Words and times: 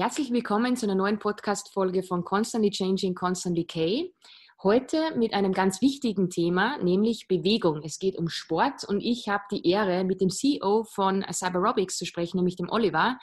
Herzlich 0.00 0.30
willkommen 0.30 0.76
zu 0.76 0.86
einer 0.86 0.94
neuen 0.94 1.18
Podcast-Folge 1.18 2.04
von 2.04 2.22
Constantly 2.24 2.70
Changing, 2.70 3.16
Constantly 3.16 3.64
K. 3.64 4.14
Heute 4.62 4.96
mit 5.16 5.34
einem 5.34 5.52
ganz 5.52 5.82
wichtigen 5.82 6.30
Thema, 6.30 6.78
nämlich 6.78 7.26
Bewegung. 7.26 7.82
Es 7.82 7.98
geht 7.98 8.16
um 8.16 8.28
Sport 8.28 8.84
und 8.84 9.00
ich 9.00 9.28
habe 9.28 9.42
die 9.50 9.68
Ehre, 9.68 10.04
mit 10.04 10.20
dem 10.20 10.30
CEO 10.30 10.84
von 10.84 11.26
Cyberobics 11.32 11.96
zu 11.96 12.06
sprechen, 12.06 12.36
nämlich 12.36 12.54
dem 12.54 12.70
Oliver. 12.70 13.18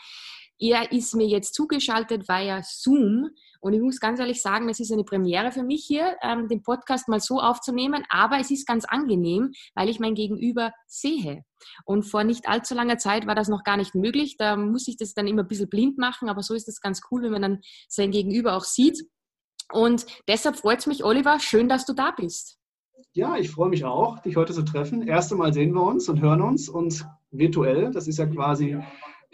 Er 0.59 0.91
ist 0.91 1.15
mir 1.15 1.27
jetzt 1.27 1.53
zugeschaltet 1.53 2.29
via 2.29 2.61
Zoom 2.63 3.29
und 3.59 3.73
ich 3.73 3.81
muss 3.81 3.99
ganz 3.99 4.19
ehrlich 4.19 4.41
sagen, 4.41 4.69
es 4.69 4.79
ist 4.79 4.91
eine 4.91 5.03
Premiere 5.03 5.51
für 5.51 5.63
mich 5.63 5.83
hier, 5.85 6.15
ähm, 6.21 6.47
den 6.47 6.61
Podcast 6.61 7.07
mal 7.09 7.19
so 7.19 7.39
aufzunehmen, 7.39 8.03
aber 8.09 8.39
es 8.39 8.51
ist 8.51 8.67
ganz 8.67 8.85
angenehm, 8.85 9.51
weil 9.73 9.89
ich 9.89 9.99
mein 9.99 10.15
Gegenüber 10.15 10.71
sehe. 10.87 11.43
Und 11.83 12.03
vor 12.03 12.23
nicht 12.23 12.47
allzu 12.47 12.75
langer 12.75 12.97
Zeit 12.97 13.27
war 13.27 13.35
das 13.35 13.49
noch 13.49 13.63
gar 13.63 13.75
nicht 13.75 13.95
möglich. 13.95 14.35
Da 14.37 14.55
muss 14.55 14.87
ich 14.87 14.97
das 14.97 15.13
dann 15.13 15.27
immer 15.27 15.43
ein 15.43 15.47
bisschen 15.47 15.69
blind 15.69 15.97
machen, 15.97 16.29
aber 16.29 16.43
so 16.43 16.53
ist 16.53 16.67
es 16.67 16.79
ganz 16.79 17.01
cool, 17.11 17.23
wenn 17.23 17.31
man 17.31 17.41
dann 17.41 17.61
sein 17.89 18.11
Gegenüber 18.11 18.55
auch 18.55 18.63
sieht. 18.63 19.03
Und 19.73 20.05
deshalb 20.27 20.57
freut 20.57 20.79
es 20.79 20.87
mich, 20.87 21.03
Oliver, 21.03 21.39
schön, 21.39 21.67
dass 21.67 21.85
du 21.85 21.93
da 21.93 22.11
bist. 22.11 22.59
Ja, 23.13 23.37
ich 23.37 23.49
freue 23.49 23.69
mich 23.69 23.83
auch, 23.83 24.19
dich 24.19 24.35
heute 24.35 24.53
zu 24.53 24.63
treffen. 24.63 25.07
Erste 25.07 25.35
Mal 25.35 25.53
sehen 25.53 25.73
wir 25.73 25.83
uns 25.83 26.07
und 26.07 26.21
hören 26.21 26.41
uns 26.41 26.69
und 26.69 27.05
virtuell. 27.31 27.91
Das 27.91 28.07
ist 28.07 28.19
ja 28.19 28.25
quasi 28.25 28.77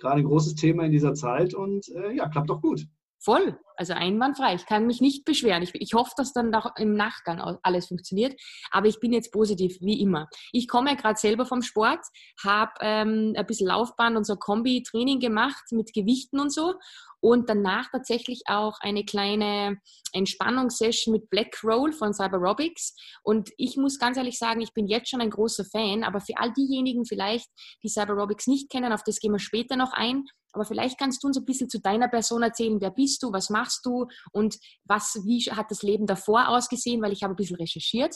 gerade 0.02 0.22
ein 0.22 0.26
großes 0.26 0.56
Thema 0.56 0.84
in 0.84 0.92
dieser 0.92 1.14
Zeit 1.14 1.54
und 1.54 1.88
äh, 1.90 2.12
ja, 2.12 2.28
klappt 2.28 2.50
doch 2.50 2.62
gut. 2.62 2.88
Voll, 3.24 3.56
also 3.76 3.94
einwandfrei. 3.94 4.56
Ich 4.56 4.66
kann 4.66 4.88
mich 4.88 5.00
nicht 5.00 5.26
beschweren. 5.26 5.62
Ich, 5.62 5.76
ich 5.76 5.94
hoffe, 5.94 6.12
dass 6.18 6.34
dann 6.34 6.54
auch 6.56 6.76
im 6.78 6.96
Nachgang 6.96 7.40
alles 7.62 7.88
funktioniert. 7.88 8.34
Aber 8.72 8.88
ich 8.88 9.00
bin 9.00 9.14
jetzt 9.14 9.32
positiv, 9.32 9.78
wie 9.80 10.02
immer. 10.02 10.28
Ich 10.52 10.68
komme 10.68 10.90
ja 10.90 10.96
gerade 10.96 11.20
selber 11.20 11.46
vom 11.46 11.62
Sport, 11.62 12.00
habe 12.44 12.72
ähm, 12.82 13.34
ein 13.38 13.46
bisschen 13.46 13.68
Laufbahn 13.68 14.18
und 14.18 14.26
so 14.26 14.38
Kombi-Training 14.38 15.20
gemacht 15.20 15.66
mit 15.70 15.94
Gewichten 15.94 16.40
und 16.40 16.52
so 16.52 16.74
und 17.22 17.50
danach 17.50 17.90
tatsächlich 17.92 18.42
auch 18.48 18.78
eine 18.82 19.06
kleine 19.06 19.78
Entspannungssession 20.12 21.14
mit 21.14 21.30
Black 21.30 21.64
Roll 21.64 21.94
von 21.94 22.14
Cyberobics. 22.14 22.96
Und 23.24 23.52
ich 23.58 23.78
muss 23.78 24.00
ganz 24.00 24.18
ehrlich 24.18 24.38
sagen, 24.38 24.62
ich 24.62 24.74
bin 24.74 24.88
jetzt 24.88 25.10
schon 25.10 25.22
ein 25.22 25.30
großer 25.30 25.64
Fan, 25.66 26.04
aber 26.04 26.20
für 26.20 26.38
all 26.38 26.52
diejenigen 26.52 27.06
vielleicht, 27.06 27.48
die 27.84 27.90
Cyberobics 27.90 28.48
nicht 28.48 28.70
kennen, 28.70 28.92
auf 28.92 29.04
das 29.04 29.20
gehen 29.20 29.32
wir 29.32 29.40
später 29.40 29.76
noch 29.76 29.94
ein. 29.94 30.26
Aber 30.54 30.66
vielleicht 30.66 30.98
kannst 30.98 31.24
du 31.24 31.28
uns 31.28 31.38
ein 31.38 31.46
bisschen 31.46 31.70
zu 31.70 31.80
deiner 31.80 32.08
Person 32.08 32.44
erzählen. 32.44 32.80
Wer 32.80 32.92
bist 32.92 33.24
du? 33.24 33.32
Was 33.32 33.50
machst 33.50 33.86
du? 33.86 34.08
Und 34.32 34.58
was, 34.86 35.20
wie 35.26 35.40
hat 35.52 35.72
das 35.72 35.84
Leben 35.84 36.06
davor 36.06 36.50
ausgesehen? 36.50 37.02
Weil 37.02 37.14
ich 37.14 37.24
habe 37.24 37.34
ein 37.34 37.38
bisschen 37.38 37.58
recherchiert 37.58 38.16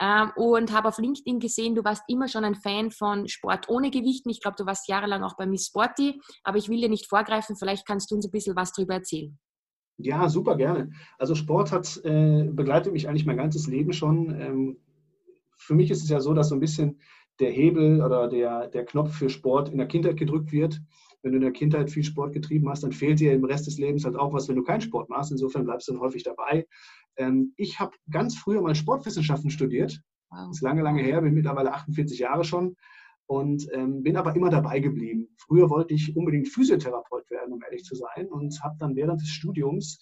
ähm, 0.00 0.32
und 0.36 0.72
habe 0.72 0.88
auf 0.88 0.98
LinkedIn 0.98 1.38
gesehen, 1.38 1.74
du 1.74 1.84
warst 1.84 2.02
immer 2.08 2.28
schon 2.28 2.44
ein 2.44 2.54
Fan 2.54 2.90
von 2.90 3.28
Sport 3.28 3.68
ohne 3.68 3.90
Gewichten. 3.90 4.30
Ich 4.30 4.40
glaube, 4.40 4.56
du 4.58 4.66
warst 4.66 4.88
jahrelang 4.88 5.22
auch 5.22 5.36
bei 5.36 5.46
Miss 5.46 5.66
Sporty. 5.66 6.20
Aber 6.44 6.58
ich 6.58 6.68
will 6.68 6.80
dir 6.80 6.88
nicht 6.88 7.08
vorgreifen. 7.08 7.56
Vielleicht 7.56 7.86
kannst 7.86 8.10
du 8.10 8.14
uns 8.16 8.26
ein 8.26 8.30
bisschen 8.30 8.56
was 8.56 8.72
darüber 8.72 8.94
erzählen? 8.94 9.38
Ja, 9.98 10.28
super 10.28 10.56
gerne. 10.56 10.92
Also 11.18 11.34
Sport 11.34 11.72
hat 11.72 12.00
äh, 12.04 12.44
begleitet 12.44 12.92
mich 12.92 13.08
eigentlich 13.08 13.24
mein 13.24 13.38
ganzes 13.38 13.66
Leben 13.66 13.92
schon. 13.92 14.38
Ähm, 14.38 14.76
für 15.56 15.74
mich 15.74 15.90
ist 15.90 16.02
es 16.02 16.10
ja 16.10 16.20
so, 16.20 16.34
dass 16.34 16.50
so 16.50 16.54
ein 16.54 16.60
bisschen 16.60 17.00
der 17.40 17.50
Hebel 17.50 18.02
oder 18.02 18.28
der, 18.28 18.68
der 18.68 18.84
Knopf 18.84 19.14
für 19.14 19.30
Sport 19.30 19.68
in 19.70 19.78
der 19.78 19.88
Kindheit 19.88 20.16
gedrückt 20.16 20.52
wird. 20.52 20.80
Wenn 21.26 21.32
du 21.32 21.38
in 21.38 21.42
der 21.42 21.50
Kindheit 21.52 21.90
viel 21.90 22.04
Sport 22.04 22.34
getrieben 22.34 22.68
hast, 22.68 22.84
dann 22.84 22.92
fehlt 22.92 23.18
dir 23.18 23.32
im 23.32 23.44
Rest 23.44 23.66
des 23.66 23.78
Lebens 23.78 24.04
halt 24.04 24.14
auch 24.14 24.32
was, 24.32 24.48
wenn 24.48 24.54
du 24.54 24.62
keinen 24.62 24.80
Sport 24.80 25.08
machst. 25.08 25.32
Insofern 25.32 25.64
bleibst 25.64 25.88
du 25.88 25.92
dann 25.92 26.00
häufig 26.00 26.22
dabei. 26.22 26.68
Ähm, 27.16 27.52
ich 27.56 27.80
habe 27.80 27.96
ganz 28.08 28.36
früher 28.36 28.62
mal 28.62 28.76
Sportwissenschaften 28.76 29.50
studiert. 29.50 30.00
Wow. 30.30 30.46
Das 30.46 30.58
ist 30.58 30.62
lange, 30.62 30.82
lange 30.82 31.02
her, 31.02 31.20
bin 31.20 31.34
mittlerweile 31.34 31.72
48 31.72 32.20
Jahre 32.20 32.44
schon 32.44 32.76
und 33.26 33.66
ähm, 33.72 34.04
bin 34.04 34.16
aber 34.16 34.36
immer 34.36 34.50
dabei 34.50 34.78
geblieben. 34.78 35.26
Früher 35.36 35.68
wollte 35.68 35.94
ich 35.94 36.16
unbedingt 36.16 36.46
Physiotherapeut 36.46 37.28
werden, 37.28 37.54
um 37.54 37.60
ehrlich 37.60 37.82
zu 37.82 37.96
sein, 37.96 38.28
und 38.28 38.62
habe 38.62 38.76
dann 38.78 38.94
während 38.94 39.20
des 39.20 39.30
Studiums 39.30 39.98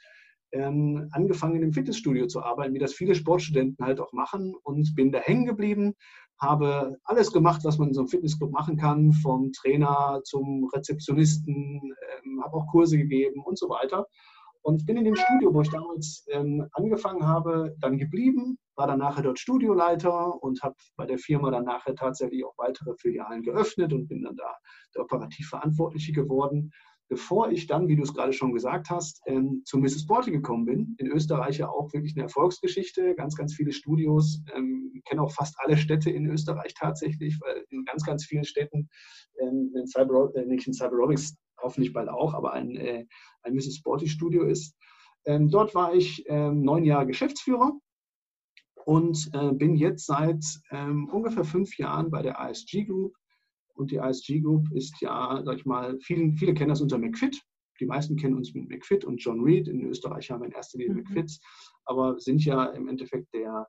ähm, 0.52 1.08
angefangen, 1.12 1.62
im 1.62 1.72
Fitnessstudio 1.72 2.26
zu 2.26 2.42
arbeiten, 2.42 2.74
wie 2.74 2.78
das 2.78 2.92
viele 2.92 3.14
Sportstudenten 3.14 3.82
halt 3.82 3.98
auch 3.98 4.12
machen, 4.12 4.54
und 4.62 4.94
bin 4.94 5.10
da 5.10 5.20
hängen 5.20 5.46
geblieben, 5.46 5.94
habe 6.40 6.96
alles 7.04 7.32
gemacht, 7.32 7.62
was 7.64 7.78
man 7.78 7.88
in 7.88 7.94
so 7.94 8.00
einem 8.00 8.08
Fitnessclub 8.08 8.50
machen 8.50 8.76
kann, 8.76 9.12
vom 9.12 9.52
Trainer 9.52 10.20
zum 10.24 10.68
Rezeptionisten, 10.74 11.80
ähm, 12.24 12.42
habe 12.44 12.56
auch 12.56 12.66
Kurse 12.70 12.96
gegeben 12.98 13.42
und 13.44 13.58
so 13.58 13.68
weiter. 13.68 14.06
Und 14.62 14.86
bin 14.86 14.96
in 14.96 15.04
dem 15.04 15.14
Studio, 15.14 15.52
wo 15.52 15.60
ich 15.60 15.68
damals 15.68 16.24
ähm, 16.30 16.66
angefangen 16.72 17.26
habe, 17.26 17.76
dann 17.80 17.98
geblieben, 17.98 18.58
war 18.76 18.86
dann 18.86 18.98
nachher 18.98 19.22
dort 19.22 19.38
Studioleiter 19.38 20.42
und 20.42 20.62
habe 20.62 20.74
bei 20.96 21.04
der 21.04 21.18
Firma 21.18 21.50
dann 21.50 21.64
nachher 21.64 21.94
tatsächlich 21.94 22.44
auch 22.44 22.54
weitere 22.56 22.94
Filialen 22.96 23.42
geöffnet 23.42 23.92
und 23.92 24.08
bin 24.08 24.22
dann 24.22 24.36
da 24.36 24.56
der 24.94 25.02
operativ 25.02 25.48
Verantwortliche 25.48 26.12
geworden, 26.12 26.72
bevor 27.14 27.48
ich 27.48 27.68
dann, 27.68 27.86
wie 27.86 27.94
du 27.94 28.02
es 28.02 28.12
gerade 28.12 28.32
schon 28.32 28.52
gesagt 28.52 28.90
hast, 28.90 29.22
ähm, 29.26 29.62
zu 29.64 29.78
Mrs. 29.78 30.00
Sporty 30.00 30.32
gekommen 30.32 30.64
bin. 30.64 30.96
In 30.98 31.06
Österreich 31.06 31.58
ja 31.58 31.68
auch 31.68 31.92
wirklich 31.92 32.16
eine 32.16 32.24
Erfolgsgeschichte, 32.24 33.14
ganz, 33.14 33.36
ganz 33.36 33.54
viele 33.54 33.70
Studios. 33.70 34.42
Ähm, 34.52 34.90
ich 34.96 35.04
kenne 35.04 35.22
auch 35.22 35.30
fast 35.30 35.54
alle 35.60 35.76
Städte 35.76 36.10
in 36.10 36.26
Österreich 36.26 36.74
tatsächlich, 36.74 37.38
weil 37.40 37.64
in 37.70 37.84
ganz, 37.84 38.04
ganz 38.04 38.24
vielen 38.24 38.42
Städten 38.42 38.88
ähm, 39.38 39.72
in 39.76 39.86
Cyber, 39.86 40.34
äh, 40.34 40.44
nicht 40.44 40.66
in 40.66 40.74
Cyberobics, 40.74 41.36
hoffentlich 41.62 41.92
bald 41.92 42.08
auch, 42.08 42.34
aber 42.34 42.52
ein, 42.52 42.74
äh, 42.74 43.06
ein 43.42 43.54
Mrs. 43.54 43.76
Sporty 43.76 44.08
Studio 44.08 44.42
ist. 44.42 44.74
Ähm, 45.24 45.48
dort 45.48 45.72
war 45.76 45.94
ich 45.94 46.24
ähm, 46.26 46.62
neun 46.62 46.82
Jahre 46.84 47.06
Geschäftsführer 47.06 47.78
und 48.86 49.30
äh, 49.34 49.52
bin 49.52 49.76
jetzt 49.76 50.06
seit 50.06 50.44
ähm, 50.72 51.08
ungefähr 51.12 51.44
fünf 51.44 51.78
Jahren 51.78 52.10
bei 52.10 52.22
der 52.22 52.40
ASG 52.40 52.86
Group. 52.86 53.14
Und 53.74 53.90
die 53.90 54.00
ASG 54.00 54.40
Group 54.40 54.70
ist 54.72 55.00
ja, 55.00 55.42
sag 55.44 55.56
ich 55.56 55.66
mal, 55.66 55.98
viele, 56.00 56.32
viele 56.34 56.54
kennen 56.54 56.70
das 56.70 56.80
unter 56.80 56.98
McFit. 56.98 57.40
Die 57.80 57.86
meisten 57.86 58.16
kennen 58.16 58.36
uns 58.36 58.54
mit 58.54 58.68
McFit 58.68 59.04
und 59.04 59.18
John 59.18 59.40
Reed. 59.40 59.68
In 59.68 59.84
Österreich 59.84 60.30
haben 60.30 60.40
wir 60.40 60.46
in 60.46 60.52
erster 60.52 60.78
Linie 60.78 60.94
mhm. 60.94 61.00
McFits, 61.00 61.40
aber 61.84 62.18
sind 62.20 62.44
ja 62.44 62.66
im 62.66 62.88
Endeffekt 62.88 63.34
der 63.34 63.66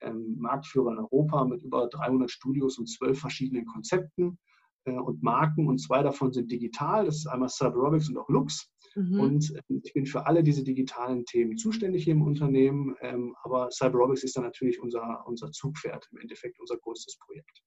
ähm, 0.00 0.36
Marktführer 0.38 0.92
in 0.92 0.98
Europa 0.98 1.44
mit 1.44 1.62
über 1.62 1.88
300 1.88 2.30
Studios 2.30 2.78
und 2.78 2.86
zwölf 2.86 3.18
verschiedenen 3.18 3.66
Konzepten 3.66 4.38
äh, 4.84 4.92
und 4.92 5.22
Marken. 5.22 5.66
Und 5.66 5.78
zwei 5.78 6.02
davon 6.02 6.32
sind 6.32 6.50
digital. 6.50 7.06
Das 7.06 7.16
ist 7.16 7.26
einmal 7.26 7.48
Cyberobics 7.48 8.08
und 8.08 8.18
auch 8.18 8.28
Lux. 8.28 8.70
Mhm. 8.94 9.20
Und 9.20 9.52
ähm, 9.68 9.80
ich 9.82 9.92
bin 9.92 10.06
für 10.06 10.26
alle 10.26 10.42
diese 10.42 10.62
digitalen 10.62 11.24
Themen 11.24 11.56
zuständig 11.56 12.04
hier 12.04 12.14
im 12.14 12.22
Unternehmen. 12.22 12.94
Ähm, 13.00 13.34
aber 13.42 13.70
CyberRobics 13.70 14.24
ist 14.24 14.36
dann 14.36 14.44
natürlich 14.44 14.80
unser, 14.80 15.26
unser 15.26 15.50
Zugpferd, 15.50 16.08
im 16.12 16.18
Endeffekt 16.18 16.60
unser 16.60 16.76
größtes 16.76 17.18
Projekt. 17.18 17.62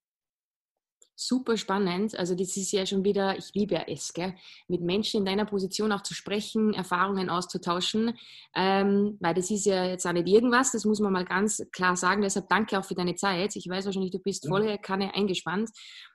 Super 1.23 1.55
spannend. 1.55 2.17
Also 2.17 2.33
das 2.33 2.57
ist 2.57 2.71
ja 2.71 2.83
schon 2.83 3.05
wieder, 3.05 3.37
ich 3.37 3.53
liebe 3.53 3.75
ja 3.75 3.83
es, 3.87 4.11
gell? 4.11 4.33
mit 4.67 4.81
Menschen 4.81 5.19
in 5.19 5.25
deiner 5.25 5.45
Position 5.45 5.91
auch 5.91 6.01
zu 6.01 6.15
sprechen, 6.15 6.73
Erfahrungen 6.73 7.29
auszutauschen, 7.29 8.17
ähm, 8.55 9.17
weil 9.19 9.35
das 9.35 9.51
ist 9.51 9.67
ja 9.67 9.85
jetzt 9.85 10.07
auch 10.07 10.13
nicht 10.13 10.27
irgendwas, 10.27 10.71
das 10.71 10.83
muss 10.83 10.99
man 10.99 11.13
mal 11.13 11.25
ganz 11.25 11.63
klar 11.71 11.95
sagen. 11.95 12.23
Deshalb 12.23 12.49
danke 12.49 12.79
auch 12.79 12.85
für 12.85 12.95
deine 12.95 13.13
Zeit. 13.13 13.55
Ich 13.55 13.69
weiß 13.69 13.85
wahrscheinlich, 13.85 14.09
du 14.09 14.17
bist 14.17 14.47
voll 14.47 14.79
Kanne 14.79 15.13
eingespannt. 15.13 15.69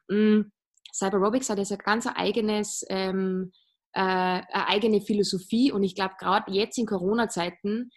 Mhm. 0.09 0.51
Cyberobics 0.93 1.51
hat 1.51 1.59
jetzt 1.59 1.71
ein 1.71 1.79
ganz 1.79 2.09
eigenes 2.13 2.85
ähm, 2.89 3.53
äh, 3.93 4.01
eine 4.01 4.67
eigene 4.67 5.01
Philosophie. 5.01 5.71
Und 5.71 5.85
ich 5.85 5.95
glaube, 5.95 6.17
gerade 6.19 6.51
jetzt 6.51 6.79
in 6.79 6.87
Corona-Zeiten, 6.87 7.93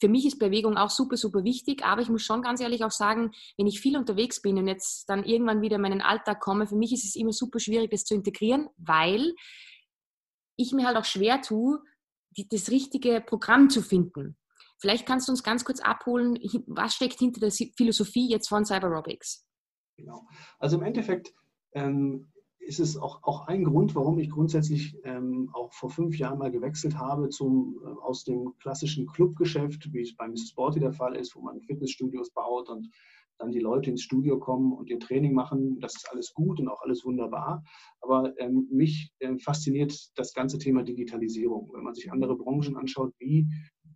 für 0.00 0.08
mich 0.08 0.26
ist 0.26 0.38
Bewegung 0.38 0.76
auch 0.76 0.90
super, 0.90 1.16
super 1.16 1.44
wichtig. 1.44 1.84
Aber 1.84 2.00
ich 2.00 2.08
muss 2.08 2.22
schon 2.22 2.42
ganz 2.42 2.60
ehrlich 2.60 2.84
auch 2.84 2.90
sagen, 2.90 3.32
wenn 3.56 3.66
ich 3.66 3.80
viel 3.80 3.96
unterwegs 3.96 4.40
bin 4.40 4.58
und 4.58 4.66
jetzt 4.66 5.08
dann 5.08 5.24
irgendwann 5.24 5.60
wieder 5.60 5.76
in 5.76 5.82
meinen 5.82 6.00
Alltag 6.00 6.40
komme, 6.40 6.66
für 6.66 6.76
mich 6.76 6.92
ist 6.92 7.04
es 7.04 7.16
immer 7.16 7.32
super 7.32 7.60
schwierig, 7.60 7.90
das 7.90 8.04
zu 8.04 8.14
integrieren, 8.14 8.68
weil 8.78 9.34
ich 10.56 10.72
mir 10.72 10.86
halt 10.86 10.96
auch 10.96 11.04
schwer 11.04 11.42
tue, 11.42 11.80
die, 12.36 12.48
das 12.48 12.70
richtige 12.70 13.20
Programm 13.20 13.70
zu 13.70 13.82
finden. 13.82 14.36
Vielleicht 14.78 15.04
kannst 15.06 15.28
du 15.28 15.32
uns 15.32 15.42
ganz 15.42 15.64
kurz 15.64 15.80
abholen, 15.80 16.38
was 16.66 16.94
steckt 16.94 17.18
hinter 17.18 17.40
der 17.40 17.50
Philosophie 17.50 18.30
jetzt 18.30 18.48
von 18.48 18.64
Cyberobics? 18.64 19.46
Genau. 19.96 20.26
Also 20.58 20.78
im 20.78 20.82
Endeffekt 20.82 21.34
ähm, 21.72 22.32
ist 22.70 22.78
es 22.78 22.96
auch, 22.96 23.20
auch 23.24 23.48
ein 23.48 23.64
Grund, 23.64 23.96
warum 23.96 24.20
ich 24.20 24.30
grundsätzlich 24.30 24.96
ähm, 25.02 25.50
auch 25.54 25.72
vor 25.72 25.90
fünf 25.90 26.16
Jahren 26.16 26.38
mal 26.38 26.52
gewechselt 26.52 26.96
habe 26.96 27.28
zum, 27.28 27.80
äh, 27.84 27.88
aus 27.88 28.22
dem 28.22 28.54
klassischen 28.60 29.08
Clubgeschäft, 29.08 29.92
wie 29.92 30.02
es 30.02 30.14
bei 30.14 30.28
Mrs. 30.28 30.50
Sporty 30.50 30.78
der 30.78 30.92
Fall 30.92 31.16
ist, 31.16 31.34
wo 31.34 31.40
man 31.40 31.60
Fitnessstudios 31.62 32.30
baut 32.30 32.68
und 32.68 32.88
dann 33.38 33.50
die 33.50 33.58
Leute 33.58 33.90
ins 33.90 34.02
Studio 34.02 34.38
kommen 34.38 34.72
und 34.72 34.88
ihr 34.88 35.00
Training 35.00 35.34
machen. 35.34 35.80
Das 35.80 35.96
ist 35.96 36.08
alles 36.12 36.32
gut 36.32 36.60
und 36.60 36.68
auch 36.68 36.80
alles 36.82 37.04
wunderbar. 37.04 37.64
Aber 38.02 38.32
ähm, 38.38 38.68
mich 38.70 39.10
äh, 39.18 39.36
fasziniert 39.38 39.92
das 40.14 40.32
ganze 40.32 40.58
Thema 40.58 40.84
Digitalisierung. 40.84 41.70
Wenn 41.72 41.82
man 41.82 41.94
sich 41.94 42.12
andere 42.12 42.36
Branchen 42.36 42.76
anschaut, 42.76 43.12
wie 43.18 43.48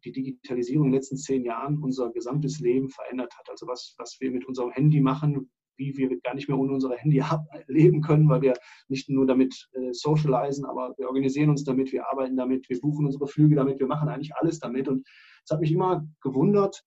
die 0.05 0.11
Digitalisierung 0.11 0.87
in 0.87 0.91
den 0.91 0.97
letzten 0.97 1.17
zehn 1.17 1.45
Jahren 1.45 1.79
unser 1.79 2.11
gesamtes 2.11 2.59
Leben 2.59 2.89
verändert 2.89 3.33
hat. 3.39 3.49
Also 3.49 3.69
was, 3.69 3.95
was 3.99 4.17
wir 4.19 4.33
mit 4.33 4.47
unserem 4.47 4.73
Handy 4.73 5.01
machen, 5.01 5.49
wie 5.77 5.97
wir 5.97 6.21
gar 6.21 6.35
nicht 6.35 6.49
mehr 6.49 6.59
ohne 6.59 6.73
unser 6.73 6.95
Handy 6.97 7.23
leben 7.67 8.01
können, 8.01 8.29
weil 8.29 8.43
wir 8.43 8.55
nicht 8.89 9.09
nur 9.09 9.27
damit 9.27 9.69
äh, 9.73 9.93
socialisen, 9.93 10.65
aber 10.65 10.95
wir 10.97 11.09
organisieren 11.09 11.51
uns 11.51 11.65
damit, 11.65 11.93
wir 11.93 12.09
arbeiten 12.09 12.37
damit, 12.37 12.69
wir 12.69 12.81
buchen 12.81 13.07
unsere 13.07 13.27
Flüge 13.27 13.57
damit, 13.57 13.81
wir 13.81 13.87
machen 13.87 14.09
eigentlich 14.09 14.35
alles 14.37 14.59
damit. 14.59 14.89
Und 14.89 15.07
es 15.45 15.51
hat 15.51 15.61
mich 15.61 15.73
immer 15.73 16.07
gewundert, 16.23 16.83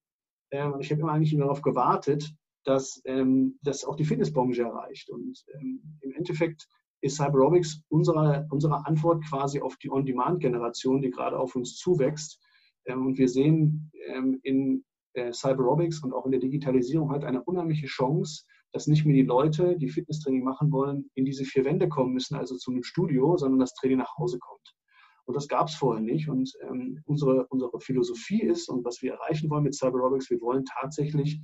äh, 0.52 0.70
ich 0.80 0.92
habe 0.92 1.02
immer 1.02 1.14
eigentlich 1.14 1.38
darauf 1.38 1.62
gewartet, 1.62 2.34
dass 2.64 3.02
ähm, 3.06 3.58
das 3.62 3.86
auch 3.86 3.96
die 3.96 4.06
Fitnessbranche 4.06 4.64
erreicht. 4.64 5.10
Und 5.10 5.44
ähm, 5.56 6.00
im 6.02 6.12
Endeffekt 6.14 6.68
ist 7.02 7.18
Cyberobics 7.18 7.82
unsere, 7.90 8.48
unsere 8.50 8.86
Antwort 8.86 9.24
quasi 9.30 9.62
auf 9.62 9.78
die 9.78 9.92
On-Demand-Generation, 9.92 11.02
die 11.02 11.12
gerade 11.12 11.40
auf 11.40 11.56
uns 11.56 11.76
zuwächst. 11.76 12.42
Ähm, 12.86 13.08
und 13.08 13.18
wir 13.18 13.30
sehen 13.30 13.92
ähm, 14.08 14.40
in 14.44 14.84
äh, 15.14 15.32
Cyberobics 15.32 16.04
und 16.04 16.14
auch 16.14 16.26
in 16.26 16.32
der 16.32 16.42
Digitalisierung 16.42 17.12
halt 17.12 17.24
eine 17.24 17.44
unheimliche 17.44 17.88
Chance, 17.88 18.46
dass 18.78 18.86
nicht 18.86 19.06
mehr 19.06 19.16
die 19.16 19.24
Leute, 19.24 19.76
die 19.76 19.90
Fitnesstraining 19.90 20.44
machen 20.44 20.72
wollen, 20.72 21.10
in 21.16 21.26
diese 21.26 21.46
vier 21.46 21.66
Wände 21.66 21.90
kommen 21.90 22.14
müssen, 22.14 22.36
also 22.36 22.56
zum 22.58 22.84
Studio, 22.84 23.36
sondern 23.36 23.60
das 23.60 23.74
Training 23.74 23.98
nach 23.98 24.16
Hause 24.20 24.38
kommt. 24.38 24.76
Und 25.26 25.36
das 25.36 25.48
gab 25.48 25.68
es 25.68 25.74
vorher 25.74 26.04
nicht. 26.04 26.30
Und 26.30 26.54
ähm, 26.62 27.02
unsere, 27.06 27.48
unsere 27.48 27.80
Philosophie 27.80 28.44
ist 28.44 28.70
und 28.70 28.86
was 28.86 29.02
wir 29.02 29.14
erreichen 29.14 29.50
wollen 29.50 29.64
mit 29.64 29.74
Cyberobics, 29.74 30.30
wir 30.30 30.40
wollen 30.42 30.64
tatsächlich 30.64 31.42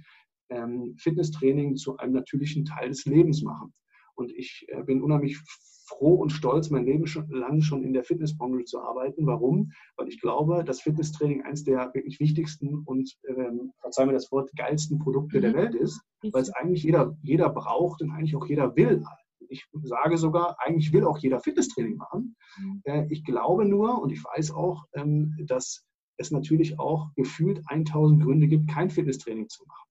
ähm, 0.50 0.96
Fitnesstraining 1.00 1.76
zu 1.76 1.98
einem 1.98 2.14
natürlichen 2.14 2.66
Teil 2.66 2.90
des 2.90 3.04
Lebens 3.06 3.42
machen. 3.42 3.74
Und 4.14 4.32
ich 4.32 4.68
äh, 4.68 4.84
bin 4.84 5.02
unheimlich 5.02 5.40
froh 5.86 6.16
und 6.16 6.32
stolz, 6.32 6.70
mein 6.70 6.86
Leben 6.86 7.08
schon, 7.08 7.30
lang 7.30 7.62
schon 7.62 7.84
in 7.84 7.94
der 7.94 8.04
Fitnessbranche 8.04 8.66
zu 8.66 8.80
arbeiten. 8.82 9.26
Warum? 9.26 9.72
Weil 9.98 10.08
ich 10.08 10.20
glaube, 10.20 10.64
dass 10.64 10.82
Fitnesstraining 10.82 11.44
eines 11.44 11.64
der 11.64 11.94
wirklich 11.94 12.20
wichtigsten 12.20 12.84
und, 12.86 13.14
ähm, 13.28 13.74
verzeihen 13.82 14.10
wir 14.10 14.14
das 14.14 14.32
Wort, 14.32 14.50
geilsten 14.56 15.00
Produkte 15.00 15.38
mhm. 15.38 15.42
der 15.42 15.54
Welt 15.54 15.76
ist, 15.76 16.02
weil 16.32 16.42
es 16.42 16.52
eigentlich 16.52 16.84
jeder, 16.84 17.16
jeder 17.22 17.50
braucht 17.50 18.02
und 18.02 18.12
eigentlich 18.12 18.36
auch 18.36 18.46
jeder 18.46 18.76
will. 18.76 19.04
Ich 19.50 19.68
sage 19.84 20.18
sogar, 20.18 20.58
eigentlich 20.60 20.94
will 20.94 21.06
auch 21.06 21.18
jeder 21.18 21.40
Fitnesstraining 21.40 21.98
machen. 21.98 22.36
Mhm. 22.58 22.82
Äh, 22.86 23.08
ich 23.10 23.24
glaube 23.24 23.66
nur 23.66 24.02
und 24.02 24.12
ich 24.12 24.24
weiß 24.24 24.52
auch, 24.52 24.86
ähm, 24.94 25.36
dass 25.48 25.86
es 26.18 26.32
natürlich 26.32 26.80
auch 26.80 27.10
gefühlt 27.16 27.62
1000 27.68 28.24
Gründe 28.24 28.48
gibt, 28.48 28.70
kein 28.70 28.90
Fitnesstraining 28.90 29.50
zu 29.50 29.66
machen. 29.66 29.83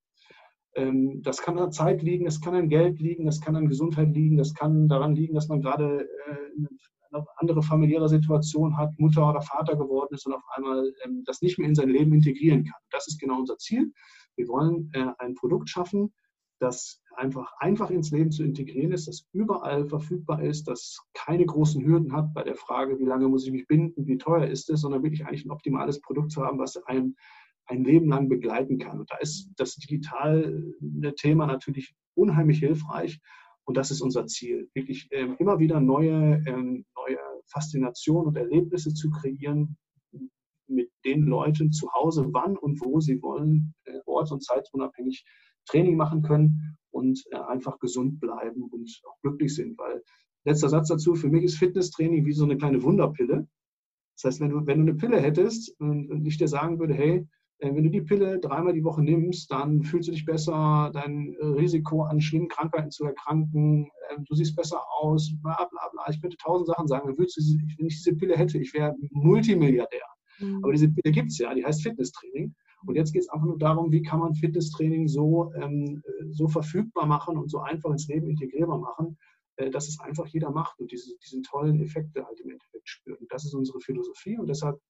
Ähm, 0.75 1.23
das 1.23 1.43
kann 1.43 1.59
an 1.59 1.73
Zeit 1.73 2.03
liegen, 2.03 2.25
das 2.25 2.41
kann 2.41 2.55
an 2.55 2.69
Geld 2.69 2.99
liegen, 2.99 3.27
das 3.27 3.41
kann 3.41 3.57
an 3.57 3.69
Gesundheit 3.69 4.15
liegen, 4.15 4.37
das 4.37 4.55
kann 4.55 4.89
daran 4.89 5.15
liegen, 5.15 5.35
dass 5.35 5.49
man 5.49 5.61
gerade 5.61 6.09
äh, 6.29 6.67
eine 7.13 7.27
andere 7.37 7.63
familiäre 7.63 8.09
Situation 8.09 8.77
hat, 8.77 8.99
Mutter 8.99 9.29
oder 9.29 9.43
Vater 9.43 9.77
geworden 9.77 10.15
ist 10.15 10.27
und 10.27 10.33
auf 10.33 10.45
einmal 10.57 10.93
ähm, 11.05 11.23
das 11.27 11.43
nicht 11.43 11.59
mehr 11.59 11.69
in 11.69 11.75
sein 11.75 11.91
Leben 11.91 12.15
integrieren 12.15 12.65
kann. 12.65 12.81
Das 12.91 13.07
ist 13.07 13.21
genau 13.21 13.39
unser 13.39 13.59
Ziel. 13.59 13.93
Wir 14.37 14.49
wollen 14.49 14.91
äh, 14.95 15.09
ein 15.19 15.35
Produkt 15.35 15.69
schaffen, 15.69 16.13
das 16.59 17.03
einfach 17.17 17.53
einfach 17.59 17.91
ins 17.91 18.11
Leben 18.11 18.31
zu 18.31 18.43
integrieren 18.43 18.93
ist, 18.93 19.09
das 19.09 19.27
überall 19.33 19.87
verfügbar 19.87 20.43
ist, 20.43 20.69
das 20.69 20.99
keine 21.13 21.45
großen 21.45 21.85
Hürden 21.85 22.13
hat 22.13 22.33
bei 22.33 22.43
der 22.45 22.55
Frage, 22.55 22.99
wie 22.99 23.05
lange 23.05 23.29
muss 23.29 23.45
ich 23.45 23.53
mich 23.53 23.67
binden, 23.67 24.07
wie 24.07 24.17
teuer 24.17 24.47
ist 24.47 24.71
es, 24.71 24.81
sondern 24.81 25.03
wirklich 25.03 25.27
eigentlich 25.27 25.45
ein 25.45 25.51
optimales 25.51 26.01
Produkt 26.01 26.31
zu 26.31 26.43
haben, 26.43 26.59
was 26.59 26.77
einem 26.87 27.17
ein 27.67 27.85
Leben 27.85 28.09
lang 28.09 28.29
begleiten 28.29 28.79
kann. 28.79 29.01
Und 29.01 29.11
da 29.11 29.17
ist 29.19 29.51
das 29.57 29.77
digitale 29.77 30.75
Thema 31.17 31.47
natürlich 31.47 31.95
unheimlich 32.15 32.59
hilfreich. 32.59 33.21
Und 33.65 33.77
das 33.77 33.91
ist 33.91 34.01
unser 34.01 34.27
Ziel, 34.27 34.69
wirklich 34.75 35.09
ähm, 35.13 35.37
immer 35.39 35.59
wieder 35.61 35.81
neue, 35.81 36.43
ähm, 36.47 36.85
neue 36.97 37.19
Faszinationen 37.47 38.29
und 38.29 38.37
Erlebnisse 38.37 38.93
zu 38.93 39.11
kreieren, 39.11 39.77
mit 40.67 40.91
den 41.05 41.27
Leuten 41.27 41.71
zu 41.71 41.93
Hause, 41.93 42.29
wann 42.33 42.57
und 42.57 42.81
wo 42.81 43.01
sie 43.01 43.23
wollen, 43.23 43.75
äh, 43.85 44.01
orts- 44.07 44.33
und 44.33 44.43
zeitunabhängig 44.43 45.25
Training 45.67 45.97
machen 45.97 46.23
können 46.23 46.77
und 46.91 47.23
äh, 47.31 47.37
einfach 47.37 47.79
gesund 47.79 48.21
bleiben 48.21 48.65
und 48.65 49.01
auch 49.05 49.21
glücklich 49.23 49.55
sind. 49.55 49.79
Weil 49.79 50.03
letzter 50.45 50.69
Satz 50.69 50.89
dazu, 50.89 51.15
für 51.15 51.29
mich 51.29 51.45
ist 51.45 51.59
Fitnesstraining 51.59 52.25
wie 52.25 52.33
so 52.33 52.45
eine 52.45 52.57
kleine 52.57 52.83
Wunderpille. 52.83 53.47
Das 54.17 54.25
heißt, 54.25 54.41
wenn 54.41 54.51
du, 54.51 54.67
wenn 54.67 54.79
du 54.79 54.91
eine 54.91 54.95
Pille 54.95 55.21
hättest 55.21 55.79
und, 55.81 56.11
und 56.11 56.27
ich 56.27 56.39
dir 56.39 56.49
sagen 56.49 56.79
würde, 56.79 56.95
hey, 56.95 57.19
äh, 57.19 57.27
wenn 57.63 57.85
du 57.85 57.91
die 57.91 58.01
Pille 58.01 58.41
dreimal 58.41 58.73
die 58.73 58.83
Woche 58.83 59.03
nimmst, 59.03 59.51
dann 59.51 59.83
fühlst 59.83 60.09
du 60.09 60.13
dich 60.13 60.25
besser, 60.25 60.91
dein 60.93 61.35
äh, 61.35 61.47
Risiko 61.47 62.03
an 62.03 62.21
schlimmen 62.21 62.49
Krankheiten 62.49 62.91
zu 62.91 63.05
erkranken, 63.05 63.89
ähm, 64.11 64.25
du 64.25 64.35
siehst 64.35 64.57
besser 64.57 64.81
aus, 65.01 65.33
bla 65.43 65.69
bla 65.71 65.89
bla. 65.93 66.07
Ich 66.11 66.21
könnte 66.21 66.37
tausend 66.39 66.67
Sachen 66.69 66.89
sagen. 66.89 67.09
Wenn 67.17 67.25
ich 67.25 68.03
diese 68.03 68.17
Pille 68.17 68.37
hätte, 68.37 68.59
ich 68.59 68.75
wäre 68.75 68.95
Multimilliardär. 69.11 70.03
Mhm. 70.41 70.61
Aber 70.63 70.73
diese 70.73 70.89
Pille 70.89 71.13
gibt 71.13 71.31
es 71.31 71.39
ja, 71.39 71.55
die 71.55 71.65
heißt 71.65 71.83
Fitnesstraining. 71.83 72.55
Und 72.87 72.97
jetzt 72.97 73.13
geht 73.13 73.23
es 73.23 73.29
einfach 73.29 73.47
nur 73.47 73.59
darum, 73.59 73.93
wie 73.93 74.03
kann 74.03 74.19
man 74.19 74.35
Fitnesstraining 74.35 75.07
so, 75.07 75.53
ähm, 75.55 76.03
so 76.31 76.49
verfügbar 76.49 77.07
machen 77.07 77.37
und 77.37 77.49
so 77.49 77.61
einfach 77.61 77.91
ins 77.91 78.09
Leben 78.09 78.29
integrierbar 78.29 78.79
machen, 78.79 79.17
äh, 79.57 79.71
dass 79.71 79.89
es 79.89 80.01
einfach 80.01 80.27
jeder 80.27 80.51
macht 80.51 80.81
und 80.81 80.91
diese, 80.91 81.17
diesen 81.25 81.43
tollen 81.45 81.81
Effekte 81.81 82.25
halt 82.27 82.41
im 82.41 82.51
Endeffekt 82.51 82.89
spürt. 82.89 83.21
Und 83.21 83.33
das 83.33 83.45
ist 83.45 83.55
unsere 83.55 83.81
Philosophie 83.81 84.37
und 84.37 84.49
deshalb 84.49 84.81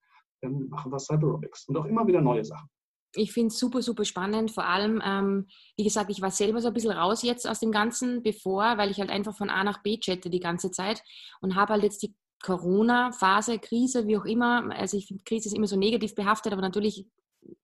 ähm, 0.42 0.68
machen 0.68 0.92
wir 0.92 0.98
Cyberobics 0.98 1.68
und 1.68 1.76
auch 1.76 1.84
immer 1.84 2.06
wieder 2.06 2.20
neue 2.20 2.44
Sachen. 2.44 2.68
Ich 3.14 3.32
finde 3.32 3.48
es 3.48 3.58
super, 3.58 3.82
super 3.82 4.04
spannend. 4.04 4.50
Vor 4.50 4.64
allem, 4.64 5.02
ähm, 5.04 5.46
wie 5.76 5.84
gesagt, 5.84 6.10
ich 6.10 6.22
war 6.22 6.30
selber 6.30 6.60
so 6.60 6.68
ein 6.68 6.74
bisschen 6.74 6.92
raus 6.92 7.22
jetzt 7.22 7.46
aus 7.46 7.60
dem 7.60 7.70
Ganzen, 7.70 8.22
bevor, 8.22 8.78
weil 8.78 8.90
ich 8.90 8.98
halt 9.00 9.10
einfach 9.10 9.36
von 9.36 9.50
A 9.50 9.64
nach 9.64 9.82
B 9.82 9.98
chatte 9.98 10.30
die 10.30 10.40
ganze 10.40 10.70
Zeit 10.70 11.02
und 11.40 11.54
habe 11.54 11.74
halt 11.74 11.82
jetzt 11.82 12.02
die 12.02 12.14
Corona-Phase, 12.42 13.58
Krise, 13.58 14.06
wie 14.06 14.16
auch 14.16 14.24
immer. 14.24 14.70
Also 14.74 14.96
ich 14.96 15.06
finde, 15.06 15.22
Krise 15.24 15.48
ist 15.48 15.54
immer 15.54 15.66
so 15.66 15.76
negativ 15.76 16.14
behaftet, 16.14 16.52
aber 16.52 16.62
natürlich 16.62 17.06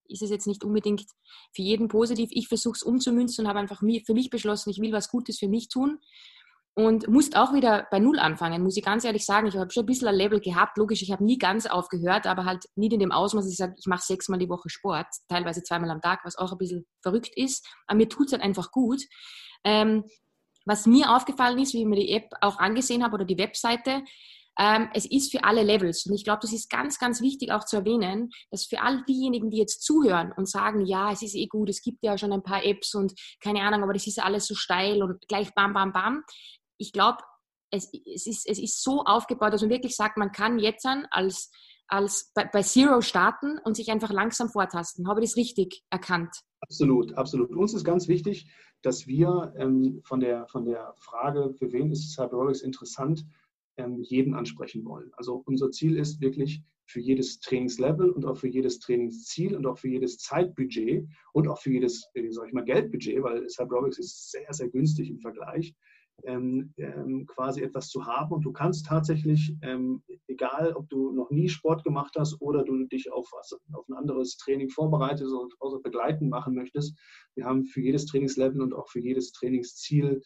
ist 0.08 0.22
es 0.22 0.30
jetzt 0.30 0.46
nicht 0.46 0.64
unbedingt 0.64 1.04
für 1.54 1.62
jeden 1.62 1.88
positiv. 1.88 2.28
Ich 2.32 2.48
versuche 2.48 2.76
es 2.76 2.82
umzumünzen 2.82 3.44
und 3.44 3.48
habe 3.48 3.58
einfach 3.58 3.80
für 3.80 4.14
mich 4.14 4.30
beschlossen, 4.30 4.70
ich 4.70 4.80
will 4.80 4.92
was 4.92 5.08
Gutes 5.08 5.38
für 5.38 5.48
mich 5.48 5.68
tun 5.68 5.98
und 6.78 7.08
musste 7.08 7.42
auch 7.42 7.52
wieder 7.52 7.88
bei 7.90 7.98
Null 7.98 8.20
anfangen, 8.20 8.62
muss 8.62 8.76
ich 8.76 8.84
ganz 8.84 9.02
ehrlich 9.02 9.26
sagen. 9.26 9.48
Ich 9.48 9.56
habe 9.56 9.68
schon 9.72 9.82
ein 9.82 9.86
bisschen 9.86 10.06
ein 10.06 10.14
Level 10.14 10.38
gehabt. 10.38 10.78
Logisch, 10.78 11.02
ich 11.02 11.10
habe 11.10 11.24
nie 11.24 11.36
ganz 11.36 11.66
aufgehört, 11.66 12.24
aber 12.28 12.44
halt 12.44 12.66
nicht 12.76 12.92
in 12.92 13.00
dem 13.00 13.10
Ausmaß, 13.10 13.46
dass 13.46 13.50
ich 13.50 13.58
sage, 13.58 13.74
ich 13.76 13.86
mache 13.86 14.04
sechsmal 14.04 14.38
die 14.38 14.48
Woche 14.48 14.70
Sport, 14.70 15.08
teilweise 15.28 15.64
zweimal 15.64 15.90
am 15.90 16.00
Tag, 16.00 16.20
was 16.22 16.36
auch 16.38 16.52
ein 16.52 16.58
bisschen 16.58 16.86
verrückt 17.02 17.36
ist. 17.36 17.66
Aber 17.88 17.96
mir 17.96 18.08
tut 18.08 18.26
es 18.26 18.32
halt 18.32 18.44
einfach 18.44 18.70
gut. 18.70 19.02
Ähm, 19.64 20.04
was 20.66 20.86
mir 20.86 21.10
aufgefallen 21.16 21.58
ist, 21.58 21.74
wie 21.74 21.80
ich 21.80 21.84
mir 21.84 21.98
die 21.98 22.12
App 22.12 22.30
auch 22.42 22.60
angesehen 22.60 23.02
habe 23.02 23.14
oder 23.14 23.24
die 23.24 23.38
Webseite, 23.38 24.04
ähm, 24.58 24.88
es 24.92 25.04
ist 25.04 25.30
für 25.30 25.44
alle 25.44 25.62
Levels. 25.62 26.04
Und 26.06 26.14
ich 26.14 26.24
glaube, 26.24 26.40
das 26.42 26.52
ist 26.52 26.68
ganz, 26.68 26.98
ganz 26.98 27.20
wichtig 27.20 27.52
auch 27.52 27.64
zu 27.64 27.76
erwähnen, 27.76 28.30
dass 28.50 28.66
für 28.66 28.82
all 28.82 29.04
diejenigen, 29.04 29.50
die 29.50 29.58
jetzt 29.58 29.82
zuhören 29.82 30.32
und 30.36 30.48
sagen, 30.48 30.84
ja, 30.84 31.12
es 31.12 31.22
ist 31.22 31.36
eh 31.36 31.46
gut, 31.46 31.70
es 31.70 31.80
gibt 31.80 32.02
ja 32.02 32.18
schon 32.18 32.32
ein 32.32 32.42
paar 32.42 32.64
Apps 32.64 32.94
und 32.94 33.14
keine 33.40 33.62
Ahnung, 33.62 33.84
aber 33.84 33.92
das 33.92 34.06
ist 34.06 34.20
alles 34.20 34.46
so 34.46 34.54
steil 34.54 35.02
und 35.02 35.26
gleich 35.28 35.54
bam, 35.54 35.72
bam, 35.72 35.92
bam. 35.92 36.24
Ich 36.78 36.92
glaube, 36.92 37.18
es, 37.70 37.90
es, 38.06 38.26
ist, 38.26 38.48
es 38.48 38.58
ist 38.58 38.82
so 38.82 39.02
aufgebaut, 39.04 39.52
dass 39.52 39.60
man 39.60 39.70
wirklich 39.70 39.94
sagt, 39.94 40.16
man 40.16 40.32
kann 40.32 40.58
jetzt 40.58 40.86
als, 41.10 41.50
als 41.86 42.32
bei, 42.34 42.44
bei 42.44 42.62
Zero 42.62 43.00
starten 43.00 43.58
und 43.64 43.76
sich 43.76 43.90
einfach 43.90 44.10
langsam 44.10 44.48
vortasten. 44.48 45.08
Habe 45.08 45.22
ich 45.22 45.30
das 45.30 45.36
richtig 45.36 45.82
erkannt? 45.90 46.34
Absolut, 46.60 47.14
absolut. 47.14 47.50
Uns 47.54 47.74
ist 47.74 47.84
ganz 47.84 48.08
wichtig, 48.08 48.50
dass 48.82 49.06
wir 49.06 49.52
ähm, 49.56 50.00
von, 50.04 50.20
der, 50.20 50.46
von 50.48 50.64
der 50.64 50.94
Frage, 50.96 51.52
für 51.54 51.72
wen 51.72 51.90
ist 51.90 52.14
Cyberolics 52.14 52.62
interessant, 52.62 53.24
ähm, 53.76 54.02
jeden 54.02 54.34
ansprechen 54.34 54.84
wollen. 54.84 55.10
Also 55.16 55.42
unser 55.46 55.70
Ziel 55.70 55.98
ist 55.98 56.20
wirklich 56.20 56.62
für 56.86 57.00
jedes 57.00 57.38
Trainingslevel 57.40 58.10
und 58.10 58.24
auch 58.24 58.36
für 58.36 58.48
jedes 58.48 58.78
Trainingsziel 58.78 59.54
und 59.54 59.66
auch 59.66 59.78
für 59.78 59.88
jedes 59.88 60.18
Zeitbudget 60.18 61.06
und 61.32 61.46
auch 61.48 61.58
für 61.58 61.70
jedes, 61.70 62.08
sag 62.30 62.46
ich 62.46 62.52
mal, 62.54 62.64
Geldbudget, 62.64 63.22
weil 63.22 63.48
Cyberobics 63.48 63.98
ist 63.98 64.30
sehr, 64.30 64.52
sehr 64.52 64.68
günstig 64.68 65.10
im 65.10 65.20
Vergleich, 65.20 65.74
ähm, 66.24 66.72
ähm, 66.76 67.26
quasi 67.26 67.62
etwas 67.62 67.88
zu 67.88 68.06
haben. 68.06 68.32
Und 68.32 68.44
du 68.44 68.52
kannst 68.52 68.86
tatsächlich, 68.86 69.54
ähm, 69.62 70.02
egal 70.26 70.72
ob 70.74 70.88
du 70.88 71.12
noch 71.12 71.30
nie 71.30 71.48
Sport 71.48 71.84
gemacht 71.84 72.14
hast 72.18 72.40
oder 72.40 72.64
du 72.64 72.84
dich 72.86 73.10
auf, 73.12 73.28
was, 73.32 73.58
auf 73.72 73.88
ein 73.88 73.94
anderes 73.94 74.36
Training 74.36 74.68
vorbereitest 74.68 75.32
und 75.32 75.54
außer 75.60 75.80
begleiten 75.80 76.28
machen 76.28 76.54
möchtest, 76.54 76.96
wir 77.34 77.44
haben 77.44 77.64
für 77.64 77.80
jedes 77.80 78.06
Trainingslevel 78.06 78.60
und 78.60 78.74
auch 78.74 78.88
für 78.88 79.00
jedes 79.00 79.32
Trainingsziel 79.32 80.22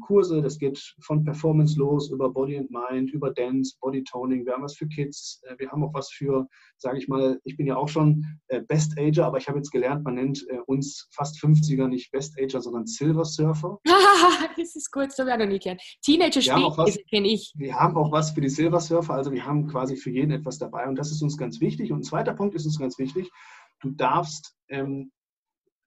Kurse. 0.00 0.42
Das 0.42 0.58
geht 0.58 0.94
von 1.00 1.24
Performance 1.24 1.78
los 1.78 2.10
über 2.10 2.30
Body 2.30 2.56
and 2.56 2.70
Mind, 2.70 3.12
über 3.12 3.30
Dance, 3.30 3.76
Body 3.80 4.02
Toning. 4.04 4.44
Wir 4.44 4.54
haben 4.54 4.62
was 4.62 4.76
für 4.76 4.88
Kids. 4.88 5.40
Äh, 5.44 5.58
wir 5.58 5.70
haben 5.70 5.84
auch 5.84 5.94
was 5.94 6.10
für, 6.10 6.48
sage 6.76 6.98
ich 6.98 7.08
mal, 7.08 7.40
ich 7.44 7.56
bin 7.56 7.66
ja 7.66 7.76
auch 7.76 7.88
schon 7.88 8.24
äh, 8.48 8.60
Best 8.60 8.98
Ager, 8.98 9.26
aber 9.26 9.38
ich 9.38 9.48
habe 9.48 9.58
jetzt 9.58 9.70
gelernt, 9.70 10.04
man 10.04 10.14
nennt 10.14 10.44
äh, 10.48 10.58
uns 10.66 11.08
fast 11.12 11.36
50er 11.36 11.86
nicht 11.86 12.10
Best 12.10 12.38
Ager, 12.40 12.60
sondern 12.60 12.86
Silver 12.86 13.24
Surfer. 13.24 13.78
das 14.56 14.76
ist 14.76 14.90
kurz, 14.90 15.18
ich 15.18 15.24
auch 15.24 15.38
noch 15.38 15.46
nie 15.46 15.58
gehört. 15.58 15.82
Teenager 16.02 16.40
kenne 17.08 17.28
ich. 17.28 17.52
Wir 17.56 17.74
haben 17.74 17.96
auch 17.96 18.10
was 18.12 18.32
für 18.32 18.40
die 18.40 18.48
Silver 18.48 18.80
Surfer, 18.80 19.14
also 19.14 19.32
wir 19.32 19.44
haben 19.44 19.66
quasi 19.68 19.96
für 19.96 20.10
jeden 20.10 20.32
etwas 20.32 20.58
dabei 20.58 20.88
und 20.88 20.96
das 20.96 21.10
ist 21.10 21.22
uns 21.22 21.36
ganz 21.36 21.60
wichtig. 21.60 21.92
Und 21.92 22.00
ein 22.00 22.04
zweiter 22.04 22.34
Punkt 22.34 22.54
ist 22.54 22.66
uns 22.66 22.78
ganz 22.78 22.98
wichtig. 22.98 23.30
Du 23.80 23.90
darfst 23.90 24.56
ähm, 24.68 25.12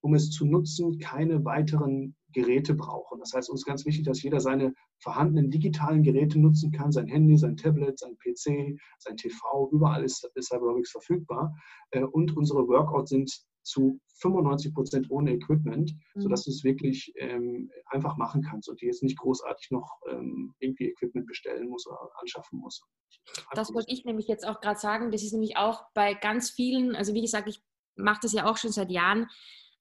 um 0.03 0.13
es 0.15 0.31
zu 0.31 0.45
nutzen, 0.45 0.99
keine 0.99 1.45
weiteren 1.45 2.15
Geräte 2.33 2.73
brauchen. 2.73 3.19
Das 3.19 3.33
heißt, 3.33 3.49
uns 3.49 3.61
ist 3.61 3.65
ganz 3.65 3.85
wichtig, 3.85 4.05
dass 4.05 4.21
jeder 4.21 4.39
seine 4.39 4.73
vorhandenen 4.99 5.51
digitalen 5.51 6.03
Geräte 6.03 6.39
nutzen 6.39 6.71
kann, 6.71 6.91
sein 6.91 7.07
Handy, 7.07 7.37
sein 7.37 7.57
Tablet, 7.57 7.99
sein 7.99 8.17
PC, 8.17 8.77
sein 8.99 9.17
TV, 9.17 9.69
überall 9.71 10.03
ist, 10.03 10.29
ist 10.35 10.49
Cyberobics 10.49 10.91
verfügbar. 10.91 11.55
Äh, 11.91 12.03
und 12.03 12.35
unsere 12.35 12.67
Workouts 12.67 13.09
sind 13.09 13.31
zu 13.63 13.99
95 14.19 14.73
Prozent 14.73 15.09
ohne 15.09 15.31
Equipment, 15.31 15.93
mhm. 16.13 16.21
sodass 16.21 16.43
du 16.43 16.51
es 16.51 16.63
wirklich 16.63 17.13
ähm, 17.15 17.71
einfach 17.87 18.17
machen 18.17 18.41
kannst 18.41 18.69
und 18.69 18.81
dir 18.81 18.87
jetzt 18.87 19.03
nicht 19.03 19.17
großartig 19.17 19.71
noch 19.71 19.99
ähm, 20.09 20.53
irgendwie 20.59 20.89
Equipment 20.89 21.25
bestellen 21.27 21.69
muss 21.69 21.87
oder 21.87 22.09
anschaffen 22.19 22.59
muss. 22.59 22.83
Das 23.53 23.73
wollte 23.73 23.91
ich 23.91 24.05
nämlich 24.05 24.27
jetzt 24.27 24.45
auch 24.45 24.59
gerade 24.59 24.79
sagen. 24.79 25.11
Das 25.11 25.23
ist 25.23 25.33
nämlich 25.33 25.57
auch 25.57 25.85
bei 25.93 26.13
ganz 26.13 26.49
vielen, 26.51 26.95
also 26.95 27.13
wie 27.13 27.21
gesagt, 27.21 27.47
ich 27.47 27.61
mache 27.95 28.19
das 28.21 28.33
ja 28.33 28.49
auch 28.49 28.57
schon 28.57 28.71
seit 28.71 28.91
Jahren, 28.91 29.27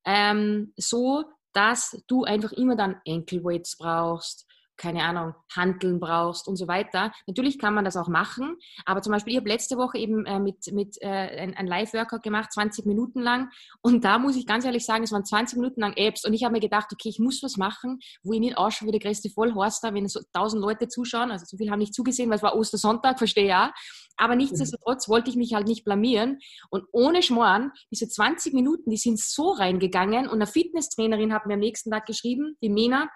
ähm, 0.04 0.72
so, 0.76 1.24
dass 1.52 2.02
du 2.06 2.24
einfach 2.24 2.52
immer 2.52 2.76
dann 2.76 3.00
Ankle 3.06 3.44
Weights 3.44 3.76
brauchst 3.76 4.46
keine 4.76 5.04
Ahnung, 5.04 5.34
Handeln 5.54 6.00
brauchst 6.00 6.48
und 6.48 6.56
so 6.56 6.66
weiter. 6.68 7.12
Natürlich 7.26 7.58
kann 7.58 7.74
man 7.74 7.84
das 7.84 7.96
auch 7.96 8.08
machen, 8.08 8.56
aber 8.84 9.02
zum 9.02 9.12
Beispiel, 9.12 9.32
ich 9.34 9.38
habe 9.38 9.48
letzte 9.48 9.76
Woche 9.76 9.98
eben 9.98 10.24
äh, 10.26 10.38
mit, 10.38 10.72
mit 10.72 10.96
äh, 11.00 11.06
ein, 11.08 11.54
ein 11.54 11.66
Live-Workout 11.66 12.22
gemacht, 12.22 12.52
20 12.52 12.86
Minuten 12.86 13.20
lang. 13.20 13.50
Und 13.80 14.04
da 14.04 14.18
muss 14.18 14.36
ich 14.36 14.46
ganz 14.46 14.64
ehrlich 14.64 14.84
sagen, 14.84 15.04
es 15.04 15.12
waren 15.12 15.24
20 15.24 15.58
Minuten 15.58 15.80
lang 15.80 15.94
Apps 15.96 16.24
und 16.24 16.32
ich 16.32 16.44
habe 16.44 16.52
mir 16.52 16.60
gedacht, 16.60 16.88
okay, 16.92 17.08
ich 17.08 17.18
muss 17.18 17.42
was 17.42 17.56
machen, 17.56 18.00
wo 18.22 18.32
ich 18.32 18.40
nicht 18.40 18.56
ausschaue 18.56 18.88
wie 18.88 18.92
der 18.92 19.00
größte 19.00 19.30
Vollhorster, 19.30 19.94
wenn 19.94 20.08
so 20.08 20.20
1000 20.32 20.60
Leute 20.60 20.88
zuschauen, 20.88 21.30
also 21.30 21.44
so 21.46 21.56
viel 21.56 21.70
haben 21.70 21.78
nicht 21.78 21.94
zugesehen, 21.94 22.30
weil 22.30 22.36
es 22.36 22.42
war 22.42 22.56
Ostersonntag, 22.56 23.18
verstehe 23.22 23.46
ja, 23.46 23.72
aber 24.16 24.36
nichtsdestotrotz 24.36 25.08
wollte 25.08 25.30
ich 25.30 25.36
mich 25.36 25.54
halt 25.54 25.66
nicht 25.66 25.84
blamieren. 25.84 26.38
Und 26.70 26.84
ohne 26.92 27.22
Schmoren, 27.22 27.72
diese 27.90 28.08
20 28.08 28.52
Minuten, 28.54 28.90
die 28.90 28.96
sind 28.96 29.18
so 29.18 29.50
reingegangen. 29.50 30.26
Und 30.26 30.34
eine 30.34 30.46
Fitnesstrainerin 30.46 31.32
hat 31.32 31.46
mir 31.46 31.54
am 31.54 31.60
nächsten 31.60 31.90
Tag 31.90 32.06
geschrieben, 32.06 32.56
die 32.62 32.68
Mena, 32.68 33.08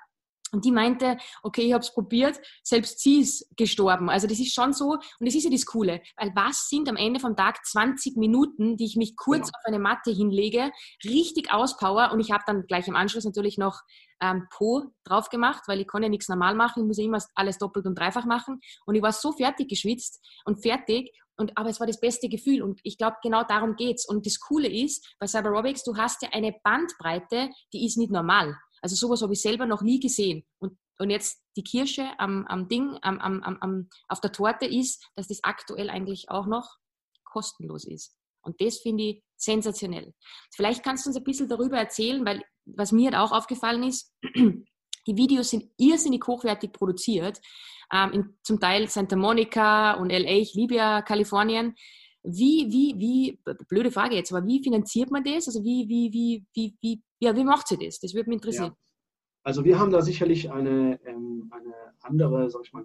und 0.53 0.65
die 0.65 0.73
meinte, 0.73 1.19
okay, 1.43 1.63
ich 1.63 1.73
habe 1.73 1.83
es 1.83 1.93
probiert, 1.93 2.41
selbst 2.63 3.01
sie 3.01 3.21
ist 3.21 3.47
gestorben. 3.57 4.09
Also 4.09 4.27
das 4.27 4.39
ist 4.39 4.55
schon 4.55 4.73
so, 4.73 4.93
und 4.93 5.27
das 5.27 5.35
ist 5.35 5.45
ja 5.45 5.51
das 5.51 5.67
Coole, 5.67 6.01
weil 6.17 6.33
was 6.35 6.69
sind 6.69 6.89
am 6.89 6.97
Ende 6.97 7.21
vom 7.21 7.37
Tag 7.37 7.65
20 7.65 8.17
Minuten, 8.17 8.77
die 8.77 8.85
ich 8.85 8.97
mich 8.97 9.17
kurz 9.17 9.47
genau. 9.47 9.59
auf 9.59 9.65
eine 9.65 9.79
Matte 9.79 10.11
hinlege, 10.11 10.71
richtig 11.05 11.53
auspower 11.53 12.11
und 12.13 12.21
ich 12.21 12.31
habe 12.31 12.45
dann 12.47 12.67
gleich 12.67 12.89
im 12.89 12.97
Anschluss 12.97 13.25
natürlich 13.25 13.59
noch 13.59 13.81
ähm, 14.21 14.47
Po 14.51 14.85
drauf 15.05 15.29
gemacht, 15.29 15.65
weil 15.67 15.81
ich 15.81 15.87
kann 15.87 16.03
ja 16.03 16.09
nichts 16.09 16.29
normal 16.29 16.55
machen, 16.55 16.83
ich 16.83 16.87
muss 16.87 16.99
ja 16.99 17.05
immer 17.05 17.23
alles 17.35 17.59
doppelt 17.59 17.87
und 17.87 17.99
dreifach 17.99 18.25
machen 18.25 18.61
und 18.87 18.95
ich 18.95 19.03
war 19.03 19.13
so 19.13 19.33
fertig 19.33 19.69
geschwitzt 19.69 20.25
und 20.45 20.63
fertig 20.63 21.13
und, 21.39 21.57
aber 21.57 21.69
es 21.69 21.81
war 21.81 21.87
das 21.87 22.01
beste 22.01 22.29
Gefühl 22.29 22.63
und 22.63 22.81
ich 22.83 22.97
glaube, 22.97 23.17
genau 23.23 23.43
darum 23.45 23.77
geht's. 23.77 24.09
Und 24.09 24.25
das 24.25 24.41
Coole 24.41 24.69
ist, 24.69 25.15
bei 25.19 25.27
Cyberobics, 25.27 25.85
du 25.85 25.97
hast 25.97 26.23
ja 26.23 26.31
eine 26.33 26.55
Bandbreite, 26.65 27.51
die 27.73 27.85
ist 27.85 27.99
nicht 27.99 28.11
normal. 28.11 28.57
Also 28.87 28.95
sowas 28.95 29.21
habe 29.21 29.33
ich 29.33 29.43
selber 29.43 29.67
noch 29.67 29.83
nie 29.83 29.99
gesehen. 29.99 30.45
Und, 30.61 30.79
und 31.01 31.11
jetzt 31.11 31.43
die 31.57 31.65
Kirsche 31.65 32.09
am, 32.19 32.47
am 32.47 32.69
Ding, 32.69 32.97
am, 33.03 33.19
am, 33.19 33.43
am, 33.43 33.89
auf 34.07 34.21
der 34.21 34.31
Torte 34.31 34.65
ist, 34.65 35.05
dass 35.17 35.27
das 35.27 35.41
aktuell 35.43 35.91
eigentlich 35.91 36.31
auch 36.31 36.47
noch 36.47 36.77
kostenlos 37.25 37.85
ist. 37.85 38.15
Und 38.43 38.61
das 38.61 38.79
finde 38.79 39.03
ich 39.03 39.25
sensationell. 39.37 40.15
Vielleicht 40.55 40.85
kannst 40.85 41.05
du 41.05 41.11
uns 41.11 41.17
ein 41.17 41.25
bisschen 41.25 41.49
darüber 41.49 41.79
erzählen, 41.79 42.25
weil 42.25 42.45
was 42.65 42.93
mir 42.93 43.11
halt 43.11 43.17
auch 43.17 43.33
aufgefallen 43.33 43.83
ist, 43.83 44.15
die 44.37 45.17
Videos 45.17 45.51
sind 45.51 45.69
irrsinnig 45.79 46.25
hochwertig 46.25 46.73
produziert. 46.73 47.41
Ähm, 47.93 48.13
in, 48.13 48.39
zum 48.45 48.61
Teil 48.61 48.89
Santa 48.89 49.17
Monica 49.17 49.95
und 49.95 50.13
LA, 50.13 50.31
ich 50.31 50.55
liebe 50.55 50.77
ja 50.77 51.03
Kalifornien. 51.03 51.75
Wie, 52.27 52.67
wie, 52.71 52.95
wie, 52.99 53.39
blöde 53.69 53.91
Frage 53.91 54.17
jetzt, 54.17 54.33
aber 54.33 54.47
wie 54.47 54.63
finanziert 54.63 55.11
man 55.11 55.23
das? 55.23 55.47
Also 55.47 55.63
wie, 55.63 55.89
wie, 55.89 56.13
wie, 56.13 56.45
wie, 56.55 56.75
wie, 56.81 57.03
ja, 57.21 57.37
wie 57.37 57.45
macht 57.45 57.69
sie 57.69 57.79
das? 57.79 58.01
Das 58.01 58.15
würde 58.15 58.29
mich 58.29 58.39
interessieren. 58.39 58.73
Ja. 58.73 58.77
Also 59.45 59.65
wir 59.65 59.79
haben 59.79 59.93
da 59.93 60.03
sicherlich 60.03 60.51
eine, 60.51 60.99
ähm, 61.05 61.49
eine 61.53 61.75
andere, 62.01 62.51
sag 62.51 62.63
ich 62.65 62.73
mal, 62.73 62.85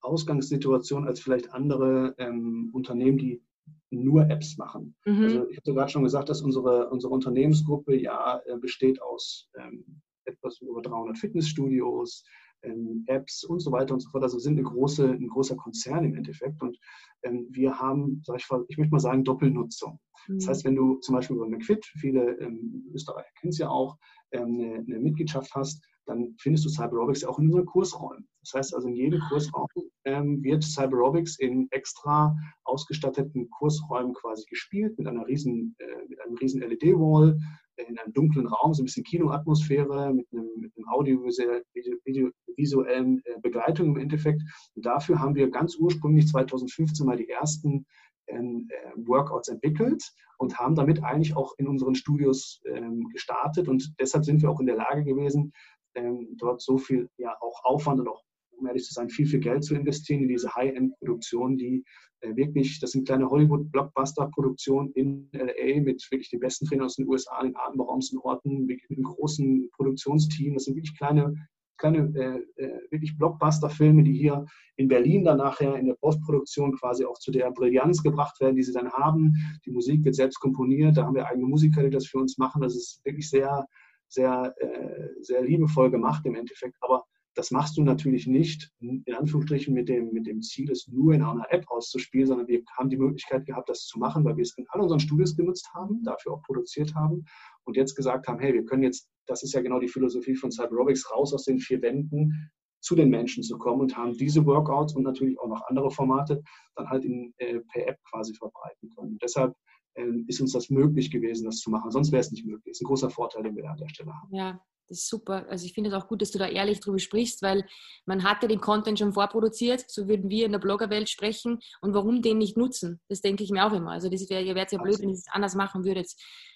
Ausgangssituation 0.00 1.06
als 1.06 1.20
vielleicht 1.20 1.52
andere 1.52 2.14
ähm, 2.18 2.70
Unternehmen, 2.72 3.18
die 3.18 3.42
nur 3.90 4.28
Apps 4.28 4.58
machen. 4.58 4.94
Mhm. 5.06 5.22
Also 5.24 5.48
ich 5.48 5.56
habe 5.56 5.74
gerade 5.74 5.90
schon 5.90 6.04
gesagt, 6.04 6.28
dass 6.28 6.42
unsere, 6.42 6.90
unsere 6.90 7.12
Unternehmensgruppe 7.12 7.96
ja 7.96 8.40
äh, 8.44 8.58
besteht 8.58 9.00
aus 9.00 9.48
ähm, 9.58 10.02
etwas 10.24 10.60
über 10.60 10.82
300 10.82 11.16
Fitnessstudios, 11.16 12.24
ähm, 12.62 13.04
Apps 13.06 13.44
und 13.44 13.60
so 13.60 13.72
weiter 13.72 13.94
und 13.94 14.00
so 14.00 14.10
fort. 14.10 14.22
Also 14.22 14.38
sind 14.38 14.58
eine 14.58 14.62
große, 14.62 15.08
ein 15.08 15.28
großer 15.28 15.56
Konzern 15.56 16.04
im 16.04 16.14
Endeffekt. 16.14 16.60
Und 16.62 16.78
ähm, 17.22 17.46
wir 17.50 17.78
haben, 17.78 18.22
sag 18.24 18.36
ich, 18.36 18.46
ich 18.68 18.78
möchte 18.78 18.92
mal 18.92 19.00
sagen, 19.00 19.24
Doppelnutzung. 19.24 19.98
Mhm. 20.28 20.38
Das 20.38 20.48
heißt, 20.48 20.64
wenn 20.64 20.76
du 20.76 20.96
zum 20.96 21.14
Beispiel 21.14 21.36
bei 21.36 21.46
McFit, 21.46 21.84
viele 21.98 22.38
ähm, 22.40 22.90
Österreicher 22.94 23.28
kennen 23.40 23.50
es 23.50 23.58
ja 23.58 23.68
auch, 23.68 23.96
ähm, 24.32 24.54
eine, 24.54 24.74
eine, 24.74 24.98
Mitgliedschaft 24.98 25.54
hast, 25.54 25.82
dann 26.06 26.34
findest 26.38 26.64
du 26.64 26.70
Cyberobics 26.70 27.24
auch 27.24 27.38
in 27.38 27.46
unseren 27.46 27.66
Kursräumen. 27.66 28.26
Das 28.40 28.54
heißt 28.54 28.74
also, 28.74 28.88
in 28.88 28.94
jedem 28.94 29.20
Kursraum 29.28 29.66
ähm, 30.04 30.42
wird 30.42 30.64
Cyberobics 30.64 31.38
in 31.38 31.68
extra 31.70 32.34
ausgestatteten 32.64 33.50
Kursräumen 33.50 34.14
quasi 34.14 34.46
gespielt, 34.48 34.98
mit 34.98 35.06
einer 35.06 35.26
riesen, 35.26 35.76
äh, 35.78 36.08
mit 36.08 36.20
einem 36.20 36.36
riesen 36.36 36.62
LED-Wall, 36.62 37.38
in 37.86 37.98
einem 37.98 38.12
dunklen 38.12 38.46
Raum, 38.46 38.74
so 38.74 38.82
ein 38.82 38.86
bisschen 38.86 39.04
Kinoatmosphäre 39.04 40.12
mit 40.12 40.26
einem, 40.32 40.48
mit 40.56 40.72
einem 40.76 40.88
audiovisuellen 40.88 43.22
äh, 43.24 43.40
Begleitung 43.40 43.88
im 43.88 43.96
Endeffekt. 43.96 44.42
Und 44.74 44.86
dafür 44.86 45.20
haben 45.20 45.34
wir 45.34 45.50
ganz 45.50 45.76
ursprünglich 45.76 46.28
2015 46.28 47.06
mal 47.06 47.16
die 47.16 47.28
ersten 47.28 47.86
ähm, 48.26 48.68
äh, 48.70 48.92
Workouts 49.06 49.48
entwickelt 49.48 50.02
und 50.38 50.58
haben 50.58 50.74
damit 50.74 51.02
eigentlich 51.02 51.36
auch 51.36 51.54
in 51.58 51.68
unseren 51.68 51.94
Studios 51.94 52.60
ähm, 52.66 53.08
gestartet. 53.12 53.68
Und 53.68 53.94
deshalb 54.00 54.24
sind 54.24 54.42
wir 54.42 54.50
auch 54.50 54.60
in 54.60 54.66
der 54.66 54.76
Lage 54.76 55.04
gewesen, 55.04 55.52
ähm, 55.94 56.28
dort 56.36 56.60
so 56.60 56.78
viel 56.78 57.08
ja 57.16 57.36
auch 57.40 57.64
Aufwand 57.64 58.00
und 58.00 58.08
auch 58.08 58.22
um 58.58 58.66
ehrlich 58.66 58.84
zu 58.84 58.92
sein, 58.92 59.08
viel, 59.08 59.26
viel 59.26 59.40
Geld 59.40 59.64
zu 59.64 59.74
investieren 59.74 60.22
in 60.22 60.28
diese 60.28 60.54
High-End-Produktionen, 60.54 61.56
die 61.56 61.84
äh, 62.20 62.34
wirklich, 62.36 62.80
das 62.80 62.92
sind 62.92 63.06
kleine 63.06 63.28
Hollywood-Blockbuster-Produktionen 63.28 64.92
in 64.92 65.28
LA 65.32 65.80
mit 65.80 66.06
wirklich 66.10 66.30
den 66.30 66.40
besten 66.40 66.66
Trainern 66.66 66.86
aus 66.86 66.96
den 66.96 67.08
USA, 67.08 67.42
den 67.42 67.56
atemberaubendsten 67.56 68.18
Orten, 68.18 68.68
wirklich 68.68 68.88
mit 68.90 68.98
einem 68.98 69.04
großen 69.04 69.70
Produktionsteam. 69.72 70.54
Das 70.54 70.64
sind 70.64 70.74
wirklich 70.74 70.96
kleine, 70.96 71.34
kleine 71.76 72.12
äh, 72.16 72.62
äh, 72.62 72.80
wirklich 72.90 73.16
Blockbuster-Filme, 73.16 74.02
die 74.02 74.14
hier 74.14 74.44
in 74.76 74.88
Berlin 74.88 75.24
dann 75.24 75.38
nachher 75.38 75.76
in 75.76 75.86
der 75.86 75.94
Postproduktion 75.94 76.76
quasi 76.76 77.04
auch 77.04 77.18
zu 77.18 77.30
der 77.30 77.50
Brillanz 77.52 78.02
gebracht 78.02 78.40
werden, 78.40 78.56
die 78.56 78.64
sie 78.64 78.72
dann 78.72 78.90
haben. 78.92 79.34
Die 79.64 79.70
Musik 79.70 80.04
wird 80.04 80.16
selbst 80.16 80.40
komponiert, 80.40 80.96
da 80.96 81.04
haben 81.04 81.14
wir 81.14 81.26
eigene 81.26 81.46
Musiker, 81.46 81.82
die 81.82 81.90
das 81.90 82.06
für 82.06 82.18
uns 82.18 82.36
machen. 82.36 82.62
Das 82.62 82.74
ist 82.74 83.00
wirklich 83.04 83.30
sehr, 83.30 83.66
sehr, 84.08 84.54
äh, 84.58 85.08
sehr 85.20 85.42
liebevoll 85.42 85.90
gemacht 85.90 86.26
im 86.26 86.34
Endeffekt. 86.34 86.76
Aber 86.80 87.04
das 87.34 87.50
machst 87.50 87.76
du 87.76 87.82
natürlich 87.82 88.26
nicht, 88.26 88.72
in 88.80 89.04
Anführungsstrichen, 89.14 89.72
mit 89.72 89.88
dem, 89.88 90.12
mit 90.12 90.26
dem 90.26 90.42
Ziel, 90.42 90.70
es 90.70 90.88
nur 90.88 91.14
in 91.14 91.22
einer 91.22 91.46
App 91.50 91.68
auszuspielen, 91.68 92.26
sondern 92.26 92.48
wir 92.48 92.62
haben 92.76 92.90
die 92.90 92.96
Möglichkeit 92.96 93.46
gehabt, 93.46 93.68
das 93.68 93.86
zu 93.86 93.98
machen, 93.98 94.24
weil 94.24 94.36
wir 94.36 94.42
es 94.42 94.56
in 94.58 94.66
all 94.70 94.80
unseren 94.80 95.00
Studios 95.00 95.36
genutzt 95.36 95.68
haben, 95.74 96.02
dafür 96.02 96.32
auch 96.32 96.42
produziert 96.42 96.94
haben 96.94 97.24
und 97.64 97.76
jetzt 97.76 97.94
gesagt 97.94 98.26
haben, 98.26 98.40
hey, 98.40 98.52
wir 98.54 98.64
können 98.64 98.82
jetzt, 98.82 99.08
das 99.26 99.42
ist 99.42 99.52
ja 99.52 99.60
genau 99.60 99.78
die 99.78 99.88
Philosophie 99.88 100.34
von 100.34 100.50
Cyberobics, 100.50 101.10
raus 101.12 101.32
aus 101.32 101.44
den 101.44 101.60
vier 101.60 101.80
Wänden 101.82 102.50
zu 102.80 102.94
den 102.94 103.10
Menschen 103.10 103.42
zu 103.42 103.58
kommen 103.58 103.82
und 103.82 103.96
haben 103.96 104.16
diese 104.16 104.44
Workouts 104.46 104.94
und 104.94 105.02
natürlich 105.02 105.38
auch 105.38 105.48
noch 105.48 105.62
andere 105.68 105.90
Formate 105.90 106.42
dann 106.76 106.88
halt 106.88 107.04
in, 107.04 107.34
äh, 107.38 107.60
per 107.72 107.86
App 107.88 107.98
quasi 108.08 108.34
verbreiten 108.34 108.88
können. 108.90 109.12
Und 109.12 109.22
deshalb 109.22 109.54
äh, 109.94 110.06
ist 110.26 110.40
uns 110.40 110.52
das 110.52 110.70
möglich 110.70 111.10
gewesen, 111.10 111.44
das 111.44 111.58
zu 111.58 111.70
machen. 111.70 111.90
Sonst 111.90 112.12
wäre 112.12 112.20
es 112.20 112.30
nicht 112.30 112.46
möglich. 112.46 112.72
Das 112.72 112.78
ist 112.78 112.82
ein 112.82 112.86
großer 112.86 113.10
Vorteil, 113.10 113.42
den 113.42 113.56
wir 113.56 113.64
da 113.64 113.70
an 113.70 113.78
der 113.78 113.88
Stelle 113.88 114.12
haben. 114.12 114.34
Ja, 114.34 114.60
das 114.88 114.98
ist 114.98 115.08
super. 115.08 115.46
Also 115.48 115.66
ich 115.66 115.74
finde 115.74 115.90
es 115.90 115.94
auch 115.94 116.08
gut, 116.08 116.22
dass 116.22 116.30
du 116.30 116.38
da 116.38 116.46
ehrlich 116.46 116.80
drüber 116.80 116.98
sprichst, 116.98 117.42
weil 117.42 117.64
man 118.06 118.24
hatte 118.24 118.48
den 118.48 118.60
Content 118.60 118.98
schon 118.98 119.12
vorproduziert, 119.12 119.84
so 119.88 120.08
würden 120.08 120.30
wir 120.30 120.46
in 120.46 120.52
der 120.52 120.58
Bloggerwelt 120.58 121.10
sprechen 121.10 121.58
und 121.80 121.94
warum 121.94 122.22
den 122.22 122.38
nicht 122.38 122.56
nutzen? 122.56 123.00
Das 123.08 123.20
denke 123.20 123.44
ich 123.44 123.50
mir 123.50 123.66
auch 123.66 123.72
immer. 123.72 123.92
Also 123.92 124.08
das 124.08 124.28
wäre 124.30 124.42
ihr 124.42 124.54
wärt 124.54 124.72
ja 124.72 124.80
blöd, 124.80 125.00
wenn 125.00 125.10
ihr 125.10 125.14
es 125.14 125.26
anders 125.30 125.54
machen 125.54 125.84
würdet. 125.84 126.10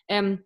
Ähm, 0.08 0.44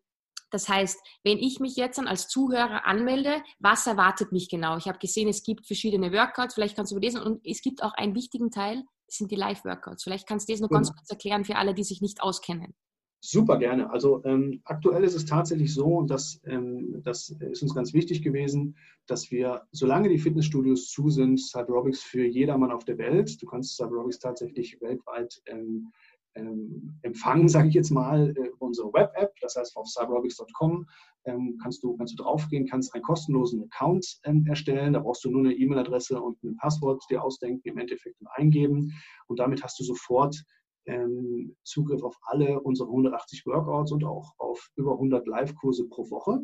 das 0.51 0.69
heißt, 0.69 0.99
wenn 1.25 1.39
ich 1.39 1.59
mich 1.59 1.77
jetzt 1.77 1.99
dann 1.99 2.07
als 2.07 2.29
Zuhörer 2.29 2.87
anmelde, 2.87 3.43
was 3.59 3.87
erwartet 3.87 4.33
mich 4.33 4.49
genau? 4.49 4.77
Ich 4.77 4.87
habe 4.87 4.99
gesehen, 4.99 5.29
es 5.29 5.43
gibt 5.43 5.67
verschiedene 5.67 6.13
Workouts, 6.13 6.55
vielleicht 6.55 6.77
kannst 6.77 6.93
du 6.93 6.99
lesen 6.99 7.21
und 7.21 7.45
es 7.45 7.63
gibt 7.63 7.83
auch 7.83 7.93
einen 7.95 8.15
wichtigen 8.15 8.51
Teil, 8.51 8.85
das 9.07 9.17
sind 9.17 9.31
die 9.31 9.37
Live-Workouts. 9.37 10.03
Vielleicht 10.03 10.27
kannst 10.27 10.49
du 10.49 10.53
das 10.53 10.61
noch 10.61 10.69
genau. 10.69 10.79
ganz 10.79 10.93
kurz 10.93 11.11
erklären 11.11 11.45
für 11.45 11.57
alle, 11.57 11.75
die 11.75 11.85
sich 11.85 12.01
nicht 12.01 12.23
auskennen. 12.23 12.75
Super 13.21 13.59
gerne. 13.59 13.91
Also 13.91 14.23
ähm, 14.25 14.61
aktuell 14.65 15.03
ist 15.03 15.15
es 15.15 15.25
tatsächlich 15.25 15.73
so, 15.73 15.87
und 15.87 16.11
das, 16.11 16.41
ähm, 16.45 17.01
das 17.03 17.31
ist 17.31 17.63
uns 17.63 17.75
ganz 17.75 17.95
wichtig 17.95 18.23
gewesen, 18.23 18.77
dass 19.07 19.31
wir, 19.31 19.63
solange 19.73 20.09
die 20.09 20.19
Fitnessstudios 20.19 20.91
zu 20.91 21.09
sind, 21.09 21.41
Cyberobics 21.41 22.03
für 22.03 22.25
jedermann 22.25 22.71
auf 22.71 22.85
der 22.85 22.99
Welt, 22.99 23.41
du 23.41 23.47
kannst 23.47 23.77
Cyberobics 23.77 24.19
tatsächlich 24.19 24.81
weltweit 24.81 25.43
ähm, 25.47 25.91
ähm 26.35 26.99
empfangen, 27.03 27.49
sage 27.49 27.69
ich 27.69 27.75
jetzt 27.75 27.91
mal, 27.91 28.31
äh, 28.37 28.51
unsere 28.59 28.93
Web-App, 28.93 29.33
das 29.41 29.57
heißt 29.57 29.77
auf 29.77 29.89
cyberobics.com 29.89 30.87
ähm, 31.25 31.59
kannst, 31.61 31.83
du, 31.83 31.97
kannst 31.97 32.19
du 32.19 32.23
draufgehen, 32.23 32.67
kannst 32.67 32.95
einen 32.95 33.03
kostenlosen 33.03 33.65
Account 33.65 34.21
ähm, 34.25 34.47
erstellen, 34.47 34.93
da 34.93 35.01
brauchst 35.01 35.25
du 35.25 35.31
nur 35.31 35.41
eine 35.41 35.55
E-Mail-Adresse 35.55 36.21
und 36.21 36.43
ein 36.45 36.57
Passwort 36.59 37.03
dir 37.11 37.23
ausdenken, 37.23 37.67
im 37.67 37.79
Endeffekt 37.79 38.21
und 38.21 38.29
eingeben 38.29 38.93
und 39.27 39.39
damit 39.39 39.65
hast 39.65 39.81
du 39.81 39.85
sofort 39.85 40.45
ähm, 40.87 41.57
Zugriff 41.63 42.03
auf 42.03 42.17
alle 42.23 42.61
unsere 42.61 42.89
180 42.89 43.47
Workouts 43.47 43.93
und 43.93 44.05
auch 44.05 44.35
auf 44.39 44.71
über 44.77 44.93
100 44.93 45.27
Live-Kurse 45.27 45.89
pro 45.89 46.11
Woche, 46.11 46.41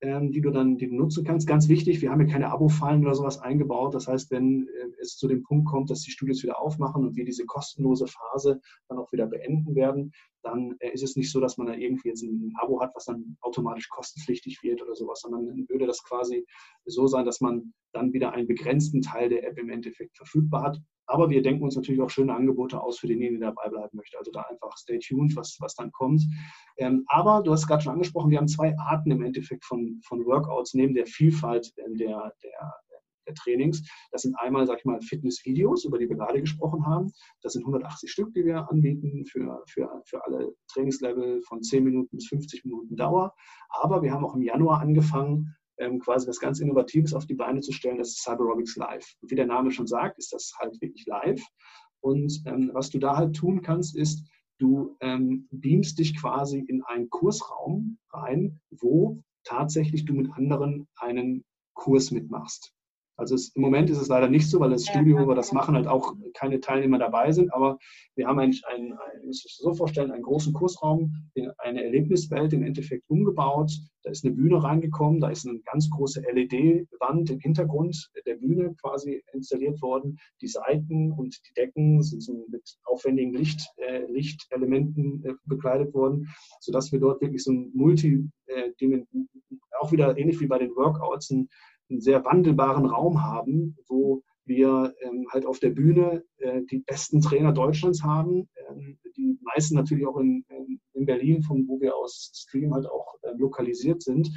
ähm, 0.00 0.30
die, 0.32 0.40
du 0.40 0.50
dann, 0.50 0.76
die 0.76 0.88
du 0.88 0.94
nutzen 0.94 1.24
kannst. 1.24 1.46
Ganz 1.46 1.68
wichtig, 1.68 2.00
wir 2.00 2.10
haben 2.10 2.20
hier 2.20 2.32
keine 2.32 2.50
Abo-Fallen 2.50 3.04
oder 3.04 3.14
sowas 3.14 3.38
eingebaut. 3.38 3.94
Das 3.94 4.08
heißt, 4.08 4.30
wenn 4.30 4.68
äh, 4.68 5.00
es 5.00 5.16
zu 5.16 5.28
dem 5.28 5.42
Punkt 5.42 5.66
kommt, 5.66 5.90
dass 5.90 6.02
die 6.02 6.10
Studios 6.10 6.42
wieder 6.42 6.60
aufmachen 6.60 7.04
und 7.04 7.16
wir 7.16 7.24
diese 7.24 7.44
kostenlose 7.44 8.06
Phase 8.06 8.60
dann 8.88 8.98
auch 8.98 9.12
wieder 9.12 9.26
beenden 9.26 9.74
werden, 9.74 10.12
dann 10.44 10.76
äh, 10.78 10.92
ist 10.92 11.02
es 11.02 11.16
nicht 11.16 11.30
so, 11.30 11.40
dass 11.40 11.56
man 11.56 11.66
da 11.66 11.74
irgendwie 11.74 12.08
jetzt 12.08 12.22
ein 12.22 12.52
Abo 12.56 12.80
hat, 12.80 12.92
was 12.94 13.06
dann 13.06 13.36
automatisch 13.40 13.88
kostenpflichtig 13.88 14.62
wird 14.62 14.82
oder 14.82 14.94
sowas, 14.94 15.20
sondern 15.20 15.46
dann 15.46 15.68
würde 15.68 15.86
das 15.86 16.02
quasi 16.04 16.46
so 16.84 17.06
sein, 17.06 17.24
dass 17.24 17.40
man 17.40 17.72
dann 17.92 18.12
wieder 18.12 18.32
einen 18.32 18.46
begrenzten 18.46 19.00
Teil 19.00 19.28
der 19.28 19.46
App 19.46 19.58
im 19.58 19.70
Endeffekt 19.70 20.16
verfügbar 20.16 20.62
hat. 20.62 20.80
Aber 21.06 21.28
wir 21.28 21.42
denken 21.42 21.64
uns 21.64 21.76
natürlich 21.76 22.00
auch 22.00 22.08
schöne 22.08 22.34
Angebote 22.34 22.80
aus 22.80 22.98
für 22.98 23.06
denjenigen, 23.06 23.40
der 23.40 23.50
dabei 23.50 23.68
bleiben 23.68 23.96
möchte. 23.96 24.16
Also 24.16 24.30
da 24.30 24.42
einfach 24.42 24.76
stay 24.76 24.98
tuned, 24.98 25.36
was, 25.36 25.56
was 25.60 25.74
dann 25.74 25.92
kommt. 25.92 26.22
Ähm, 26.78 27.04
aber 27.08 27.42
du 27.42 27.52
hast 27.52 27.66
gerade 27.66 27.82
schon 27.82 27.92
angesprochen, 27.92 28.30
wir 28.30 28.38
haben 28.38 28.48
zwei 28.48 28.74
Arten 28.78 29.10
im 29.10 29.22
Endeffekt 29.22 29.64
von, 29.64 30.00
von 30.06 30.24
Workouts 30.24 30.74
neben 30.74 30.94
der 30.94 31.06
Vielfalt 31.06 31.72
der, 31.76 32.32
der 32.42 32.74
der 33.26 33.34
Trainings. 33.34 33.82
Das 34.10 34.22
sind 34.22 34.34
einmal, 34.38 34.66
sag 34.66 34.78
ich 34.78 34.84
mal, 34.84 35.00
Fitnessvideos, 35.00 35.84
über 35.84 35.98
die 35.98 36.08
wir 36.08 36.16
gerade 36.16 36.40
gesprochen 36.40 36.86
haben. 36.86 37.12
Das 37.42 37.52
sind 37.52 37.62
180 37.62 38.10
Stück, 38.10 38.32
die 38.34 38.44
wir 38.44 38.70
anbieten 38.70 39.24
für, 39.26 39.62
für, 39.66 40.02
für 40.06 40.24
alle 40.24 40.54
Trainingslevel 40.68 41.42
von 41.42 41.62
10 41.62 41.84
Minuten 41.84 42.16
bis 42.16 42.28
50 42.28 42.64
Minuten 42.64 42.96
Dauer. 42.96 43.34
Aber 43.68 44.02
wir 44.02 44.12
haben 44.12 44.24
auch 44.24 44.34
im 44.34 44.42
Januar 44.42 44.80
angefangen, 44.80 45.54
ähm, 45.78 45.98
quasi 45.98 46.28
was 46.28 46.38
ganz 46.38 46.60
Innovatives 46.60 47.14
auf 47.14 47.26
die 47.26 47.34
Beine 47.34 47.60
zu 47.60 47.72
stellen, 47.72 47.98
das 47.98 48.10
ist 48.10 48.22
Cyberobics 48.22 48.76
Live. 48.76 49.14
Und 49.20 49.30
wie 49.30 49.34
der 49.34 49.46
Name 49.46 49.70
schon 49.70 49.86
sagt, 49.86 50.18
ist 50.18 50.32
das 50.32 50.52
halt 50.58 50.80
wirklich 50.80 51.04
live. 51.06 51.42
Und 52.00 52.42
ähm, 52.46 52.70
was 52.74 52.90
du 52.90 52.98
da 52.98 53.16
halt 53.16 53.34
tun 53.34 53.62
kannst, 53.62 53.96
ist, 53.96 54.28
du 54.58 54.96
ähm, 55.00 55.48
beamst 55.50 55.98
dich 55.98 56.16
quasi 56.16 56.58
in 56.58 56.82
einen 56.84 57.10
Kursraum 57.10 57.98
rein, 58.10 58.60
wo 58.70 59.22
tatsächlich 59.44 60.04
du 60.04 60.14
mit 60.14 60.30
anderen 60.32 60.86
einen 60.96 61.44
Kurs 61.74 62.10
mitmachst. 62.10 62.73
Also 63.16 63.34
es, 63.34 63.50
im 63.54 63.62
Moment 63.62 63.90
ist 63.90 64.00
es 64.00 64.08
leider 64.08 64.28
nicht 64.28 64.48
so, 64.48 64.60
weil 64.60 64.70
das 64.70 64.86
Studio, 64.86 65.18
wo 65.18 65.28
wir 65.28 65.34
das 65.34 65.52
machen, 65.52 65.74
halt 65.74 65.86
auch 65.86 66.14
keine 66.34 66.60
Teilnehmer 66.60 66.98
dabei 66.98 67.32
sind. 67.32 67.52
Aber 67.52 67.78
wir 68.16 68.26
haben 68.26 68.38
eigentlich 68.38 68.66
einen, 68.66 68.92
einen 68.92 69.26
muss 69.26 69.44
ich 69.44 69.56
so 69.56 69.72
vorstellen, 69.74 70.10
einen 70.10 70.22
großen 70.22 70.52
Kursraum, 70.52 71.12
eine 71.58 71.84
Erlebniswelt 71.84 72.52
im 72.52 72.64
Endeffekt 72.64 73.04
umgebaut. 73.08 73.72
Da 74.02 74.10
ist 74.10 74.24
eine 74.24 74.34
Bühne 74.34 74.62
reingekommen, 74.62 75.20
da 75.20 75.30
ist 75.30 75.46
eine 75.46 75.60
ganz 75.60 75.88
große 75.90 76.20
LED-Wand 76.20 77.30
im 77.30 77.38
Hintergrund 77.38 78.10
der 78.26 78.36
Bühne 78.36 78.74
quasi 78.80 79.22
installiert 79.32 79.80
worden. 79.80 80.18
Die 80.40 80.48
Seiten 80.48 81.12
und 81.12 81.38
die 81.48 81.54
Decken 81.54 82.02
sind 82.02 82.22
so 82.22 82.44
mit 82.48 82.76
aufwendigen 82.84 83.32
Licht, 83.32 83.66
äh, 83.76 84.04
Lichtelementen 84.10 85.24
äh, 85.24 85.34
bekleidet 85.44 85.94
worden, 85.94 86.28
sodass 86.60 86.92
wir 86.92 87.00
dort 87.00 87.20
wirklich 87.20 87.42
so 87.42 87.52
ein 87.52 87.70
Multi, 87.74 88.28
äh, 88.46 88.70
auch 89.80 89.92
wieder 89.92 90.16
ähnlich 90.16 90.40
wie 90.40 90.46
bei 90.46 90.58
den 90.58 90.74
Workouts, 90.76 91.30
ein 91.30 91.48
einen 91.90 92.00
sehr 92.00 92.24
wandelbaren 92.24 92.86
Raum 92.86 93.22
haben, 93.22 93.76
wo 93.88 94.22
wir 94.46 94.94
ähm, 95.00 95.26
halt 95.30 95.46
auf 95.46 95.58
der 95.58 95.70
Bühne 95.70 96.22
äh, 96.38 96.62
die 96.70 96.80
besten 96.80 97.20
Trainer 97.20 97.52
Deutschlands 97.52 98.02
haben, 98.02 98.48
ähm, 98.68 98.98
die 99.16 99.38
meisten 99.42 99.74
natürlich 99.74 100.06
auch 100.06 100.18
in, 100.18 100.44
in, 100.92 101.06
Berlin, 101.06 101.42
von 101.42 101.66
wo 101.68 101.80
wir 101.80 101.96
aus 101.96 102.30
Stream 102.34 102.74
halt 102.74 102.86
auch 102.86 103.14
äh, 103.22 103.32
lokalisiert 103.36 104.02
sind. 104.02 104.30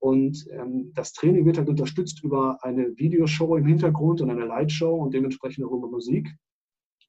Und 0.00 0.44
ähm, 0.50 0.92
das 0.94 1.12
Training 1.12 1.46
wird 1.46 1.58
halt 1.58 1.68
unterstützt 1.68 2.22
über 2.22 2.58
eine 2.62 2.96
Videoshow 2.96 3.56
im 3.56 3.66
Hintergrund 3.66 4.20
und 4.20 4.30
eine 4.30 4.44
Lightshow 4.44 4.96
und 4.96 5.14
dementsprechend 5.14 5.64
auch 5.64 5.72
über 5.72 5.88
Musik. 5.88 6.28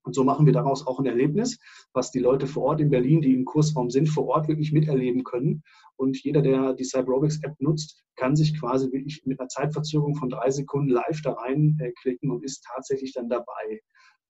Und 0.06 0.14
so 0.14 0.24
machen 0.24 0.46
wir 0.46 0.54
daraus 0.54 0.86
auch 0.86 1.00
ein 1.00 1.06
Erlebnis, 1.06 1.60
was 1.94 2.12
die 2.12 2.20
Leute 2.20 2.48
vor 2.48 2.64
Ort 2.64 2.82
in 2.82 2.90
Berlin, 2.90 3.22
die 3.22 3.34
im 3.34 3.44
Kursraum 3.44 3.90
sind, 3.90 4.08
vor 4.08 4.28
Ort 4.28 4.48
wirklich 4.48 4.72
miterleben 4.72 5.24
können. 5.24 5.64
Und 5.98 6.24
jeder, 6.24 6.42
der 6.42 6.74
die 6.74 6.84
Cyberobics-App 6.84 7.60
nutzt, 7.60 8.04
kann 8.16 8.36
sich 8.36 8.60
quasi 8.60 8.92
wirklich 8.92 9.24
mit 9.26 9.40
einer 9.40 9.50
Zeitverzögerung 9.50 10.16
von 10.16 10.30
drei 10.30 10.50
Sekunden 10.52 10.90
live 10.90 11.22
da 11.24 11.34
reinklicken 11.34 12.30
und 12.30 12.44
ist 12.44 12.64
tatsächlich 12.64 13.14
dann 13.14 13.30
dabei. 13.30 13.82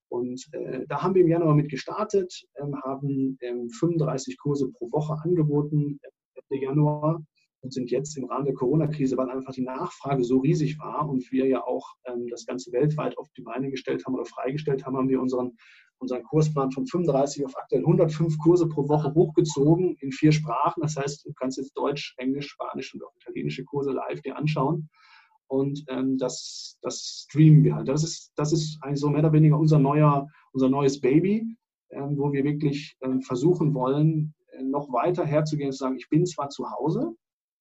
Und 0.08 0.46
äh, 0.54 0.86
da 0.88 1.02
haben 1.02 1.14
wir 1.14 1.24
im 1.24 1.28
Januar 1.28 1.56
mit 1.56 1.70
gestartet, 1.70 2.34
ähm, 2.58 2.76
haben 2.84 3.38
ähm, 3.42 3.70
35 3.70 4.38
Kurse 4.38 4.72
pro 4.72 4.92
Woche 4.92 5.18
angeboten 5.24 6.00
Ende 6.50 6.64
Januar 6.64 7.22
und 7.62 7.74
sind 7.74 7.90
jetzt 7.92 8.18
im 8.18 8.26
Rahmen 8.26 8.46
der 8.46 8.54
Corona-Krise, 8.54 9.18
weil 9.18 9.30
einfach 9.30 9.54
die 9.54 9.64
Nachfrage 9.64 10.24
so 10.24 10.40
riesig 10.40 10.78
war 10.80 11.08
und 11.10 11.32
wir 11.32 11.48
ja 11.48 11.64
auch 11.64 11.96
ähm, 12.06 12.28
das 12.30 12.46
Ganze 12.46 12.72
weltweit 12.72 13.18
auf 13.18 13.28
die 13.36 13.42
Beine 13.42 13.72
gestellt 13.72 14.06
haben 14.06 14.16
oder 14.16 14.26
freigestellt 14.26 14.86
haben, 14.86 14.98
haben 14.98 15.10
wir 15.10 15.22
unseren, 15.22 15.58
unseren 15.98 16.24
Kursplan 16.24 16.72
von 16.72 16.86
35 16.86 17.46
auf 17.46 17.58
aktuell 17.58 17.82
105 17.82 18.38
Kurse 18.38 18.68
pro 18.68 18.88
Woche 18.88 19.14
hochgezogen 19.14 19.96
in 20.00 20.12
vier 20.12 20.32
Sprachen. 20.32 20.82
Das 20.82 20.96
heißt, 20.96 21.26
du 21.26 21.34
kannst 21.34 21.58
jetzt 21.58 21.76
Deutsch, 21.76 22.14
Englisch, 22.18 22.50
Spanisch 22.50 22.94
und 22.94 23.04
auch 23.04 23.16
italienische 23.16 23.64
Kurse 23.64 23.92
live 23.92 24.22
dir 24.22 24.38
anschauen. 24.38 24.90
Und 25.48 25.84
ähm, 25.90 26.18
das, 26.18 26.78
das 26.82 27.26
streamen 27.28 27.64
wir 27.64 27.76
halt. 27.76 27.88
Das 27.88 28.04
ist, 28.04 28.32
das 28.36 28.52
ist 28.52 28.78
eigentlich 28.82 29.00
so 29.00 29.10
mehr 29.10 29.20
oder 29.20 29.34
weniger 29.34 29.58
unser, 29.58 29.80
neuer, 29.80 30.28
unser 30.54 30.70
neues 30.70 31.00
Baby, 31.00 31.46
ähm, 31.92 32.18
wo 32.18 32.32
wir 32.32 32.44
wirklich 32.44 32.98
ähm, 33.02 33.22
versuchen 33.22 33.74
wollen, 33.74 34.34
äh, 34.52 34.64
noch 34.64 34.92
weiter 34.92 35.26
herzugehen 35.26 35.68
und 35.68 35.74
zu 35.74 35.80
sagen, 35.80 35.98
ich 35.98 36.10
bin 36.10 36.26
zwar 36.26 36.50
zu 36.50 36.70
Hause, 36.72 37.16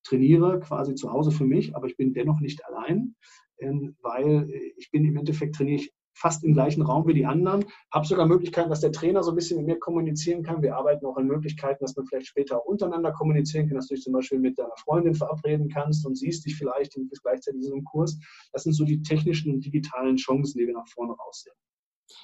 trainiere 0.05 0.61
quasi 0.61 0.95
zu 0.95 1.13
Hause 1.13 1.31
für 1.33 1.45
mich, 1.45 1.75
aber 1.75 1.87
ich 1.87 1.97
bin 1.97 2.13
dennoch 2.13 2.41
nicht 2.41 2.65
allein, 2.67 3.17
ähm, 3.59 3.97
weil 4.01 4.51
ich 4.77 4.91
bin 4.91 5.05
im 5.05 5.17
Endeffekt 5.17 5.57
trainiere 5.57 5.83
ich 5.83 5.95
fast 6.17 6.45
im 6.45 6.55
gleichen 6.55 6.83
Raum 6.83 7.07
wie 7.07 7.15
die 7.15 7.27
anderen, 7.27 7.65
habe 7.93 8.07
sogar 8.07 8.27
Möglichkeiten, 8.27 8.71
dass 8.71 8.81
der 8.81 8.93
Trainer 8.93 9.23
so 9.23 9.33
ein 9.33 9.35
bisschen 9.37 9.59
mit 9.59 9.67
mir 9.67 9.79
kommunizieren 9.79 10.43
kann. 10.43 10.63
Wir 10.63 10.77
arbeiten 10.77 11.05
auch 11.07 11.17
an 11.17 11.27
Möglichkeiten, 11.27 11.85
dass 11.85 11.97
man 11.97 12.07
vielleicht 12.07 12.29
später 12.29 12.59
auch 12.59 12.65
untereinander 12.67 13.13
kommunizieren 13.13 13.67
kann, 13.67 13.77
dass 13.77 13.89
du 13.89 13.95
dich 13.95 14.05
zum 14.05 14.13
Beispiel 14.13 14.39
mit 14.39 14.59
deiner 14.59 14.77
Freundin 14.77 15.15
verabreden 15.15 15.69
kannst 15.69 16.07
und 16.07 16.17
siehst 16.17 16.47
dich 16.47 16.57
vielleicht 16.57 16.97
gleichzeitig 17.23 17.61
in 17.61 17.63
so 17.63 17.75
einem 17.75 17.85
Kurs. 17.85 18.19
Das 18.53 18.63
sind 18.63 18.75
so 18.75 18.85
die 18.85 19.03
technischen 19.03 19.53
und 19.53 19.65
digitalen 19.65 20.17
Chancen, 20.17 20.59
die 20.59 20.67
wir 20.67 20.75
nach 20.75 20.89
vorne 20.89 21.15
raussehen. 21.15 21.57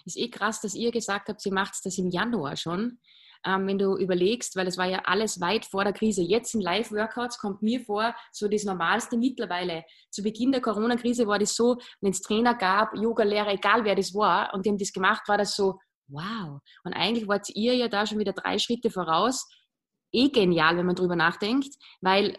Ist 0.04 0.18
eh 0.18 0.28
krass, 0.28 0.60
dass 0.60 0.74
ihr 0.74 0.92
gesagt 0.92 1.28
habt, 1.28 1.44
ihr 1.44 1.52
macht 1.52 1.74
das 1.84 1.98
im 1.98 2.10
Januar 2.10 2.56
schon 2.56 2.98
ähm, 3.46 3.66
wenn 3.66 3.78
du 3.78 3.96
überlegst, 3.96 4.56
weil 4.56 4.66
es 4.66 4.76
war 4.76 4.86
ja 4.86 5.02
alles 5.04 5.40
weit 5.40 5.64
vor 5.64 5.84
der 5.84 5.92
Krise. 5.92 6.22
Jetzt 6.22 6.54
in 6.54 6.60
Live-Workouts 6.60 7.38
kommt 7.38 7.62
mir 7.62 7.80
vor, 7.80 8.14
so 8.32 8.48
das 8.48 8.64
Normalste 8.64 9.16
mittlerweile. 9.16 9.84
Zu 10.10 10.22
Beginn 10.22 10.52
der 10.52 10.60
Corona-Krise 10.60 11.26
war 11.26 11.38
das 11.38 11.54
so, 11.54 11.78
wenn 12.00 12.12
es 12.12 12.20
Trainer 12.20 12.54
gab, 12.54 12.94
Yoga-Lehrer, 12.94 13.52
egal 13.52 13.84
wer 13.84 13.94
das 13.94 14.14
war, 14.14 14.52
und 14.54 14.64
die 14.64 14.70
haben 14.70 14.78
das 14.78 14.92
gemacht, 14.92 15.28
war 15.28 15.38
das 15.38 15.54
so, 15.54 15.78
wow. 16.08 16.60
Und 16.84 16.92
eigentlich 16.92 17.28
wart 17.28 17.48
ihr 17.54 17.74
ja 17.74 17.88
da 17.88 18.06
schon 18.06 18.18
wieder 18.18 18.32
drei 18.32 18.58
Schritte 18.58 18.90
voraus. 18.90 19.48
Eh 20.12 20.28
genial, 20.28 20.76
wenn 20.76 20.86
man 20.86 20.96
drüber 20.96 21.16
nachdenkt, 21.16 21.74
weil 22.00 22.36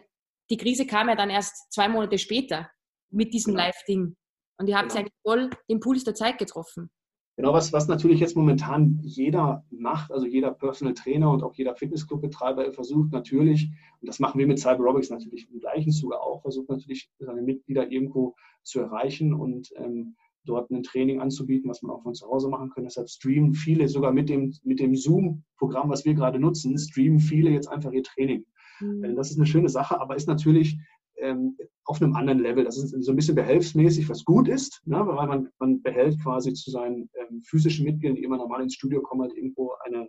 die 0.49 0.57
Krise 0.57 0.85
kam 0.85 1.07
ja 1.07 1.15
dann 1.15 1.29
erst 1.29 1.71
zwei 1.71 1.87
Monate 1.87 2.17
später 2.17 2.69
mit 3.09 3.33
diesem 3.33 3.53
genau. 3.53 3.65
Live-Ding. 3.65 4.15
Und 4.59 4.67
ihr 4.67 4.77
habt 4.77 4.89
genau. 4.89 4.99
eigentlich 4.99 5.13
voll 5.23 5.49
den 5.69 5.79
Puls 5.79 6.03
der 6.03 6.13
Zeit 6.13 6.37
getroffen. 6.37 6.91
Genau, 7.41 7.53
was, 7.53 7.73
was 7.73 7.87
natürlich 7.87 8.19
jetzt 8.19 8.37
momentan 8.37 8.99
jeder 9.01 9.65
macht, 9.71 10.11
also 10.11 10.27
jeder 10.27 10.51
Personal 10.51 10.93
Trainer 10.93 11.31
und 11.31 11.41
auch 11.41 11.55
jeder 11.55 11.73
Fitnessclub-Betreiber 11.73 12.71
versucht 12.71 13.11
natürlich, 13.11 13.71
und 13.99 14.07
das 14.07 14.19
machen 14.19 14.37
wir 14.37 14.45
mit 14.45 14.59
Cyberobics 14.59 15.09
natürlich 15.09 15.49
im 15.51 15.59
gleichen 15.59 15.91
Zuge 15.91 16.21
auch, 16.21 16.43
versucht 16.43 16.69
natürlich 16.69 17.09
seine 17.17 17.41
Mitglieder 17.41 17.91
irgendwo 17.91 18.35
zu 18.61 18.81
erreichen 18.81 19.33
und 19.33 19.71
ähm, 19.77 20.15
dort 20.45 20.69
ein 20.69 20.83
Training 20.83 21.19
anzubieten, 21.19 21.67
was 21.67 21.81
man 21.81 21.91
auch 21.91 22.03
von 22.03 22.13
zu 22.13 22.27
Hause 22.27 22.47
machen 22.47 22.69
kann. 22.69 22.83
Deshalb 22.83 23.09
streamen 23.09 23.55
viele, 23.55 23.87
sogar 23.87 24.11
mit 24.11 24.29
dem, 24.29 24.53
mit 24.63 24.79
dem 24.79 24.95
Zoom-Programm, 24.95 25.89
was 25.89 26.05
wir 26.05 26.13
gerade 26.13 26.39
nutzen, 26.39 26.77
streamen 26.77 27.19
viele 27.19 27.49
jetzt 27.49 27.69
einfach 27.69 27.91
ihr 27.91 28.03
Training. 28.03 28.45
Mhm. 28.81 29.15
Das 29.15 29.31
ist 29.31 29.37
eine 29.37 29.47
schöne 29.47 29.69
Sache, 29.69 29.99
aber 29.99 30.15
ist 30.15 30.27
natürlich 30.27 30.77
ähm, 31.21 31.57
auf 31.85 32.01
einem 32.01 32.15
anderen 32.15 32.39
Level. 32.39 32.63
Das 32.63 32.77
ist 32.77 32.91
so 33.03 33.11
ein 33.11 33.15
bisschen 33.15 33.35
behelfsmäßig, 33.35 34.09
was 34.09 34.25
gut 34.25 34.47
ist, 34.47 34.81
ne? 34.85 34.99
weil 35.05 35.27
man, 35.27 35.49
man 35.59 35.81
behält 35.81 36.21
quasi 36.21 36.53
zu 36.53 36.71
seinen 36.71 37.09
ähm, 37.15 37.41
physischen 37.43 37.85
Mitgliedern, 37.85 38.15
die 38.15 38.23
immer 38.23 38.37
normal 38.37 38.61
ins 38.61 38.75
Studio 38.75 39.01
kommen, 39.01 39.21
halt 39.21 39.35
irgendwo 39.35 39.73
eine, 39.85 40.07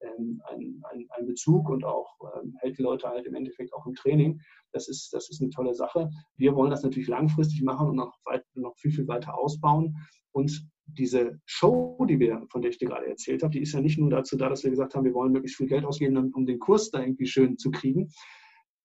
ähm, 0.00 0.42
einen, 0.50 0.82
einen, 1.10 1.26
Bezug 1.26 1.68
und 1.68 1.84
auch 1.84 2.08
ähm, 2.36 2.56
hält 2.60 2.78
die 2.78 2.82
Leute 2.82 3.08
halt 3.08 3.26
im 3.26 3.34
Endeffekt 3.34 3.72
auch 3.74 3.86
im 3.86 3.94
Training. 3.94 4.40
Das 4.72 4.88
ist, 4.88 5.12
das 5.12 5.28
ist 5.30 5.40
eine 5.40 5.50
tolle 5.50 5.74
Sache. 5.74 6.10
Wir 6.36 6.54
wollen 6.54 6.70
das 6.70 6.82
natürlich 6.82 7.08
langfristig 7.08 7.62
machen 7.62 7.88
und 7.88 7.96
noch, 7.96 8.14
weit, 8.24 8.44
noch 8.54 8.76
viel, 8.76 8.92
viel 8.92 9.08
weiter 9.08 9.36
ausbauen. 9.36 9.96
Und 10.32 10.66
diese 10.86 11.40
Show, 11.46 12.04
die 12.08 12.18
wir, 12.18 12.44
von 12.50 12.60
der 12.60 12.70
ich 12.70 12.78
dir 12.78 12.88
gerade 12.88 13.06
erzählt 13.06 13.42
habe, 13.42 13.52
die 13.52 13.60
ist 13.60 13.72
ja 13.72 13.80
nicht 13.80 13.98
nur 13.98 14.10
dazu 14.10 14.36
da, 14.36 14.48
dass 14.48 14.64
wir 14.64 14.70
gesagt 14.70 14.94
haben, 14.94 15.04
wir 15.04 15.14
wollen 15.14 15.32
möglichst 15.32 15.56
viel 15.56 15.66
Geld 15.68 15.84
ausgeben, 15.84 16.32
um 16.34 16.46
den 16.46 16.58
Kurs 16.58 16.90
da 16.90 17.00
irgendwie 17.00 17.26
schön 17.26 17.56
zu 17.56 17.70
kriegen, 17.70 18.10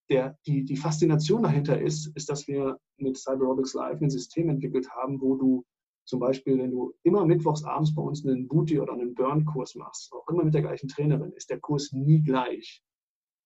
der, 0.09 0.37
die, 0.45 0.65
die 0.65 0.75
Faszination 0.75 1.43
dahinter 1.43 1.79
ist, 1.79 2.07
ist, 2.15 2.29
dass 2.29 2.47
wir 2.47 2.79
mit 2.97 3.17
Cyberobics 3.17 3.73
Live 3.73 4.01
ein 4.01 4.09
System 4.09 4.49
entwickelt 4.49 4.89
haben, 4.91 5.21
wo 5.21 5.35
du 5.35 5.65
zum 6.05 6.19
Beispiel, 6.19 6.57
wenn 6.57 6.71
du 6.71 6.93
immer 7.03 7.25
mittwochs 7.25 7.63
abends 7.63 7.93
bei 7.93 8.01
uns 8.01 8.25
einen 8.25 8.47
Booty 8.47 8.79
oder 8.79 8.93
einen 8.93 9.13
Burn-Kurs 9.13 9.75
machst, 9.75 10.11
auch 10.11 10.27
immer 10.29 10.43
mit 10.43 10.55
der 10.55 10.63
gleichen 10.63 10.87
Trainerin, 10.87 11.31
ist 11.33 11.51
der 11.51 11.59
Kurs 11.59 11.91
nie 11.91 12.21
gleich. 12.21 12.83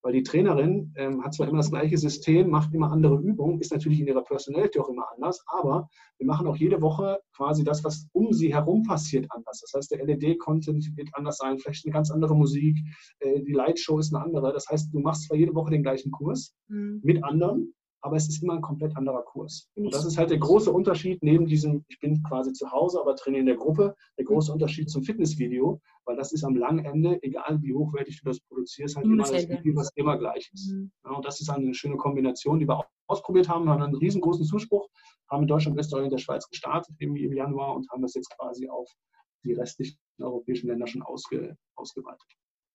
Weil 0.04 0.14
die 0.14 0.24
Trainerin 0.24 0.94
ähm, 0.98 1.24
hat 1.24 1.34
zwar 1.34 1.48
immer 1.48 1.58
das 1.58 1.72
gleiche 1.72 1.98
System, 1.98 2.50
macht 2.50 2.74
immer 2.74 2.92
andere 2.92 3.16
Übungen, 3.16 3.60
ist 3.60 3.72
natürlich 3.72 4.02
in 4.02 4.08
ihrer 4.08 4.24
Personality 4.24 4.80
auch 4.80 4.90
immer 4.90 5.06
anders, 5.16 5.44
aber 5.48 5.90
wir 6.18 6.28
machen 6.28 6.46
auch 6.46 6.58
jede 6.58 6.82
Woche 6.82 7.20
quasi 7.36 7.64
das, 7.64 7.84
was 7.84 8.08
um 8.12 8.34
sie 8.34 8.54
herum 8.54 8.84
passiert, 8.84 9.26
anders. 9.30 9.62
Das 9.62 9.74
heißt, 9.74 9.92
der 9.92 10.06
LED-Content 10.06 10.96
wird 10.98 11.10
anders 11.14 11.38
sein, 11.38 11.58
vielleicht 11.58 11.86
eine 11.86 11.94
ganz 11.94 12.12
andere 12.12 12.36
Musik, 12.36 12.78
äh, 13.20 13.42
die 13.42 13.54
Lightshow 13.54 13.98
ist 13.98 14.14
eine 14.14 14.24
andere. 14.24 14.52
Das 14.52 14.68
heißt, 14.70 14.94
du 14.94 15.00
machst 15.00 15.28
zwar 15.28 15.38
jede 15.38 15.56
Woche 15.56 15.72
den 15.72 15.84
gleichen 15.84 16.12
Kurs 16.12 16.54
mhm. 16.68 17.00
mit 17.02 17.24
anderen, 17.24 17.74
aber 18.04 18.18
es 18.18 18.28
ist 18.28 18.44
immer 18.44 18.56
ein 18.56 18.62
komplett 18.62 18.96
anderer 18.98 19.24
Kurs. 19.24 19.70
Und 19.76 19.94
das 19.94 20.04
ist 20.04 20.18
halt 20.18 20.30
der 20.30 20.38
große 20.38 20.70
Unterschied 20.70 21.24
neben 21.24 21.46
diesem, 21.46 21.86
ich 21.88 22.00
bin 22.00 22.22
quasi 22.22 22.52
zu 22.52 22.70
Hause, 22.70 23.00
aber 23.00 23.16
trainiere 23.16 23.40
in 23.40 23.46
der 23.46 23.56
Gruppe, 23.56 23.96
der 24.18 24.26
große 24.26 24.52
Unterschied 24.52 24.90
zum 24.90 25.04
Fitnessvideo, 25.04 25.80
weil 26.04 26.18
das 26.18 26.34
ist 26.34 26.44
am 26.44 26.56
langen 26.56 26.84
Ende, 26.84 27.18
egal 27.24 27.62
wie 27.62 27.74
hochwertig 27.74 28.22
du 28.22 28.30
das 28.30 28.42
produzierst, 28.42 28.98
halt 28.98 29.06
immer 29.06 29.24
das 29.24 29.48
Video, 29.48 29.76
was 29.78 29.90
immer 29.96 30.18
gleich 30.18 30.52
ist. 30.54 30.74
Mhm. 30.74 30.92
Ja, 31.06 31.12
und 31.12 31.26
das 31.26 31.40
ist 31.40 31.50
eine 31.50 31.74
schöne 31.74 31.96
Kombination, 31.96 32.60
die 32.60 32.68
wir 32.68 32.78
auch 32.78 32.86
ausprobiert 33.08 33.48
haben, 33.48 33.70
haben 33.70 33.82
einen 33.82 33.96
riesengroßen 33.96 34.46
Zuspruch, 34.46 34.90
haben 35.32 35.44
in 35.44 35.48
Deutschland, 35.48 35.80
Österreich 35.80 36.04
und 36.04 36.12
der 36.12 36.18
Schweiz 36.18 36.48
gestartet 36.50 36.94
im, 37.00 37.16
im 37.16 37.34
Januar 37.34 37.74
und 37.74 37.90
haben 37.90 38.02
das 38.02 38.16
jetzt 38.16 38.30
quasi 38.38 38.68
auf 38.68 38.90
die 39.46 39.54
restlichen 39.54 39.98
europäischen 40.20 40.68
Länder 40.68 40.88
schon 40.88 41.04
ausge, 41.04 41.56
ausgeweitet. 41.76 42.28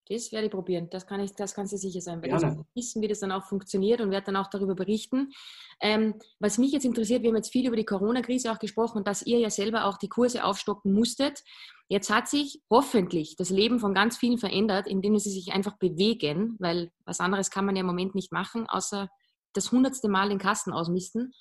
Das 0.09 0.33
werde 0.33 0.47
ich 0.47 0.53
probieren. 0.53 0.89
Das 0.91 1.07
kann 1.07 1.21
ich, 1.21 1.33
das 1.35 1.55
kannst 1.55 1.73
du 1.73 1.77
sicher 1.77 2.01
sein, 2.01 2.23
weil 2.23 2.31
Gerne. 2.31 2.65
ich 2.75 2.83
wissen, 2.83 3.03
wie 3.03 3.09
das 3.09 3.21
dann 3.21 3.33
auch 3.33 3.45
funktioniert 3.45 4.01
und 4.01 4.11
werde 4.11 4.27
dann 4.27 4.37
auch 4.37 4.49
darüber 4.49 4.75
berichten. 4.75 5.31
Ähm, 5.81 6.15
was 6.39 6.57
mich 6.59 6.73
jetzt 6.73 6.85
interessiert, 6.85 7.23
wir 7.23 7.29
haben 7.29 7.37
jetzt 7.37 7.53
viel 7.53 7.67
über 7.67 7.77
die 7.77 7.85
Corona-Krise 7.85 8.51
auch 8.51 8.59
gesprochen 8.59 8.99
und 8.99 9.07
dass 9.07 9.23
ihr 9.23 9.39
ja 9.39 9.51
selber 9.51 9.85
auch 9.85 9.99
die 9.99 10.09
Kurse 10.09 10.45
aufstocken 10.45 10.93
musstet. 10.93 11.43
Jetzt 11.89 12.11
hat 12.11 12.29
sich 12.29 12.63
hoffentlich 12.71 13.37
das 13.37 13.51
Leben 13.51 13.81
von 13.81 13.95
ganz 13.95 14.17
vielen 14.17 14.39
verändert, 14.39 14.87
indem 14.87 15.19
sie 15.19 15.31
sich 15.31 15.53
einfach 15.53 15.77
bewegen, 15.79 16.57
weil 16.59 16.91
was 17.05 17.21
anderes 17.21 17.51
kann 17.51 17.67
man 17.67 17.77
ja 17.77 17.81
im 17.81 17.87
Moment 17.87 18.15
nicht 18.15 18.33
machen, 18.33 18.67
außer 18.69 19.09
das 19.53 19.73
hundertste 19.73 20.09
Mal 20.09 20.31
den 20.31 20.39
Kasten 20.39 20.73
ausmisten. 20.73 21.33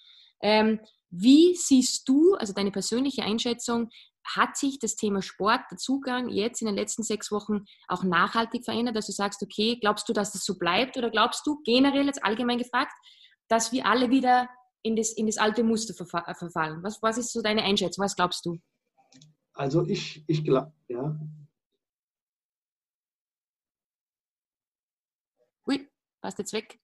Ähm, 0.41 0.80
wie 1.10 1.56
siehst 1.56 2.08
du, 2.08 2.36
also 2.36 2.53
deine 2.53 2.71
persönliche 2.71 3.23
Einschätzung, 3.23 3.89
hat 4.35 4.57
sich 4.57 4.79
das 4.79 4.95
Thema 4.95 5.21
Sport, 5.21 5.61
der 5.71 5.77
Zugang 5.77 6.29
jetzt 6.29 6.61
in 6.61 6.67
den 6.67 6.75
letzten 6.75 7.03
sechs 7.03 7.31
Wochen 7.31 7.65
auch 7.87 8.03
nachhaltig 8.03 8.65
verändert, 8.65 8.95
dass 8.95 9.07
du 9.07 9.11
sagst, 9.11 9.41
okay, 9.41 9.77
glaubst 9.79 10.07
du, 10.09 10.13
dass 10.13 10.31
das 10.31 10.43
so 10.43 10.57
bleibt 10.57 10.97
oder 10.97 11.09
glaubst 11.09 11.45
du 11.45 11.61
generell 11.63 12.05
jetzt 12.05 12.23
allgemein 12.23 12.57
gefragt, 12.57 12.93
dass 13.47 13.71
wir 13.71 13.85
alle 13.85 14.09
wieder 14.09 14.49
in 14.83 14.95
das, 14.95 15.13
in 15.13 15.27
das 15.27 15.37
alte 15.37 15.63
Muster 15.63 15.93
verfallen? 15.93 16.83
Was, 16.83 17.01
was 17.01 17.17
ist 17.17 17.31
so 17.31 17.41
deine 17.41 17.63
Einschätzung? 17.63 18.03
Was 18.03 18.15
glaubst 18.15 18.45
du? 18.45 18.57
Also 19.53 19.85
ich, 19.87 20.23
ich 20.27 20.43
glaube, 20.43 20.71
ja. 20.87 21.19
Ui, 25.67 25.89
warst 26.21 26.37
jetzt 26.37 26.53
weg? 26.53 26.79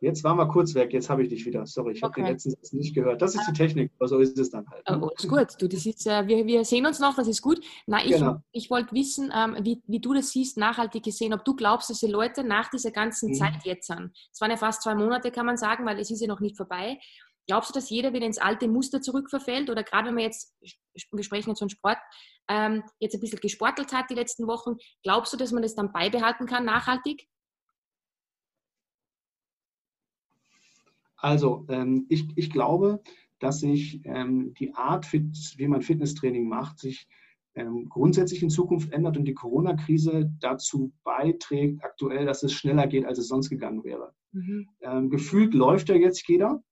Jetzt 0.00 0.24
waren 0.24 0.36
wir 0.36 0.46
kurz 0.46 0.74
weg, 0.74 0.92
jetzt 0.92 1.08
habe 1.08 1.22
ich 1.22 1.30
dich 1.30 1.46
wieder. 1.46 1.66
Sorry, 1.66 1.92
ich 1.92 2.02
okay. 2.02 2.04
habe 2.04 2.14
den 2.22 2.32
letzten 2.32 2.50
Satz 2.50 2.72
nicht 2.72 2.94
gehört. 2.94 3.22
Das 3.22 3.34
ist 3.34 3.46
die 3.48 3.52
Technik, 3.52 3.90
aber 3.98 4.08
so 4.08 4.18
ist 4.18 4.38
es 4.38 4.50
dann 4.50 4.66
halt. 4.68 4.88
Ne? 4.88 5.00
Oh, 5.02 5.10
ist 5.16 5.28
gut. 5.28 5.48
Du, 5.58 5.68
das 5.68 5.86
ist, 5.86 6.06
äh, 6.06 6.26
wir, 6.26 6.46
wir 6.46 6.64
sehen 6.64 6.84
uns 6.86 7.00
noch, 7.00 7.16
das 7.16 7.28
ist 7.28 7.40
gut. 7.40 7.60
Na, 7.86 8.04
ich, 8.04 8.12
genau. 8.12 8.36
ich 8.52 8.68
wollte 8.68 8.94
wissen, 8.94 9.32
ähm, 9.34 9.56
wie, 9.62 9.82
wie 9.86 10.00
du 10.00 10.12
das 10.12 10.30
siehst, 10.30 10.58
nachhaltig 10.58 11.02
gesehen, 11.02 11.32
ob 11.32 11.44
du 11.44 11.56
glaubst, 11.56 11.88
dass 11.88 12.00
die 12.00 12.06
Leute 12.06 12.44
nach 12.44 12.68
dieser 12.68 12.90
ganzen 12.90 13.30
mhm. 13.30 13.34
Zeit 13.34 13.54
jetzt 13.64 13.86
sind. 13.86 14.10
Es 14.32 14.40
waren 14.40 14.50
ja 14.50 14.56
fast 14.58 14.82
zwei 14.82 14.94
Monate, 14.94 15.30
kann 15.30 15.46
man 15.46 15.56
sagen, 15.56 15.86
weil 15.86 15.98
es 15.98 16.10
ist 16.10 16.20
ja 16.20 16.28
noch 16.28 16.40
nicht 16.40 16.56
vorbei. 16.56 16.98
Glaubst 17.46 17.70
du, 17.70 17.74
dass 17.74 17.90
jeder 17.90 18.12
wieder 18.12 18.26
ins 18.26 18.38
alte 18.38 18.68
Muster 18.68 19.00
zurückverfällt? 19.00 19.70
Oder 19.70 19.84
gerade 19.84 20.08
wenn 20.08 20.14
man 20.14 20.24
jetzt, 20.24 20.54
wir 21.12 21.24
sprechen 21.24 21.50
jetzt 21.50 21.60
von 21.60 21.70
Sport, 21.70 21.98
ähm, 22.48 22.82
jetzt 22.98 23.14
ein 23.14 23.20
bisschen 23.20 23.40
gesportelt 23.40 23.92
hat 23.92 24.10
die 24.10 24.14
letzten 24.14 24.46
Wochen, 24.46 24.76
glaubst 25.02 25.32
du, 25.32 25.36
dass 25.36 25.52
man 25.52 25.62
das 25.62 25.74
dann 25.74 25.92
beibehalten 25.92 26.46
kann, 26.46 26.64
nachhaltig? 26.64 27.28
Also 31.16 31.66
ähm, 31.68 32.06
ich, 32.08 32.26
ich 32.36 32.50
glaube, 32.50 33.02
dass 33.38 33.60
sich 33.60 34.00
ähm, 34.04 34.54
die 34.54 34.74
Art, 34.74 35.12
wie 35.12 35.68
man 35.68 35.82
Fitnesstraining 35.82 36.48
macht, 36.48 36.78
sich 36.78 37.06
ähm, 37.54 37.88
grundsätzlich 37.88 38.42
in 38.42 38.50
Zukunft 38.50 38.92
ändert 38.92 39.16
und 39.16 39.24
die 39.24 39.34
Corona-Krise 39.34 40.30
dazu 40.40 40.92
beiträgt, 41.04 41.82
aktuell, 41.82 42.26
dass 42.26 42.42
es 42.42 42.52
schneller 42.52 42.86
geht, 42.86 43.06
als 43.06 43.18
es 43.18 43.28
sonst 43.28 43.48
gegangen 43.48 43.82
wäre. 43.84 44.12
Mhm. 44.32 44.68
Ähm, 44.82 45.10
gefühlt 45.10 45.54
läuft 45.54 45.88
ja 45.88 45.96
jetzt 45.96 46.26
jeder. 46.28 46.62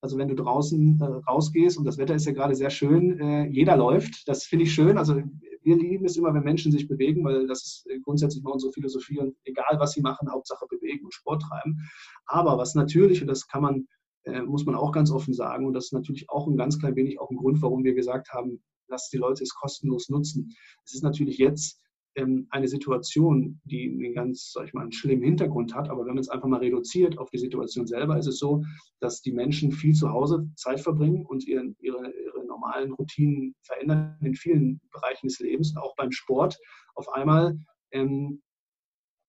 Also 0.00 0.18
wenn 0.18 0.28
du 0.28 0.34
draußen 0.34 1.00
äh, 1.00 1.04
rausgehst 1.04 1.78
und 1.78 1.84
das 1.84 1.96
Wetter 1.96 2.16
ist 2.16 2.26
ja 2.26 2.32
gerade 2.32 2.56
sehr 2.56 2.70
schön, 2.70 3.20
äh, 3.20 3.46
jeder 3.46 3.76
läuft. 3.76 4.26
Das 4.26 4.44
finde 4.44 4.64
ich 4.64 4.74
schön. 4.74 4.98
Also 4.98 5.22
wir 5.64 5.76
lieben 5.76 6.04
es 6.04 6.16
immer, 6.16 6.34
wenn 6.34 6.42
Menschen 6.42 6.72
sich 6.72 6.88
bewegen, 6.88 7.24
weil 7.24 7.46
das 7.46 7.62
ist 7.62 7.86
äh, 7.90 8.00
grundsätzlich 8.00 8.42
mal 8.42 8.52
unsere 8.52 8.72
Philosophie 8.72 9.18
und 9.18 9.36
egal 9.44 9.78
was 9.78 9.92
sie 9.92 10.00
machen, 10.00 10.30
Hauptsache 10.30 10.66
bewegen 10.68 11.04
und 11.04 11.14
Sport 11.14 11.42
treiben. 11.42 11.78
Aber 12.26 12.58
was 12.58 12.74
natürlich, 12.74 13.20
und 13.20 13.28
das 13.28 13.46
kann 13.48 13.62
man, 13.62 13.86
äh, 14.24 14.42
muss 14.42 14.64
man 14.64 14.74
auch 14.74 14.92
ganz 14.92 15.10
offen 15.10 15.34
sagen, 15.34 15.66
und 15.66 15.74
das 15.74 15.86
ist 15.86 15.92
natürlich 15.92 16.28
auch 16.30 16.46
ein 16.46 16.56
ganz 16.56 16.78
klein 16.78 16.96
wenig 16.96 17.20
auch 17.20 17.30
ein 17.30 17.36
Grund, 17.36 17.62
warum 17.62 17.84
wir 17.84 17.94
gesagt 17.94 18.32
haben, 18.32 18.62
lass 18.88 19.08
die 19.08 19.18
Leute 19.18 19.42
es 19.42 19.54
kostenlos 19.54 20.08
nutzen. 20.08 20.50
Es 20.84 20.94
ist 20.94 21.02
natürlich 21.02 21.38
jetzt 21.38 21.80
ähm, 22.14 22.46
eine 22.50 22.68
Situation, 22.68 23.60
die 23.64 23.88
einen 23.88 24.14
ganz, 24.14 24.52
sag 24.52 24.66
ich 24.66 24.74
mal, 24.74 24.82
einen 24.82 24.92
schlimmen 24.92 25.24
Hintergrund 25.24 25.74
hat, 25.74 25.88
aber 25.88 26.02
wenn 26.02 26.14
man 26.14 26.18
es 26.18 26.28
einfach 26.28 26.48
mal 26.48 26.60
reduziert 26.60 27.18
auf 27.18 27.30
die 27.30 27.38
Situation 27.38 27.86
selber, 27.86 28.18
ist 28.18 28.26
es 28.26 28.38
so, 28.38 28.62
dass 29.00 29.22
die 29.22 29.32
Menschen 29.32 29.72
viel 29.72 29.94
zu 29.94 30.10
Hause 30.10 30.48
Zeit 30.56 30.80
verbringen 30.80 31.24
und 31.26 31.46
ihre, 31.46 31.74
ihre, 31.80 32.12
ihre 32.12 32.31
normalen 32.52 32.92
Routinen 32.92 33.54
verändern 33.62 34.16
in 34.20 34.34
vielen 34.34 34.80
Bereichen 34.92 35.28
des 35.28 35.38
Lebens, 35.40 35.74
auch 35.76 35.94
beim 35.96 36.12
Sport 36.12 36.58
auf 36.94 37.08
einmal 37.08 37.58
ähm, 37.92 38.42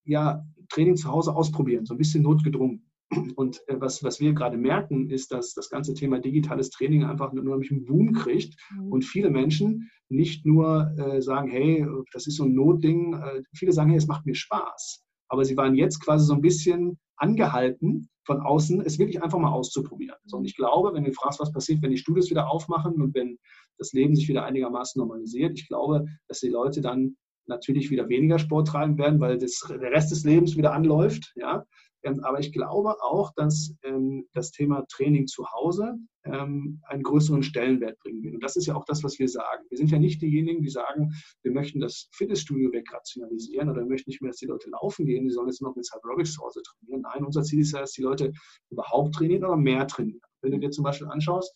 ja, 0.06 0.44
Training 0.70 0.96
zu 0.96 1.10
Hause 1.10 1.36
ausprobieren, 1.36 1.86
so 1.86 1.94
ein 1.94 1.98
bisschen 1.98 2.24
notgedrungen. 2.24 2.90
Und 3.36 3.62
äh, 3.68 3.80
was, 3.80 4.04
was 4.04 4.20
wir 4.20 4.34
gerade 4.34 4.58
merken, 4.58 5.10
ist, 5.10 5.32
dass 5.32 5.54
das 5.54 5.70
ganze 5.70 5.94
Thema 5.94 6.20
digitales 6.20 6.70
Training 6.70 7.04
einfach 7.04 7.30
einen 7.30 7.40
enormen 7.40 7.86
Boom 7.86 8.14
kriegt 8.14 8.56
mhm. 8.72 8.92
und 8.92 9.06
viele 9.06 9.30
Menschen 9.30 9.90
nicht 10.10 10.46
nur 10.46 10.94
äh, 10.98 11.22
sagen, 11.22 11.50
hey, 11.50 11.86
das 12.12 12.28
ist 12.28 12.38
so 12.38 12.44
ein 12.44 12.54
Notding, 12.54 13.14
äh, 13.14 13.42
viele 13.56 13.72
sagen, 13.72 13.90
hey, 13.90 13.98
es 13.98 14.08
macht 14.08 14.26
mir 14.26 14.36
Spaß. 14.36 15.04
Aber 15.30 15.46
sie 15.46 15.58
waren 15.58 15.76
jetzt 15.76 16.00
quasi 16.04 16.26
so 16.26 16.34
ein 16.34 16.42
bisschen 16.42 17.00
angehalten, 17.24 18.10
von 18.26 18.42
außen 18.42 18.82
es 18.82 19.00
wirklich 19.00 19.24
einfach 19.24 19.40
mal 19.40 19.52
auszuprobieren. 19.52 20.18
Und 20.32 20.46
ich 20.46 20.56
glaube, 20.56 20.94
wenn 20.94 21.04
du 21.04 21.14
fragst, 21.14 21.40
was 21.40 21.52
passiert, 21.52 21.82
wenn 21.82 21.92
die 21.92 21.98
Studios 21.98 22.30
wieder 22.30 22.50
aufmachen 22.50 23.02
und 23.02 23.16
wenn 23.16 23.40
das 23.78 23.94
Leben 23.94 24.16
sich 24.16 24.28
wieder 24.28 24.46
einigermaßen 24.46 25.00
normalisiert, 25.00 25.58
ich 25.58 25.68
glaube, 25.68 26.06
dass 26.28 26.40
die 26.40 26.50
Leute 26.50 26.82
dann 26.82 27.16
natürlich 27.48 27.90
wieder 27.90 28.08
weniger 28.10 28.40
Sport 28.40 28.68
treiben 28.68 28.98
werden, 28.98 29.20
weil 29.20 29.38
das, 29.38 29.60
der 29.68 29.92
Rest 29.92 30.12
des 30.12 30.24
Lebens 30.24 30.56
wieder 30.56 30.74
anläuft. 30.74 31.34
Ja? 31.36 31.66
Ähm, 32.04 32.20
aber 32.24 32.40
ich 32.40 32.52
glaube 32.52 33.02
auch, 33.02 33.32
dass 33.36 33.74
ähm, 33.84 34.28
das 34.34 34.52
Thema 34.52 34.86
Training 34.90 35.28
zu 35.28 35.46
Hause 35.52 35.96
ähm, 36.26 36.82
einen 36.88 37.04
größeren 37.04 37.44
Stellenwert 37.44 37.98
bringen 38.00 38.22
wird. 38.24 38.36
Und 38.36 38.44
das 38.44 38.56
ist 38.56 38.66
ja 38.66 38.76
auch 38.76 38.86
das, 38.86 39.04
was 39.04 39.20
wir 39.20 39.28
sagen. 39.28 39.64
Wir 39.70 39.78
sind 39.78 39.92
ja 39.92 40.00
nicht 40.00 40.22
diejenigen, 40.22 40.62
die 40.62 40.70
sagen, 40.70 41.14
wir 41.44 41.52
möchten 41.52 41.80
das 41.80 42.10
Fitnessstudio 42.12 42.72
wegrationalisieren 42.72 43.70
oder 43.70 43.82
wir 43.82 43.90
möchten 43.90 44.10
nicht 44.10 44.22
mehr, 44.22 44.32
dass 44.32 44.40
die 44.40 44.48
Leute 44.48 44.70
laufen 44.70 45.06
gehen, 45.06 45.26
die 45.26 45.32
sollen 45.32 45.48
jetzt 45.48 45.62
noch 45.62 45.76
mit 45.76 45.86
Cyberobics 45.86 46.34
zu 46.34 46.44
Hause 46.44 46.62
trainieren. 46.62 47.02
Nein, 47.02 47.26
unser 47.26 47.44
Ziel 47.44 47.62
ist 47.62 47.72
ja, 47.72 47.80
dass 47.80 47.92
die 47.92 48.04
Leute 48.04 48.32
überhaupt 48.70 49.16
trainieren 49.16 49.46
oder 49.46 49.58
mehr 49.58 49.88
trainieren. 49.88 50.22
Wenn 50.42 50.52
du 50.52 50.60
dir 50.60 50.72
zum 50.72 50.84
Beispiel 50.84 51.08
anschaust, 51.08 51.54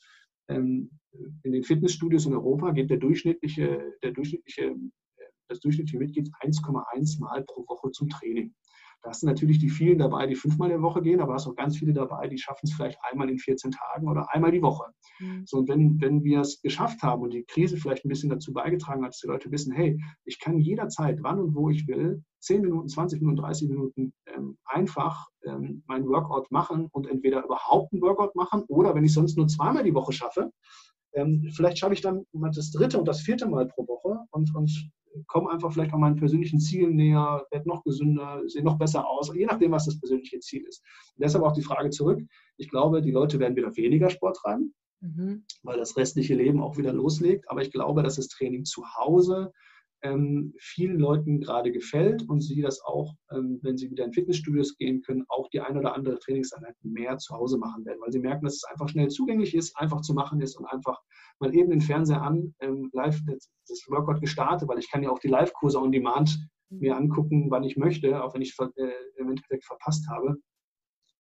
in 0.49 0.89
den 1.43 1.63
Fitnessstudios 1.63 2.25
in 2.25 2.33
Europa 2.33 2.71
geht 2.71 2.89
der 2.89 2.97
durchschnittliche, 2.97 3.93
der 4.01 4.11
durchschnittliche, 4.11 4.75
das 5.49 5.59
durchschnittliche 5.59 5.97
Mitglied 5.97 6.29
1,1 6.41 7.19
Mal 7.19 7.43
pro 7.43 7.65
Woche 7.67 7.91
zum 7.91 8.07
Training. 8.07 8.53
Da 9.01 9.11
du 9.11 9.25
natürlich 9.25 9.59
die 9.59 9.69
vielen 9.69 9.99
dabei, 9.99 10.27
die 10.27 10.35
fünfmal 10.35 10.69
in 10.69 10.75
der 10.75 10.81
Woche 10.81 11.01
gehen, 11.01 11.21
aber 11.21 11.33
hast 11.33 11.47
auch 11.47 11.55
ganz 11.55 11.77
viele 11.77 11.93
dabei, 11.93 12.27
die 12.27 12.37
schaffen 12.37 12.61
es 12.63 12.73
vielleicht 12.73 12.97
einmal 13.09 13.29
in 13.29 13.37
14 13.37 13.71
Tagen 13.71 14.07
oder 14.07 14.27
einmal 14.33 14.51
die 14.51 14.61
Woche. 14.61 14.85
Mhm. 15.19 15.43
So, 15.45 15.57
und 15.57 15.69
wenn, 15.69 16.01
wenn 16.01 16.23
wir 16.23 16.41
es 16.41 16.61
geschafft 16.61 17.01
haben 17.03 17.21
und 17.21 17.33
die 17.33 17.43
Krise 17.43 17.77
vielleicht 17.77 18.05
ein 18.05 18.09
bisschen 18.09 18.29
dazu 18.29 18.53
beigetragen 18.53 19.03
hat, 19.03 19.09
dass 19.09 19.19
die 19.19 19.27
Leute 19.27 19.51
wissen, 19.51 19.71
hey, 19.71 19.99
ich 20.25 20.39
kann 20.39 20.59
jederzeit, 20.59 21.19
wann 21.21 21.39
und 21.39 21.55
wo 21.55 21.69
ich 21.69 21.87
will, 21.87 22.23
10 22.39 22.61
Minuten, 22.61 22.87
20 22.87 23.21
Minuten, 23.21 23.37
30 23.37 23.69
Minuten 23.69 24.13
ähm, 24.27 24.57
einfach 24.65 25.27
ähm, 25.45 25.83
meinen 25.87 26.07
Workout 26.07 26.51
machen 26.51 26.87
und 26.91 27.07
entweder 27.07 27.43
überhaupt 27.43 27.93
einen 27.93 28.01
Workout 28.01 28.35
machen 28.35 28.63
oder 28.67 28.93
wenn 28.95 29.03
ich 29.03 29.13
sonst 29.13 29.37
nur 29.37 29.47
zweimal 29.47 29.83
die 29.83 29.93
Woche 29.93 30.13
schaffe, 30.13 30.51
ähm, 31.17 31.49
vielleicht 31.51 31.79
schaffe 31.79 31.93
ich 31.93 32.01
dann 32.01 32.25
mal 32.31 32.51
das 32.51 32.71
dritte 32.71 32.99
und 32.99 33.07
das 33.07 33.21
vierte 33.21 33.47
Mal 33.47 33.67
pro 33.67 33.87
Woche 33.87 34.19
und, 34.31 34.53
und 34.55 34.91
komme 35.25 35.49
einfach 35.49 35.71
vielleicht 35.71 35.93
auch 35.93 35.97
meinen 35.97 36.15
persönlichen 36.15 36.59
Zielen 36.59 36.95
näher, 36.95 37.43
werde 37.49 37.67
noch 37.67 37.83
gesünder, 37.83 38.43
sehe 38.45 38.63
noch 38.63 38.77
besser 38.77 39.07
aus, 39.07 39.33
je 39.33 39.47
nachdem, 39.47 39.71
was 39.71 39.85
das 39.85 39.99
persönliche 39.99 40.39
Ziel 40.39 40.63
ist. 40.67 40.83
Und 41.15 41.23
deshalb 41.23 41.43
auch 41.43 41.53
die 41.53 41.63
Frage 41.63 41.89
zurück. 41.89 42.21
Ich 42.57 42.69
glaube, 42.69 43.01
die 43.01 43.11
Leute 43.11 43.39
werden 43.39 43.55
wieder 43.55 43.75
weniger 43.75 44.11
Sport 44.11 44.37
treiben, 44.37 44.75
mhm. 45.01 45.43
weil 45.63 45.77
das 45.77 45.97
restliche 45.97 46.35
Leben 46.35 46.61
auch 46.61 46.77
wieder 46.77 46.93
loslegt. 46.93 47.49
Aber 47.49 47.61
ich 47.61 47.71
glaube, 47.71 48.03
dass 48.03 48.17
das 48.17 48.27
Training 48.27 48.65
zu 48.65 48.83
Hause 48.95 49.51
ähm, 50.03 50.53
vielen 50.59 50.99
Leuten 50.99 51.39
gerade 51.39 51.71
gefällt 51.71 52.27
und 52.29 52.41
sie 52.41 52.61
das 52.61 52.81
auch, 52.83 53.13
ähm, 53.31 53.59
wenn 53.63 53.77
sie 53.77 53.89
wieder 53.89 54.05
in 54.05 54.13
Fitnessstudios 54.13 54.77
gehen 54.77 55.01
können, 55.01 55.25
auch 55.29 55.49
die 55.49 55.61
ein 55.61 55.77
oder 55.77 55.95
andere 55.95 56.19
Trainingseinheit 56.19 56.75
mehr 56.83 57.17
zu 57.17 57.35
Hause 57.35 57.57
machen 57.57 57.85
werden, 57.85 57.99
weil 58.01 58.11
sie 58.11 58.19
merken, 58.19 58.45
dass 58.45 58.55
es 58.55 58.63
einfach 58.65 58.89
schnell 58.89 59.09
zugänglich 59.09 59.55
ist, 59.55 59.75
einfach 59.77 60.01
zu 60.01 60.13
machen 60.13 60.41
ist 60.41 60.57
und 60.57 60.65
einfach 60.65 61.01
mal 61.39 61.53
eben 61.55 61.71
den 61.71 61.81
Fernseher 61.81 62.21
an, 62.21 62.53
ähm, 62.59 62.89
live 62.93 63.19
das, 63.25 63.49
das 63.67 63.83
Workout 63.87 64.21
gestartet, 64.21 64.67
weil 64.67 64.79
ich 64.79 64.89
kann 64.91 65.03
ja 65.03 65.09
auch 65.09 65.19
die 65.19 65.29
Live-Kurse 65.29 65.79
on 65.79 65.91
Demand 65.91 66.37
mir 66.69 66.95
angucken, 66.95 67.49
wann 67.49 67.63
ich 67.63 67.77
möchte, 67.77 68.23
auch 68.23 68.33
wenn 68.33 68.41
ich 68.41 68.55
äh, 68.59 68.91
im 69.15 69.29
Endeffekt 69.29 69.65
verpasst 69.65 70.07
habe. 70.09 70.35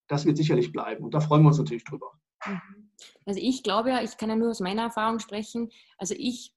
Das 0.07 0.25
wird 0.25 0.37
sicherlich 0.37 0.71
bleiben 0.71 1.03
und 1.03 1.13
da 1.13 1.19
freuen 1.19 1.43
wir 1.43 1.49
uns 1.49 1.57
natürlich 1.57 1.83
drüber. 1.83 2.11
Mhm. 2.45 2.91
Also 3.25 3.39
ich 3.41 3.63
glaube 3.63 3.89
ja, 3.89 4.01
ich 4.01 4.17
kann 4.17 4.29
ja 4.29 4.35
nur 4.35 4.49
aus 4.49 4.59
meiner 4.59 4.83
Erfahrung 4.83 5.19
sprechen. 5.19 5.69
Also 5.97 6.15
ich 6.17 6.53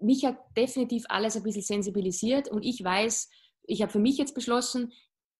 mich 0.00 0.24
hat 0.24 0.38
definitiv 0.56 1.04
alles 1.08 1.36
ein 1.36 1.42
bisschen 1.42 1.62
sensibilisiert 1.62 2.48
und 2.48 2.62
ich 2.62 2.82
weiß, 2.82 3.28
ich 3.64 3.82
habe 3.82 3.92
für 3.92 3.98
mich 3.98 4.16
jetzt 4.18 4.34
beschlossen, 4.34 4.92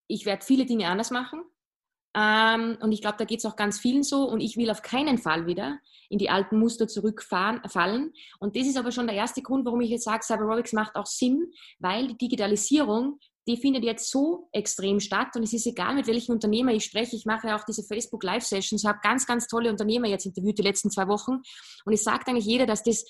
ich 0.07 0.27
werde 0.27 0.45
viele 0.45 0.67
Dinge 0.67 0.89
anders 0.89 1.11
machen. 1.11 1.43
Ähm, 2.15 2.79
und 2.81 2.93
ich 2.93 3.01
glaube, 3.01 3.17
da 3.19 3.25
geht 3.25 3.41
es 3.41 3.45
auch 3.45 3.57
ganz 3.57 3.79
vielen 3.79 4.03
so. 4.03 4.29
Und 4.29 4.41
ich 4.41 4.57
will 4.57 4.71
auf 4.71 4.83
keinen 4.83 5.19
Fall 5.19 5.47
wieder 5.47 5.79
in 6.09 6.19
die 6.19 6.31
alten 6.31 6.59
Muster 6.59 6.89
zurückfallen. 6.89 8.13
Und 8.41 8.57
das 8.57 8.67
ist 8.67 8.79
aber 8.79 8.91
schon 8.91 9.07
der 9.07 9.17
erste 9.17 9.43
Grund, 9.43 9.65
warum 9.67 9.81
ich 9.83 9.91
jetzt 9.91 10.05
sage, 10.05 10.25
Cyberobics 10.25 10.73
macht 10.73 10.97
auch 10.97 11.07
Sinn, 11.07 11.53
weil 11.79 12.09
die 12.09 12.17
Digitalisierung, 12.17 13.19
die 13.47 13.57
findet 13.57 13.85
jetzt 13.85 14.11
so 14.11 14.49
extrem 14.53 15.01
statt. 15.01 15.37
Und 15.37 15.43
es 15.43 15.53
ist 15.53 15.67
egal, 15.67 15.95
mit 15.95 16.07
welchen 16.07 16.33
Unternehmer 16.33 16.73
ich 16.73 16.85
spreche. 16.85 17.15
Ich 17.15 17.27
mache 17.27 17.49
ja 17.49 17.57
auch 17.57 17.65
diese 17.65 17.83
Facebook 17.83 18.25
Live-Sessions, 18.25 18.85
habe 18.85 18.99
ganz, 19.03 19.27
ganz 19.27 19.47
tolle 19.47 19.71
Unternehmer 19.71 20.09
jetzt 20.09 20.27
interviewt 20.27 20.59
die 20.59 20.63
letzten 20.63 20.91
zwei 20.91 21.09
Wochen. 21.09 21.43
Und 21.85 21.93
es 21.93 22.05
sagt 22.05 22.29
eigentlich 22.29 22.47
jeder, 22.47 22.67
dass 22.67 22.83
das 22.83 23.05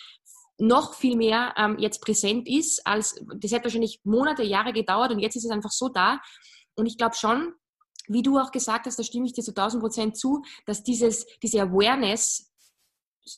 noch 0.59 0.94
viel 0.94 1.16
mehr 1.16 1.55
ähm, 1.57 1.79
jetzt 1.79 2.01
präsent 2.01 2.49
ist, 2.49 2.87
als 2.87 3.21
das 3.37 3.53
hat 3.53 3.64
wahrscheinlich 3.64 4.01
Monate, 4.05 4.42
Jahre 4.42 4.73
gedauert 4.73 5.12
und 5.12 5.21
jetzt 5.21 5.37
ist 5.37 5.44
es 5.44 5.51
einfach 5.51 5.71
so 5.71 5.88
da. 5.88 6.21
Und 6.75 6.87
ich 6.87 6.99
glaube 6.99 7.14
schon, 7.14 7.55
wie 8.09 8.23
du 8.23 8.38
auch 8.38 8.51
gesagt 8.51 8.87
hast, 8.87 8.99
da 8.99 9.03
stimme 9.03 9.27
ich 9.27 9.33
dir 9.33 9.42
zu 9.42 9.53
1000 9.53 9.83
Prozent 9.83 10.16
zu, 10.16 10.42
dass 10.66 10.83
dieses, 10.83 11.27
diese 11.42 11.62
Awareness 11.62 12.53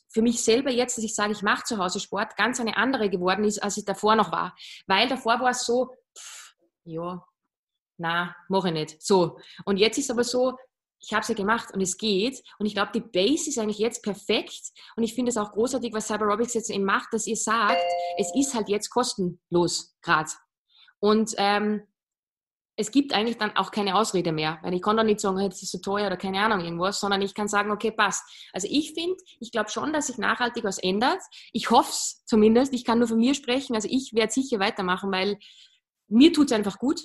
für 0.09 0.21
mich 0.21 0.43
selber 0.43 0.71
jetzt, 0.71 0.97
dass 0.97 1.03
ich 1.03 1.13
sage, 1.13 1.33
ich 1.33 1.41
mache 1.41 1.63
zu 1.65 1.77
Hause 1.77 1.99
Sport, 1.99 2.37
ganz 2.37 2.59
eine 2.59 2.77
andere 2.77 3.09
geworden 3.09 3.43
ist, 3.43 3.61
als 3.61 3.77
es 3.77 3.85
davor 3.85 4.15
noch 4.15 4.31
war. 4.31 4.55
Weil 4.87 5.07
davor 5.07 5.39
war 5.39 5.49
es 5.49 5.65
so, 5.65 5.93
ja, 6.85 7.23
na, 7.97 8.35
mache 8.47 8.69
ich 8.69 8.73
nicht. 8.73 9.01
So. 9.01 9.37
Und 9.65 9.77
jetzt 9.77 9.97
ist 9.97 10.09
aber 10.09 10.23
so, 10.23 10.57
ich 11.01 11.13
habe 11.13 11.21
es 11.21 11.27
ja 11.27 11.35
gemacht 11.35 11.73
und 11.73 11.81
es 11.81 11.97
geht. 11.97 12.41
Und 12.59 12.65
ich 12.67 12.73
glaube, 12.73 12.91
die 12.93 13.01
Base 13.01 13.49
ist 13.49 13.57
eigentlich 13.57 13.79
jetzt 13.79 14.03
perfekt. 14.03 14.71
Und 14.95 15.03
ich 15.03 15.13
finde 15.13 15.29
es 15.29 15.37
auch 15.37 15.51
großartig, 15.51 15.93
was 15.93 16.07
Cyberobics 16.07 16.53
jetzt 16.53 16.69
eben 16.69 16.85
macht, 16.85 17.11
dass 17.11 17.27
ihr 17.27 17.35
sagt, 17.35 17.81
es 18.17 18.31
ist 18.35 18.53
halt 18.53 18.69
jetzt 18.69 18.89
kostenlos 18.89 19.95
gerade. 20.01 20.29
Und 20.99 21.33
ähm, 21.37 21.81
es 22.75 22.91
gibt 22.91 23.13
eigentlich 23.13 23.37
dann 23.37 23.55
auch 23.55 23.71
keine 23.71 23.95
Ausrede 23.95 24.31
mehr, 24.31 24.59
weil 24.61 24.73
ich 24.73 24.81
kann 24.81 24.95
doch 24.95 25.03
nicht 25.03 25.19
sagen, 25.19 25.39
jetzt 25.39 25.61
ist 25.61 25.71
so 25.71 25.79
teuer 25.79 26.07
oder 26.07 26.17
keine 26.17 26.39
Ahnung 26.39 26.61
irgendwas, 26.61 26.99
sondern 26.99 27.21
ich 27.21 27.33
kann 27.33 27.47
sagen, 27.47 27.71
okay, 27.71 27.91
passt. 27.91 28.23
Also 28.53 28.67
ich 28.69 28.93
finde, 28.93 29.17
ich 29.39 29.51
glaube 29.51 29.69
schon, 29.69 29.93
dass 29.93 30.07
sich 30.07 30.17
nachhaltig 30.17 30.63
was 30.63 30.77
ändert. 30.77 31.19
Ich 31.51 31.69
hoffe 31.69 31.91
es 31.91 32.23
zumindest. 32.25 32.73
Ich 32.73 32.85
kann 32.85 32.99
nur 32.99 33.07
von 33.07 33.17
mir 33.17 33.33
sprechen. 33.33 33.75
Also 33.75 33.87
ich 33.91 34.13
werde 34.13 34.31
sicher 34.31 34.59
weitermachen, 34.59 35.11
weil 35.11 35.37
mir 36.07 36.31
tut 36.31 36.51
es 36.51 36.57
einfach 36.57 36.77
gut. 36.77 37.01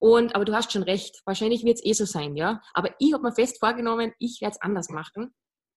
Und, 0.00 0.34
aber 0.34 0.44
du 0.44 0.54
hast 0.54 0.72
schon 0.72 0.82
recht. 0.82 1.20
Wahrscheinlich 1.26 1.62
wird 1.62 1.76
es 1.76 1.84
eh 1.84 1.92
so 1.92 2.06
sein, 2.06 2.34
ja. 2.34 2.60
Aber 2.72 2.94
ich 2.98 3.12
habe 3.12 3.22
mir 3.22 3.32
fest 3.32 3.58
vorgenommen, 3.60 4.12
ich 4.18 4.40
werde 4.40 4.56
es 4.56 4.62
anders 4.62 4.88
machen. 4.88 5.32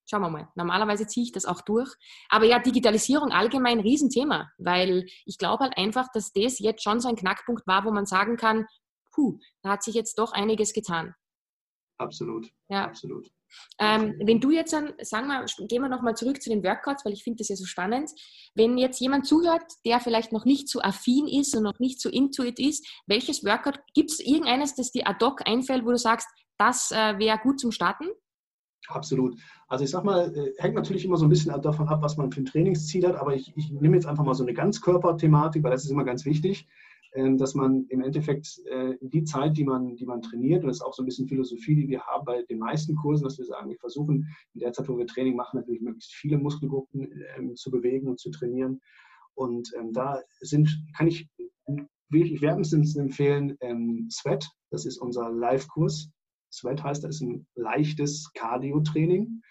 Schauen 0.10 0.22
wir 0.22 0.30
mal. 0.30 0.50
Normalerweise 0.56 1.08
ziehe 1.08 1.26
ich 1.26 1.32
das 1.32 1.46
auch 1.46 1.62
durch. 1.62 1.94
Aber 2.30 2.46
ja, 2.46 2.60
Digitalisierung 2.60 3.32
allgemein 3.32 3.80
ein 3.80 3.84
Riesenthema, 3.84 4.50
weil 4.58 5.06
ich 5.26 5.38
glaube 5.38 5.66
halt 5.66 5.78
einfach, 5.78 6.08
dass 6.14 6.32
das 6.32 6.60
jetzt 6.60 6.84
schon 6.84 7.00
so 7.00 7.10
ein 7.10 7.16
Knackpunkt 7.16 7.68
war, 7.68 7.86
wo 7.86 7.92
man 7.92 8.06
sagen 8.06 8.38
kann, 8.38 8.66
puh, 9.14 9.40
da 9.62 9.72
hat 9.72 9.84
sich 9.84 9.94
jetzt 9.94 10.18
doch 10.20 10.32
einiges 10.32 10.74
getan. 10.74 11.14
Absolut. 11.98 12.50
Ja. 12.70 12.86
Absolut. 12.86 13.30
Ähm, 13.80 14.16
wenn 14.24 14.40
du 14.40 14.52
jetzt 14.52 14.74
dann, 14.74 14.94
sagen 15.02 15.28
wir, 15.28 15.46
gehen 15.68 15.82
wir 15.82 15.90
nochmal 15.90 16.16
zurück 16.16 16.42
zu 16.42 16.50
den 16.50 16.64
Workouts, 16.64 17.06
weil 17.06 17.14
ich 17.14 17.24
finde 17.24 17.38
das 17.38 17.50
ja 17.50 17.56
so 17.56 17.66
spannend. 17.66 18.10
Wenn 18.56 18.78
jetzt 18.78 19.00
jemand 19.00 19.26
zuhört, 19.26 19.64
der 19.86 20.00
vielleicht 20.00 20.32
noch 20.32 20.46
nicht 20.46 20.70
so 20.70 20.82
affin 20.82 21.28
ist 21.28 21.56
und 21.56 21.64
noch 21.64 21.80
nicht 21.80 22.02
so 22.02 22.10
intuit 22.10 22.60
ist, 22.60 22.86
welches 23.08 23.44
Workout, 23.44 23.80
gibt 23.94 24.12
es 24.12 24.20
irgendeines, 24.20 24.76
das 24.76 24.92
dir 24.92 25.08
ad 25.08 25.24
hoc 25.24 25.48
einfällt, 25.48 25.86
wo 25.86 25.92
du 25.92 25.98
sagst, 25.98 26.28
das 26.58 26.92
äh, 26.92 27.18
wäre 27.18 27.40
gut 27.40 27.60
zum 27.60 27.72
Starten? 27.72 28.06
Absolut. 28.88 29.40
Also 29.68 29.86
ich 29.86 29.92
sag 29.92 30.04
mal, 30.04 30.36
äh, 30.36 30.54
hängt 30.58 30.76
natürlich 30.76 31.06
immer 31.06 31.18
so 31.18 31.26
ein 31.26 31.30
bisschen 31.30 31.60
davon 31.62 31.88
ab, 31.88 32.02
was 32.02 32.18
man 32.18 32.32
für 32.32 32.42
ein 32.42 32.46
Trainingsziel 32.46 33.08
hat, 33.08 33.16
aber 33.16 33.34
ich, 33.34 33.56
ich 33.56 33.72
nehme 33.72 33.96
jetzt 33.96 34.06
einfach 34.06 34.24
mal 34.24 34.34
so 34.34 34.44
eine 34.44 34.54
Ganzkörperthematik, 34.54 35.64
weil 35.64 35.72
das 35.72 35.86
ist 35.86 35.92
immer 35.92 36.04
ganz 36.04 36.26
wichtig. 36.26 36.68
Ähm, 37.16 37.38
dass 37.38 37.54
man 37.54 37.86
im 37.90 38.02
Endeffekt 38.02 38.60
äh, 38.66 38.96
die 39.02 39.24
Zeit, 39.24 39.56
die 39.56 39.64
man, 39.64 39.96
die 39.96 40.06
man 40.06 40.24
trainiert, 40.24 40.64
und 40.64 40.68
das 40.68 40.78
ist 40.78 40.82
auch 40.82 40.94
so 40.94 41.04
ein 41.04 41.06
bisschen 41.06 41.28
Philosophie, 41.28 41.76
die 41.76 41.88
wir 41.88 42.02
haben 42.02 42.26
bei 42.26 42.42
den 42.44 42.58
meisten 42.58 42.96
Kursen, 42.96 43.24
dass 43.24 43.38
wir 43.38 43.46
sagen, 43.46 43.70
wir 43.70 43.78
versuchen 43.78 44.28
in 44.56 44.60
der 44.60 44.74
Zeit, 44.74 44.90
wo 44.90 44.98
wir 44.98 45.06
Training 45.06 45.36
machen, 45.36 45.58
natürlich 45.58 45.82
möglichst 45.82 46.14
viele 46.14 46.40
Muskelgruppen 46.40 47.24
ähm, 47.38 47.56
zu 47.56 47.70
bewegen 47.70 48.08
und 48.08 48.20
zu 48.20 48.32
trainieren. 48.32 48.82
Und 49.36 49.72
ähm, 49.78 49.94
da 49.94 50.22
sind, 50.40 50.70
kann 50.98 51.08
ich 51.08 51.30
wirklich 52.10 52.42
wärmstens 52.42 52.96
empfehlen, 52.96 53.58
Sweat, 54.12 54.48
das 54.70 54.86
ist 54.86 55.00
unser 55.00 55.32
Live-Kurs. 55.32 56.12
Sweat 56.52 56.84
heißt, 56.84 57.04
das 57.04 57.16
ist 57.16 57.22
ein 57.22 57.48
leichtes 57.56 58.32
Cardio-Training 58.34 59.42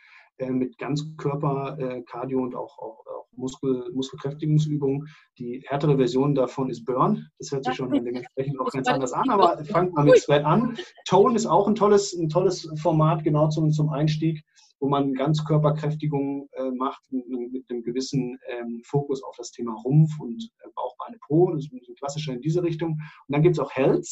mit 0.50 0.78
Ganzkörper-Cardio 0.78 2.38
äh, 2.38 2.42
und 2.42 2.54
auch, 2.54 2.78
auch, 2.78 3.04
Muskel, 3.36 3.90
Muskelkräftigungsübungen. 3.94 5.08
Die 5.38 5.64
härtere 5.66 5.96
Version 5.96 6.34
davon 6.34 6.70
ist 6.70 6.84
Burn. 6.84 7.28
Das 7.38 7.50
hört 7.50 7.64
sich 7.64 7.74
schon 7.74 7.90
dementsprechend 7.90 8.60
auch 8.60 8.70
ganz 8.70 8.88
anders 8.88 9.12
an, 9.12 9.30
aber 9.30 9.64
fangt 9.64 9.94
mal 9.94 10.04
mit 10.04 10.18
Sweat 10.18 10.44
an. 10.44 10.76
Tone 11.06 11.36
ist 11.36 11.46
auch 11.46 11.66
ein 11.68 11.74
tolles, 11.74 12.12
ein 12.12 12.28
tolles 12.28 12.68
Format, 12.80 13.24
genau 13.24 13.48
zum, 13.48 13.70
zum 13.70 13.90
Einstieg, 13.90 14.42
wo 14.80 14.88
man 14.88 15.14
Ganzkörperkräftigung 15.14 16.48
äh, 16.52 16.70
macht 16.70 17.00
mit, 17.10 17.28
mit, 17.28 17.70
einem 17.70 17.82
gewissen 17.82 18.38
ähm, 18.48 18.82
Fokus 18.84 19.22
auf 19.22 19.36
das 19.36 19.50
Thema 19.50 19.74
Rumpf 19.84 20.10
und 20.18 20.42
äh, 20.64 20.68
Bauch, 20.74 20.94
Beine, 20.98 21.18
Po. 21.26 21.52
Das 21.52 21.64
ist 21.64 21.72
ein 21.72 21.94
klassischer 21.96 22.32
in 22.32 22.40
diese 22.40 22.62
Richtung. 22.62 22.92
Und 22.92 23.00
dann 23.28 23.42
gibt 23.42 23.56
es 23.56 23.60
auch 23.60 23.70
Health. 23.72 24.08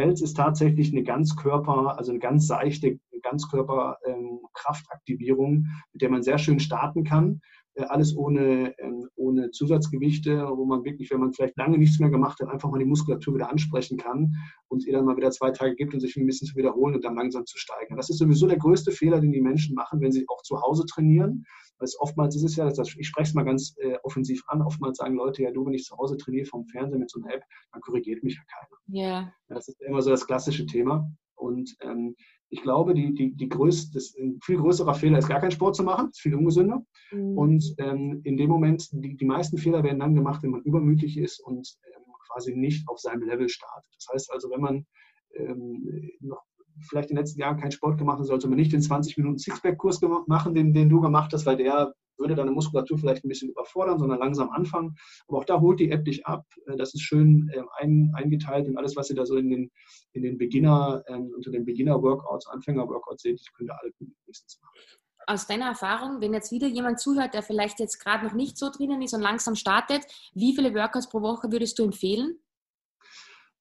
Health 0.00 0.22
ist 0.22 0.36
tatsächlich 0.36 0.92
eine 0.92 1.02
Ganzkörper, 1.02 1.98
also 1.98 2.10
eine 2.10 2.20
ganz 2.20 2.46
seichte 2.46 2.98
Ganzkörperkraftaktivierung, 3.22 5.52
ähm, 5.52 5.66
mit 5.92 6.02
der 6.02 6.10
man 6.10 6.22
sehr 6.22 6.38
schön 6.38 6.58
starten 6.58 7.04
kann. 7.04 7.40
Äh, 7.74 7.84
alles 7.84 8.16
ohne, 8.16 8.74
ähm, 8.78 9.08
ohne 9.14 9.50
Zusatzgewichte, 9.50 10.48
wo 10.54 10.64
man 10.64 10.84
wirklich, 10.84 11.10
wenn 11.10 11.20
man 11.20 11.32
vielleicht 11.32 11.56
lange 11.56 11.78
nichts 11.78 12.00
mehr 12.00 12.10
gemacht 12.10 12.40
hat, 12.40 12.48
einfach 12.48 12.70
mal 12.70 12.78
die 12.78 12.84
Muskulatur 12.84 13.34
wieder 13.34 13.50
ansprechen 13.50 13.96
kann 13.96 14.34
und 14.68 14.86
ihr 14.86 14.94
dann 14.94 15.04
mal 15.04 15.16
wieder 15.16 15.30
zwei 15.30 15.50
Tage 15.50 15.76
gibt 15.76 15.94
und 15.94 16.00
sich 16.00 16.16
ein 16.16 16.26
bisschen 16.26 16.48
zu 16.48 16.56
wiederholen 16.56 16.94
und 16.94 17.04
dann 17.04 17.14
langsam 17.14 17.46
zu 17.46 17.58
steigern. 17.58 17.96
Das 17.96 18.10
ist 18.10 18.18
sowieso 18.18 18.46
der 18.46 18.58
größte 18.58 18.90
Fehler, 18.90 19.20
den 19.20 19.32
die 19.32 19.40
Menschen 19.40 19.74
machen, 19.74 20.00
wenn 20.00 20.12
sie 20.12 20.24
auch 20.28 20.42
zu 20.42 20.60
Hause 20.60 20.84
trainieren. 20.86 21.44
Weil 21.80 21.86
es 21.86 21.98
oftmals 21.98 22.36
ist 22.36 22.44
es 22.44 22.56
ja, 22.56 22.68
ich 22.68 23.08
spreche 23.08 23.28
es 23.30 23.34
mal 23.34 23.44
ganz 23.44 23.74
äh, 23.78 23.96
offensiv 24.02 24.42
an, 24.48 24.62
oftmals 24.62 24.98
sagen 24.98 25.16
Leute, 25.16 25.42
ja 25.42 25.50
du, 25.50 25.64
wenn 25.64 25.72
ich 25.72 25.84
zu 25.84 25.96
Hause 25.96 26.16
trainiere 26.18 26.46
vom 26.46 26.66
Fernsehen 26.66 27.00
mit 27.00 27.10
so 27.10 27.20
einer 27.20 27.34
App, 27.34 27.42
dann 27.72 27.80
korrigiert 27.80 28.22
mich 28.22 28.36
ja 28.36 28.42
keiner. 28.46 28.78
Yeah. 28.92 29.32
Das 29.48 29.68
ist 29.68 29.80
immer 29.80 30.02
so 30.02 30.10
das 30.10 30.26
klassische 30.26 30.66
Thema. 30.66 31.10
Und 31.36 31.74
ähm, 31.80 32.14
ich 32.50 32.62
glaube, 32.62 32.92
die, 32.92 33.14
die, 33.14 33.34
die 33.34 33.48
größte, 33.48 33.94
das, 33.94 34.14
ein 34.18 34.38
viel 34.42 34.58
größerer 34.58 34.94
Fehler 34.94 35.18
ist, 35.18 35.28
gar 35.28 35.40
keinen 35.40 35.52
Sport 35.52 35.74
zu 35.74 35.82
machen. 35.82 36.08
Das 36.08 36.16
ist 36.16 36.20
viel 36.20 36.34
ungesünder. 36.34 36.84
Mhm. 37.12 37.38
Und 37.38 37.74
ähm, 37.78 38.20
in 38.24 38.36
dem 38.36 38.50
Moment, 38.50 38.88
die, 38.92 39.16
die 39.16 39.24
meisten 39.24 39.56
Fehler 39.56 39.82
werden 39.82 40.00
dann 40.00 40.14
gemacht, 40.14 40.42
wenn 40.42 40.50
man 40.50 40.62
übermütig 40.62 41.16
ist 41.16 41.40
und 41.40 41.78
ähm, 41.96 42.02
quasi 42.30 42.54
nicht 42.54 42.86
auf 42.88 42.98
seinem 42.98 43.22
Level 43.22 43.48
startet. 43.48 43.90
Das 43.94 44.06
heißt 44.12 44.32
also, 44.32 44.50
wenn 44.50 44.60
man 44.60 44.86
ähm, 45.34 46.10
noch 46.20 46.42
vielleicht 46.88 47.10
in 47.10 47.16
den 47.16 47.22
letzten 47.22 47.40
Jahren 47.40 47.58
keinen 47.58 47.72
Sport 47.72 47.98
gemacht 47.98 48.18
hat, 48.18 48.26
sollte 48.26 48.48
man 48.48 48.58
nicht 48.58 48.72
den 48.72 48.82
20 48.82 49.16
Minuten 49.16 49.38
Sixpack-Kurs 49.38 50.00
machen, 50.26 50.54
den, 50.54 50.72
den 50.72 50.88
du 50.88 51.00
gemacht 51.00 51.32
hast, 51.32 51.46
weil 51.46 51.56
der 51.56 51.94
würde 52.20 52.34
deine 52.34 52.52
Muskulatur 52.52 52.98
vielleicht 52.98 53.24
ein 53.24 53.28
bisschen 53.28 53.50
überfordern, 53.50 53.98
sondern 53.98 54.18
langsam 54.18 54.50
anfangen. 54.50 54.94
Aber 55.26 55.38
auch 55.38 55.44
da 55.44 55.60
holt 55.60 55.80
die 55.80 55.90
App 55.90 56.04
dich 56.04 56.26
ab. 56.26 56.44
Äh, 56.66 56.76
das 56.76 56.94
ist 56.94 57.00
schön 57.00 57.50
ähm, 57.54 57.66
ein, 57.78 58.12
eingeteilt 58.14 58.68
und 58.68 58.76
alles, 58.76 58.94
was 58.94 59.10
ihr 59.10 59.16
da 59.16 59.26
so 59.26 59.36
in 59.36 59.50
den, 59.50 59.70
in 60.12 60.22
den 60.22 60.38
Beginner, 60.38 61.02
ähm, 61.08 61.32
unter 61.34 61.50
den 61.50 61.64
Beginner-Workouts, 61.64 62.46
Anfänger-Workouts 62.48 63.22
seht, 63.22 63.40
könnt 63.56 63.70
ihr 63.70 63.78
alle 63.80 63.90
mindestens 63.98 64.60
machen. 64.60 64.78
Aus 65.26 65.46
deiner 65.46 65.66
Erfahrung, 65.66 66.20
wenn 66.20 66.32
jetzt 66.32 66.50
wieder 66.50 66.66
jemand 66.66 66.98
zuhört, 66.98 67.34
der 67.34 67.42
vielleicht 67.42 67.78
jetzt 67.78 67.98
gerade 67.98 68.26
noch 68.26 68.34
nicht 68.34 68.58
so 68.58 68.70
drinnen 68.70 69.02
ist 69.02 69.14
und 69.14 69.20
langsam 69.20 69.54
startet, 69.54 70.02
wie 70.34 70.54
viele 70.54 70.74
Workouts 70.74 71.08
pro 71.08 71.20
Woche 71.20 71.52
würdest 71.52 71.78
du 71.78 71.84
empfehlen? 71.84 72.38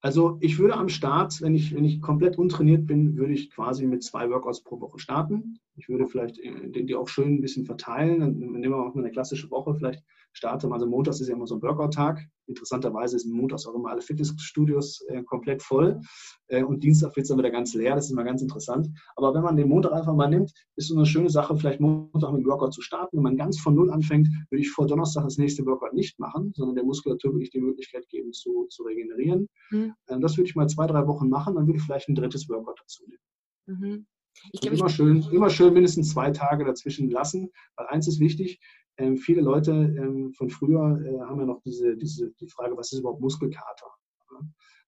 Also 0.01 0.37
ich 0.39 0.57
würde 0.59 0.75
am 0.75 0.87
Start, 0.87 1.41
wenn 1.41 1.55
ich, 1.55 1.75
wenn 1.75 1.83
ich 1.83 2.01
komplett 2.01 2.37
untrainiert 2.37 2.87
bin, 2.87 3.17
würde 3.17 3.33
ich 3.33 3.51
quasi 3.51 3.85
mit 3.85 4.01
zwei 4.01 4.29
Workouts 4.29 4.63
pro 4.63 4.79
Woche 4.79 4.97
starten. 4.97 5.59
Ich 5.75 5.89
würde 5.89 6.07
vielleicht 6.07 6.39
äh, 6.39 6.83
die 6.83 6.95
auch 6.95 7.09
schön 7.09 7.35
ein 7.35 7.41
bisschen 7.41 7.65
verteilen. 7.65 8.19
Dann 8.19 8.37
nehmen 8.37 8.61
wir 8.61 8.77
mal 8.77 8.91
eine 8.95 9.11
klassische 9.11 9.51
Woche, 9.51 9.75
vielleicht 9.75 10.03
starte 10.39 10.71
also 10.71 10.87
montags 10.87 11.19
ist 11.19 11.27
ja 11.27 11.35
immer 11.35 11.47
so 11.47 11.55
ein 11.55 11.61
Workout-Tag. 11.61 12.25
Interessanterweise 12.47 13.17
ist 13.17 13.25
montags 13.25 13.67
auch 13.67 13.75
immer 13.75 13.89
alle 13.89 14.01
Fitnessstudios 14.01 15.01
äh, 15.09 15.21
komplett 15.23 15.61
voll 15.61 15.99
äh, 16.47 16.63
und 16.63 16.81
Dienstag 16.83 17.15
wird 17.15 17.25
es 17.25 17.29
dann 17.29 17.37
wieder 17.37 17.51
ganz 17.51 17.73
leer. 17.73 17.95
Das 17.95 18.05
ist 18.05 18.11
immer 18.11 18.23
ganz 18.23 18.41
interessant. 18.41 18.87
Aber 19.17 19.33
wenn 19.33 19.43
man 19.43 19.57
den 19.57 19.67
Montag 19.67 19.91
einfach 19.91 20.15
mal 20.15 20.29
nimmt, 20.29 20.51
ist 20.77 20.87
so 20.87 20.95
eine 20.95 21.05
schöne 21.05 21.29
Sache, 21.29 21.55
vielleicht 21.55 21.81
Montag 21.81 22.31
mit 22.31 22.41
dem 22.41 22.47
Workout 22.47 22.73
zu 22.73 22.81
starten. 22.81 23.17
Wenn 23.17 23.23
man 23.23 23.37
ganz 23.37 23.59
von 23.59 23.75
Null 23.75 23.91
anfängt, 23.91 24.29
würde 24.49 24.61
ich 24.61 24.71
vor 24.71 24.87
Donnerstag 24.87 25.25
das 25.25 25.37
nächste 25.37 25.65
Workout 25.65 25.93
nicht 25.93 26.17
machen, 26.19 26.53
sondern 26.55 26.75
der 26.75 26.85
Muskulatur 26.85 27.33
würde 27.33 27.43
ich 27.43 27.51
die 27.51 27.61
Möglichkeit 27.61 28.07
geben, 28.07 28.31
zu, 28.31 28.65
zu 28.69 28.83
regenerieren. 28.83 29.47
Mhm. 29.71 29.93
Äh, 30.07 30.19
das 30.19 30.37
würde 30.37 30.49
ich 30.49 30.55
mal 30.55 30.67
zwei, 30.67 30.87
drei 30.87 31.05
Wochen 31.05 31.29
machen, 31.29 31.55
dann 31.55 31.67
würde 31.67 31.77
ich 31.77 31.83
vielleicht 31.83 32.07
ein 32.07 32.15
drittes 32.15 32.47
Workout 32.49 32.79
dazu 32.79 33.03
nehmen. 33.05 33.79
Mhm. 33.81 34.05
Ich 34.53 34.61
glaub, 34.61 34.73
immer, 34.73 34.89
schön, 34.89 35.25
immer 35.31 35.49
schön 35.49 35.73
mindestens 35.73 36.11
zwei 36.11 36.31
Tage 36.31 36.63
dazwischen 36.63 37.09
lassen, 37.09 37.49
weil 37.75 37.87
eins 37.87 38.07
ist 38.07 38.19
wichtig, 38.19 38.59
ähm, 38.99 39.17
viele 39.17 39.41
Leute 39.41 39.71
ähm, 39.71 40.33
von 40.33 40.49
früher 40.49 41.01
äh, 41.03 41.19
haben 41.21 41.39
ja 41.39 41.45
noch 41.45 41.61
diese, 41.61 41.95
diese, 41.95 42.31
die 42.39 42.47
Frage, 42.47 42.77
was 42.77 42.91
ist 42.91 42.99
überhaupt 42.99 43.21
Muskelkater? 43.21 43.87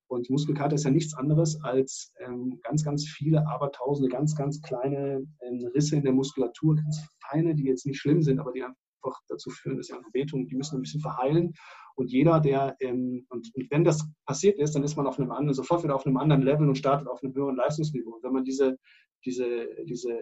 Und 0.08 0.30
Muskelkater 0.30 0.76
ist 0.76 0.84
ja 0.84 0.92
nichts 0.92 1.14
anderes 1.14 1.64
als 1.64 2.14
ähm, 2.20 2.60
ganz, 2.64 2.84
ganz 2.84 3.08
viele, 3.08 3.48
aber 3.48 3.72
tausende 3.72 4.10
ganz, 4.10 4.36
ganz 4.36 4.62
kleine 4.62 5.26
ähm, 5.42 5.66
Risse 5.74 5.96
in 5.96 6.04
der 6.04 6.12
Muskulatur, 6.12 6.76
ganz 6.76 7.08
feine, 7.30 7.56
die 7.56 7.64
jetzt 7.64 7.86
nicht 7.86 8.00
schlimm 8.00 8.22
sind, 8.22 8.40
aber 8.40 8.52
die 8.52 8.62
einfach 8.62 9.22
dazu 9.30 9.50
führen, 9.50 9.78
dass 9.78 9.88
sie 9.88 9.94
einfach 9.94 10.14
wehtun. 10.14 10.48
Die 10.48 10.56
müssen 10.56 10.76
ein 10.76 10.82
bisschen 10.82 11.00
verheilen. 11.00 11.54
Und 11.96 12.12
jeder, 12.12 12.42
der, 12.42 12.76
ähm, 12.82 13.26
und, 13.30 13.50
und, 13.56 13.72
wenn 13.72 13.86
das 13.86 14.06
passiert 14.26 14.60
ist, 14.60 14.76
dann 14.76 14.84
ist 14.84 14.98
man 14.98 15.08
auf 15.08 15.18
einem 15.18 15.32
anderen, 15.32 15.54
sofort 15.54 15.84
wieder 15.84 15.96
auf 15.96 16.06
einem 16.06 16.18
anderen 16.18 16.42
Level 16.42 16.68
und 16.68 16.78
startet 16.78 17.08
auf 17.08 17.24
einem 17.24 17.34
höheren 17.34 17.56
Leistungsniveau. 17.56 18.16
Und 18.16 18.24
wenn 18.24 18.34
man 18.34 18.44
diese, 18.44 18.78
diese, 19.24 19.70
diese 19.86 20.20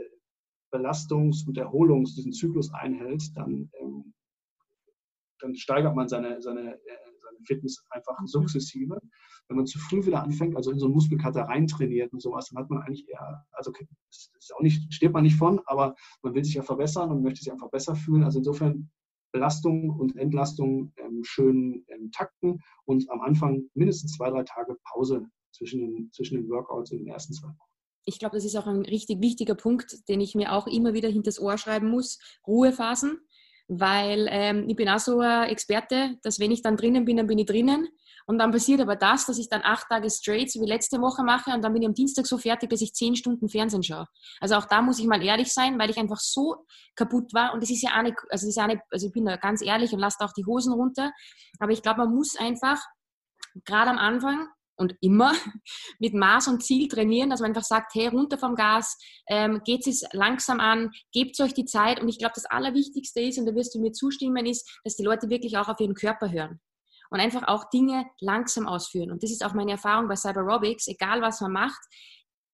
Belastungs- 0.72 1.48
und 1.48 1.58
Erholungs-, 1.58 2.16
diesen 2.16 2.32
Zyklus 2.32 2.74
einhält, 2.74 3.24
dann, 3.36 3.70
ähm, 3.80 4.14
dann 5.40 5.56
steigert 5.56 5.96
man 5.96 6.08
seine, 6.08 6.42
seine, 6.42 6.76
äh, 6.76 6.98
seine 7.22 7.40
Fitness 7.46 7.84
einfach 7.90 8.20
mhm. 8.20 8.28
sukzessive. 8.28 9.00
Wenn 9.48 9.58
man 9.58 9.66
zu 9.66 9.80
früh 9.80 10.06
wieder 10.06 10.22
anfängt, 10.22 10.56
also 10.56 10.72
in 10.72 10.80
so 10.80 10.86
einen 10.86 10.94
Muskelkater 10.94 11.44
reintrainiert 11.44 12.14
und 12.14 12.22
sowas, 12.22 12.50
dann 12.50 12.62
hat 12.62 12.70
man 12.70 12.84
eigentlich 12.84 13.08
eher, 13.10 13.46
also 13.52 13.72
ist 14.10 14.54
auch 14.56 14.62
nicht, 14.62 14.94
steht 14.94 15.12
man 15.12 15.24
nicht 15.24 15.38
von, 15.38 15.60
aber 15.66 15.96
man 16.22 16.36
will 16.36 16.44
sich 16.44 16.54
ja 16.54 16.62
verbessern 16.62 17.10
und 17.10 17.24
möchte 17.24 17.42
sich 17.42 17.52
einfach 17.52 17.72
besser 17.72 17.96
fühlen. 17.96 18.24
Also 18.24 18.40
insofern 18.40 18.92
Belastung 19.32 19.90
und 19.90 20.16
Entlastung 20.18 20.92
ähm, 20.98 21.24
schön 21.24 21.84
ähm, 21.88 22.12
takten 22.12 22.60
und 22.86 23.10
am 23.10 23.22
Anfang 23.22 23.64
mindestens 23.74 24.14
zwei, 24.14 24.30
drei 24.30 24.44
Tage 24.44 24.76
Pause 24.84 25.26
zwischen 25.52 25.80
den, 25.82 26.12
zwischen 26.12 26.36
den 26.36 26.50
Workouts 26.50 26.92
in 26.92 27.00
den 27.00 27.08
ersten 27.08 27.34
zwei 27.34 27.48
Wochen. 27.48 27.69
Ich 28.06 28.20
glaube, 28.20 28.36
das 28.36 28.46
ist 28.46 28.56
auch 28.56 28.68
ein 28.68 28.86
richtig 28.86 29.22
wichtiger 29.22 29.56
Punkt, 29.56 30.08
den 30.08 30.22
ich 30.22 30.36
mir 30.36 30.54
auch 30.54 30.68
immer 30.68 30.94
wieder 30.94 31.10
hinters 31.10 31.40
Ohr 31.40 31.58
schreiben 31.58 31.90
muss. 31.90 32.20
Ruhephasen, 32.48 33.20
weil 33.68 34.28
ähm, 34.32 34.66
ich 34.68 34.76
bin 34.76 34.90
auch 34.90 35.00
so 35.00 35.20
ein 35.20 35.50
Experte, 35.50 36.18
dass 36.24 36.40
wenn 36.40 36.52
ich 36.52 36.62
dann 36.62 36.76
drinnen 36.76 37.06
bin, 37.06 37.18
dann 37.18 37.28
bin 37.28 37.38
ich 37.38 37.46
drinnen. 37.46 37.88
Und 38.26 38.38
dann 38.38 38.52
passiert 38.52 38.80
aber 38.80 38.96
das, 38.96 39.26
dass 39.26 39.40
ich 39.40 39.50
dann 39.50 39.62
acht 39.64 39.88
Tage 39.90 40.08
straight, 40.10 40.52
so 40.52 40.62
wie 40.62 40.68
letzte 40.68 41.02
Woche 41.02 41.24
mache, 41.24 41.52
und 41.52 41.64
dann 41.64 41.74
bin 41.74 41.82
ich 41.82 41.88
am 41.88 41.96
Dienstag 41.96 42.28
so 42.28 42.38
fertig, 42.38 42.70
dass 42.70 42.82
ich 42.82 42.94
zehn 42.94 43.16
Stunden 43.16 43.50
Fernsehen 43.50 43.82
schaue. 43.82 44.06
Also 44.40 44.54
auch 44.56 44.66
da 44.66 44.84
muss 44.84 45.00
ich 45.00 45.08
mal 45.08 45.24
ehrlich 45.24 45.52
sein, 45.52 45.80
weil 45.80 45.90
ich 45.90 45.98
einfach 45.98 46.20
so 46.20 46.66
kaputt 46.96 47.34
war. 47.34 47.54
Und 47.56 47.64
das 47.64 47.72
ist 47.72 47.82
ja 47.82 48.02
nicht, 48.04 48.18
also, 48.30 48.46
das 48.46 48.56
ist 48.56 48.68
nicht, 48.68 48.82
also 48.92 49.08
ich 49.08 49.14
bin 49.14 49.26
da 49.26 49.36
ganz 49.38 49.64
ehrlich 49.64 49.94
und 49.94 50.00
lasse 50.00 50.20
auch 50.20 50.34
die 50.34 50.46
Hosen 50.46 50.74
runter. 50.74 51.12
Aber 51.60 51.72
ich 51.72 51.82
glaube, 51.82 52.06
man 52.06 52.14
muss 52.14 52.36
einfach 52.38 52.80
gerade 53.66 53.90
am 53.90 53.98
Anfang 53.98 54.48
und 54.80 54.96
immer 55.02 55.34
mit 56.00 56.14
Maß 56.14 56.48
und 56.48 56.64
Ziel 56.64 56.88
trainieren, 56.88 57.30
dass 57.30 57.42
man 57.42 57.52
einfach 57.52 57.64
sagt, 57.64 57.94
hey, 57.94 58.08
runter 58.08 58.38
vom 58.38 58.56
Gas, 58.56 58.98
ähm, 59.28 59.62
geht 59.66 59.86
es 59.86 60.04
langsam 60.14 60.60
an, 60.60 60.92
gebt 61.12 61.40
euch 61.40 61.54
die 61.54 61.66
Zeit. 61.66 62.02
Und 62.02 62.10
ich 62.10 62.18
glaube, 62.18 62.34
das 62.36 62.46
Allerwichtigste 62.46 63.22
ist, 63.22 63.38
und 63.38 63.46
da 63.46 63.54
wirst 63.54 63.76
du 63.76 63.80
mir 63.80 63.92
zustimmen, 63.92 64.46
ist, 64.46 64.80
dass 64.84 64.96
die 64.96 65.04
Leute 65.04 65.30
wirklich 65.30 65.58
auch 65.58 65.68
auf 65.68 65.80
ihren 65.80 65.94
Körper 65.94 66.32
hören 66.32 66.60
und 67.12 67.20
einfach 67.20 67.48
auch 67.48 67.70
Dinge 67.70 68.06
langsam 68.20 68.68
ausführen. 68.68 69.12
Und 69.12 69.24
das 69.24 69.32
ist 69.32 69.44
auch 69.44 69.54
meine 69.54 69.72
Erfahrung 69.72 70.08
bei 70.08 70.16
Cyberobics, 70.16 70.88
egal 70.88 71.22
was 71.22 71.42
man 71.42 71.52
macht, 71.52 71.80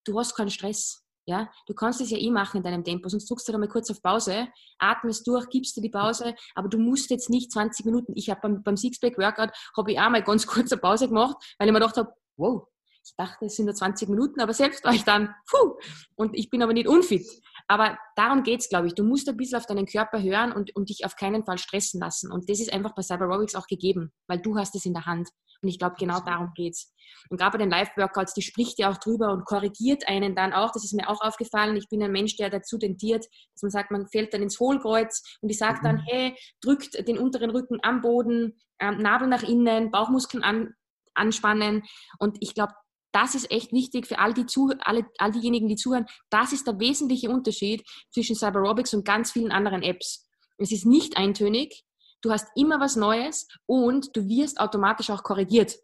du 0.06 0.20
hast 0.20 0.36
keinen 0.36 0.50
Stress. 0.50 1.05
Ja, 1.28 1.50
du 1.66 1.74
kannst 1.74 2.02
es 2.02 2.12
ja 2.12 2.20
eh 2.20 2.30
machen 2.30 2.58
in 2.58 2.64
deinem 2.64 2.84
Tempo, 2.84 3.10
sonst 3.10 3.28
drückst 3.28 3.48
du 3.48 3.52
da 3.52 3.58
mal 3.58 3.68
kurz 3.68 3.90
auf 3.90 4.00
Pause, 4.02 4.48
atmest 4.78 5.26
durch, 5.26 5.50
gibst 5.50 5.76
dir 5.76 5.82
die 5.82 5.90
Pause, 5.90 6.36
aber 6.54 6.70
du 6.70 6.78
musst 6.78 7.10
jetzt 7.10 7.32
nicht 7.32 7.52
20 7.52 7.84
Minuten. 7.86 8.14
Ich 8.16 8.30
habe 8.30 8.42
beim, 8.42 8.62
beim 8.62 8.78
Sixpack-Workout 8.78 9.50
habe 9.76 9.92
ich 9.92 10.00
auch 10.00 10.10
mal 10.10 10.22
ganz 10.22 10.46
kurz 10.46 10.72
eine 10.72 10.82
Pause 10.82 11.08
gemacht, 11.08 11.38
weil 11.58 11.68
ich 11.68 11.74
mir 11.74 11.80
gedacht 11.80 11.98
habe, 11.98 12.14
wow, 12.38 12.68
ich 13.04 13.16
dachte, 13.18 13.46
es 13.46 13.56
sind 13.56 13.66
nur 13.66 13.76
20 13.76 14.10
Minuten, 14.10 14.40
aber 14.40 14.54
selbst 14.54 14.84
war 14.84 14.94
ich 14.94 15.04
dann, 15.04 15.34
puh, 15.50 15.76
und 16.16 16.36
ich 16.36 16.50
bin 16.50 16.64
aber 16.64 16.74
nicht 16.74 16.88
unfit. 16.88 17.26
Aber 17.68 17.98
darum 18.16 18.44
geht 18.44 18.62
es, 18.62 18.70
glaube 18.70 18.88
ich. 18.88 18.94
Du 18.94 19.04
musst 19.04 19.28
ein 19.28 19.38
bisschen 19.38 19.58
auf 19.58 19.66
deinen 19.66 19.88
Körper 19.88 20.22
hören 20.22 20.52
und, 20.52 20.76
und 20.76 20.90
dich 20.90 21.04
auf 21.06 21.16
keinen 21.16 21.44
Fall 21.46 21.58
stressen 21.58 22.00
lassen. 22.00 22.32
Und 22.32 22.50
das 22.50 22.60
ist 22.60 22.72
einfach 22.72 22.94
bei 22.94 23.02
Cyberobics 23.02 23.56
auch 23.56 23.66
gegeben, 23.68 24.12
weil 24.28 24.40
du 24.40 24.58
hast 24.58 24.76
es 24.76 24.86
in 24.86 24.94
der 24.94 25.06
Hand. 25.06 25.30
Und 25.62 25.70
ich 25.70 25.80
glaube, 25.80 25.96
genau 25.98 26.20
darum 26.20 26.52
geht 26.54 26.74
es. 26.74 26.94
Und 27.30 27.38
gerade 27.38 27.58
bei 27.58 27.64
den 27.64 27.72
Live-Workouts, 27.72 28.34
die 28.34 28.44
spricht 28.44 28.78
ja 28.78 28.92
auch 28.92 28.98
drüber 28.98 29.32
und 29.32 29.46
korrigiert 29.46 30.08
einen 30.08 30.36
dann 30.36 30.54
auch. 30.54 30.72
Das 30.72 30.84
ist 30.84 30.94
mir 30.94 31.10
auch 31.10 31.22
aufgefallen. 31.22 31.76
Ich 31.76 31.90
bin 31.90 32.04
ein 32.04 32.12
Mensch, 32.12 32.36
der 32.36 32.52
dazu 32.52 32.78
tendiert, 32.78 33.26
dass 33.54 33.64
man 33.64 33.72
sagt, 33.72 33.90
man 33.90 34.08
fällt 34.08 34.34
dann 34.34 34.44
ins 34.44 34.60
Hohlkreuz 34.60 35.24
und 35.42 35.50
die 35.50 35.56
sagt 35.56 35.82
mhm. 35.82 35.88
dann, 35.88 35.98
hey, 36.06 36.36
drückt 36.62 37.08
den 37.08 37.18
unteren 37.18 37.50
Rücken 37.50 37.80
am 37.82 38.02
Boden, 38.02 38.60
ähm, 38.80 38.98
Nabel 38.98 39.28
nach 39.28 39.44
innen, 39.44 39.90
Bauchmuskeln 39.90 40.44
an, 40.44 40.74
anspannen. 41.16 41.84
Und 42.20 42.38
ich 42.42 42.54
glaube, 42.54 42.74
das 43.16 43.34
ist 43.34 43.50
echt 43.50 43.72
wichtig 43.72 44.08
für 44.08 44.20
all, 44.20 44.34
die 44.34 44.46
zu, 44.46 44.74
alle, 44.80 45.06
all 45.18 45.32
diejenigen, 45.32 45.70
die 45.70 45.78
zuhören. 45.78 46.06
Das 46.30 46.52
ist 46.52 46.68
der 46.68 46.78
wesentliche 46.80 47.30
Unterschied 47.30 47.86
zwischen 48.12 48.36
Cyberobics 48.36 48.94
und 48.94 49.06
ganz 49.06 49.32
vielen 49.32 49.54
anderen 49.54 49.84
Apps. 49.84 50.28
Es 50.58 50.74
ist 50.74 50.86
nicht 50.86 51.16
eintönig, 51.16 51.86
du 52.22 52.32
hast 52.32 52.50
immer 52.56 52.82
was 52.82 52.98
Neues 52.98 53.48
und 53.66 54.16
du 54.18 54.28
wirst 54.28 54.60
automatisch 54.60 55.10
auch 55.12 55.24
korrigiert. 55.24 55.78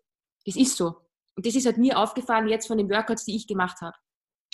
Das 0.46 0.58
ist 0.58 0.76
so. 0.76 0.98
Und 1.38 1.46
das 1.46 1.56
ist 1.56 1.66
halt 1.66 1.78
mir 1.78 1.98
aufgefallen 1.98 2.50
jetzt 2.50 2.68
von 2.68 2.78
den 2.78 2.90
Workouts, 2.90 3.24
die 3.24 3.36
ich 3.38 3.48
gemacht 3.48 3.80
habe. 3.80 3.96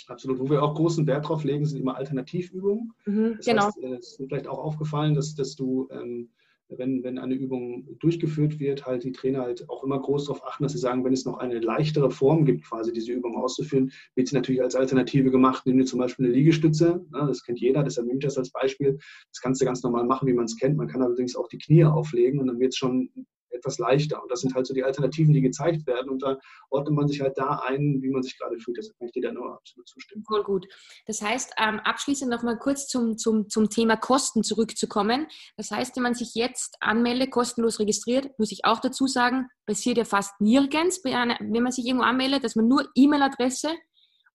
Absolut. 0.06 0.38
Wo 0.38 0.48
wir 0.48 0.62
auch 0.62 0.74
großen 0.74 1.04
Wert 1.08 1.28
drauf 1.28 1.42
legen, 1.42 1.66
sind 1.66 1.80
immer 1.80 1.96
Alternativübungen. 1.96 2.92
Mhm, 3.06 3.34
das 3.38 3.46
genau. 3.46 3.66
Heißt, 3.66 3.78
äh, 3.82 3.94
es 3.96 4.12
ist 4.12 4.20
mir 4.20 4.28
vielleicht 4.28 4.46
auch 4.46 4.58
aufgefallen, 4.58 5.14
dass, 5.14 5.34
dass 5.34 5.56
du 5.56 5.88
ähm, 5.90 6.30
wenn, 6.68 7.02
wenn 7.02 7.18
eine 7.18 7.34
Übung 7.34 7.96
durchgeführt 7.98 8.60
wird, 8.60 8.86
halt 8.86 9.04
die 9.04 9.12
Trainer 9.12 9.42
halt 9.42 9.68
auch 9.68 9.84
immer 9.84 10.00
groß 10.00 10.26
darauf 10.26 10.44
achten, 10.46 10.62
dass 10.62 10.72
sie 10.72 10.78
sagen, 10.78 11.04
wenn 11.04 11.12
es 11.12 11.24
noch 11.24 11.38
eine 11.38 11.60
leichtere 11.60 12.10
Form 12.10 12.44
gibt, 12.44 12.64
quasi 12.64 12.92
diese 12.92 13.12
Übung 13.12 13.36
auszuführen, 13.36 13.90
wird 14.14 14.28
sie 14.28 14.34
natürlich 14.34 14.62
als 14.62 14.74
Alternative 14.74 15.30
gemacht. 15.30 15.64
Nimm 15.66 15.78
dir 15.78 15.84
zum 15.84 15.98
Beispiel 15.98 16.26
eine 16.26 16.34
Liegestütze, 16.34 17.04
ne, 17.10 17.24
das 17.26 17.42
kennt 17.42 17.60
jeder, 17.60 17.82
deshalb 17.82 18.06
nehme 18.06 18.18
ich 18.18 18.24
das 18.24 18.38
als 18.38 18.50
Beispiel. 18.50 18.98
Das 19.32 19.40
kannst 19.40 19.60
du 19.60 19.64
ganz 19.64 19.82
normal 19.82 20.04
machen, 20.04 20.28
wie 20.28 20.34
man 20.34 20.44
es 20.44 20.56
kennt. 20.56 20.76
Man 20.76 20.88
kann 20.88 21.02
allerdings 21.02 21.36
auch 21.36 21.48
die 21.48 21.58
Knie 21.58 21.84
auflegen 21.84 22.40
und 22.40 22.46
dann 22.48 22.60
wird 22.60 22.72
es 22.72 22.76
schon 22.76 23.10
etwas 23.50 23.78
leichter. 23.78 24.22
Und 24.22 24.30
das 24.30 24.40
sind 24.40 24.54
halt 24.54 24.66
so 24.66 24.74
die 24.74 24.84
Alternativen, 24.84 25.32
die 25.32 25.40
gezeigt 25.40 25.86
werden. 25.86 26.10
Und 26.10 26.22
da 26.22 26.38
ordnet 26.70 26.94
man 26.94 27.08
sich 27.08 27.20
halt 27.20 27.36
da 27.38 27.62
ein, 27.66 28.00
wie 28.02 28.10
man 28.10 28.22
sich 28.22 28.38
gerade 28.38 28.58
fühlt. 28.58 28.76
Deshalb 28.76 28.98
kann 28.98 29.08
ich 29.08 29.12
dir 29.12 29.22
da 29.22 29.32
nur 29.32 29.54
absolut 29.54 29.88
zustimmen. 29.88 30.24
Cool, 30.30 30.42
gut. 30.44 30.66
Das 31.06 31.22
heißt, 31.22 31.52
ähm, 31.58 31.80
abschließend 31.80 32.30
nochmal 32.30 32.58
kurz 32.58 32.86
zum, 32.88 33.18
zum, 33.18 33.48
zum 33.48 33.68
Thema 33.70 33.96
Kosten 33.96 34.42
zurückzukommen. 34.42 35.26
Das 35.56 35.70
heißt, 35.70 35.96
wenn 35.96 36.02
man 36.02 36.14
sich 36.14 36.34
jetzt 36.34 36.76
anmeldet, 36.80 37.30
kostenlos 37.30 37.80
registriert, 37.80 38.38
muss 38.38 38.52
ich 38.52 38.64
auch 38.64 38.80
dazu 38.80 39.06
sagen, 39.06 39.48
passiert 39.66 39.98
ja 39.98 40.04
fast 40.04 40.40
nirgends, 40.40 41.02
wenn 41.04 41.62
man 41.62 41.72
sich 41.72 41.86
irgendwo 41.86 42.04
anmeldet, 42.04 42.44
dass 42.44 42.56
man 42.56 42.68
nur 42.68 42.88
E-Mail-Adresse 42.94 43.70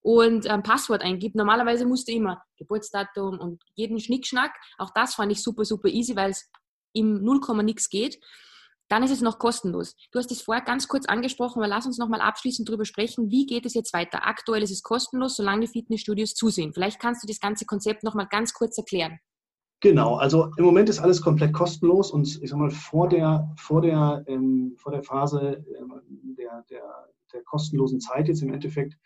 und 0.02 0.46
ein 0.46 0.62
Passwort 0.62 1.02
eingibt. 1.02 1.34
Normalerweise 1.34 1.86
musst 1.86 2.08
du 2.08 2.12
immer 2.12 2.42
Geburtsdatum 2.58 3.38
und 3.38 3.62
jeden 3.74 3.98
Schnickschnack. 3.98 4.52
Auch 4.76 4.90
das 4.94 5.14
fand 5.14 5.32
ich 5.32 5.42
super, 5.42 5.64
super 5.64 5.88
easy, 5.88 6.14
weil 6.14 6.30
es 6.30 6.50
im 6.92 7.24
0, 7.24 7.40
nix 7.62 7.88
geht 7.88 8.20
dann 8.94 9.02
ist 9.02 9.10
es 9.10 9.22
noch 9.22 9.40
kostenlos. 9.40 9.96
Du 10.12 10.20
hast 10.20 10.30
es 10.30 10.40
vorher 10.40 10.62
ganz 10.62 10.86
kurz 10.86 11.06
angesprochen, 11.06 11.58
aber 11.58 11.66
lass 11.66 11.84
uns 11.84 11.98
nochmal 11.98 12.20
abschließend 12.20 12.68
darüber 12.68 12.84
sprechen, 12.84 13.28
wie 13.28 13.44
geht 13.44 13.66
es 13.66 13.74
jetzt 13.74 13.92
weiter? 13.92 14.24
Aktuell 14.24 14.62
ist 14.62 14.70
es 14.70 14.84
kostenlos, 14.84 15.34
solange 15.34 15.62
die 15.62 15.72
Fitnessstudios 15.72 16.34
zusehen. 16.34 16.72
Vielleicht 16.72 17.00
kannst 17.00 17.20
du 17.20 17.26
das 17.26 17.40
ganze 17.40 17.66
Konzept 17.66 18.04
nochmal 18.04 18.28
ganz 18.30 18.54
kurz 18.54 18.78
erklären. 18.78 19.18
Genau, 19.80 20.14
also 20.14 20.48
im 20.58 20.64
Moment 20.64 20.88
ist 20.88 21.00
alles 21.00 21.20
komplett 21.20 21.52
kostenlos 21.52 22.12
und 22.12 22.40
ich 22.40 22.48
sag 22.48 22.56
mal, 22.56 22.70
vor 22.70 23.08
der, 23.08 23.52
vor 23.58 23.82
der, 23.82 24.22
ähm, 24.28 24.76
vor 24.76 24.92
der 24.92 25.02
Phase 25.02 25.64
ähm, 25.76 26.00
der, 26.38 26.64
der, 26.70 27.08
der 27.32 27.42
kostenlosen 27.42 27.98
Zeit 27.98 28.28
jetzt 28.28 28.42
im 28.42 28.52
Endeffekt 28.52 28.96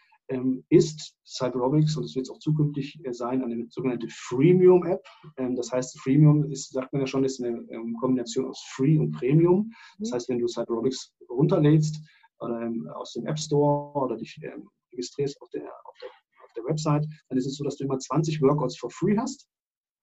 ist 0.68 1.14
Cyberobics, 1.26 1.96
und 1.96 2.04
das 2.04 2.14
wird 2.14 2.26
es 2.26 2.30
auch 2.30 2.38
zukünftig 2.38 3.00
äh, 3.04 3.12
sein, 3.12 3.42
eine 3.42 3.66
sogenannte 3.70 4.08
Freemium-App. 4.10 5.02
Ähm, 5.36 5.56
das 5.56 5.72
heißt, 5.72 5.98
Freemium 6.00 6.50
ist, 6.50 6.72
sagt 6.72 6.92
man 6.92 7.00
ja 7.00 7.06
schon, 7.06 7.24
ist 7.24 7.42
eine 7.42 7.58
ähm, 7.70 7.96
Kombination 8.00 8.46
aus 8.46 8.62
Free 8.74 8.98
und 8.98 9.12
Premium. 9.12 9.70
Das 9.98 10.10
mhm. 10.10 10.14
heißt, 10.14 10.28
wenn 10.28 10.38
du 10.38 10.48
Cyberobics 10.48 11.14
runterlädst 11.30 11.98
ähm, 12.42 12.88
aus 12.94 13.12
dem 13.14 13.26
App 13.26 13.38
Store 13.38 13.92
oder 13.98 14.16
dich 14.16 14.38
ähm, 14.42 14.68
registrierst 14.92 15.40
auf 15.40 15.48
der, 15.50 15.62
auf, 15.62 15.94
der, 16.02 16.10
auf 16.44 16.52
der 16.56 16.64
Website, 16.64 17.06
dann 17.28 17.38
ist 17.38 17.46
es 17.46 17.56
so, 17.56 17.64
dass 17.64 17.76
du 17.76 17.84
immer 17.84 17.98
20 17.98 18.40
Workouts 18.42 18.78
for 18.78 18.90
free 18.90 19.16
hast 19.16 19.48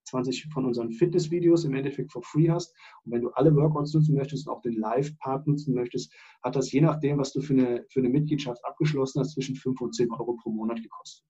20 0.06 0.48
von 0.52 0.64
unseren 0.64 0.92
Fitnessvideos 0.92 1.64
im 1.64 1.74
Endeffekt 1.74 2.12
for 2.12 2.22
free 2.22 2.48
hast. 2.50 2.74
Und 3.04 3.12
wenn 3.12 3.22
du 3.22 3.30
alle 3.30 3.54
Workouts 3.54 3.92
nutzen 3.94 4.14
möchtest 4.14 4.46
und 4.46 4.54
auch 4.54 4.62
den 4.62 4.74
Live-Part 4.74 5.46
nutzen 5.46 5.74
möchtest, 5.74 6.12
hat 6.42 6.56
das 6.56 6.72
je 6.72 6.80
nachdem, 6.80 7.18
was 7.18 7.32
du 7.32 7.40
für 7.40 7.54
eine, 7.54 7.84
für 7.90 8.00
eine 8.00 8.08
Mitgliedschaft 8.08 8.64
abgeschlossen 8.64 9.20
hast, 9.20 9.32
zwischen 9.32 9.56
5 9.56 9.80
und 9.80 9.94
10 9.94 10.10
Euro 10.12 10.34
pro 10.34 10.50
Monat 10.50 10.82
gekostet. 10.82 11.24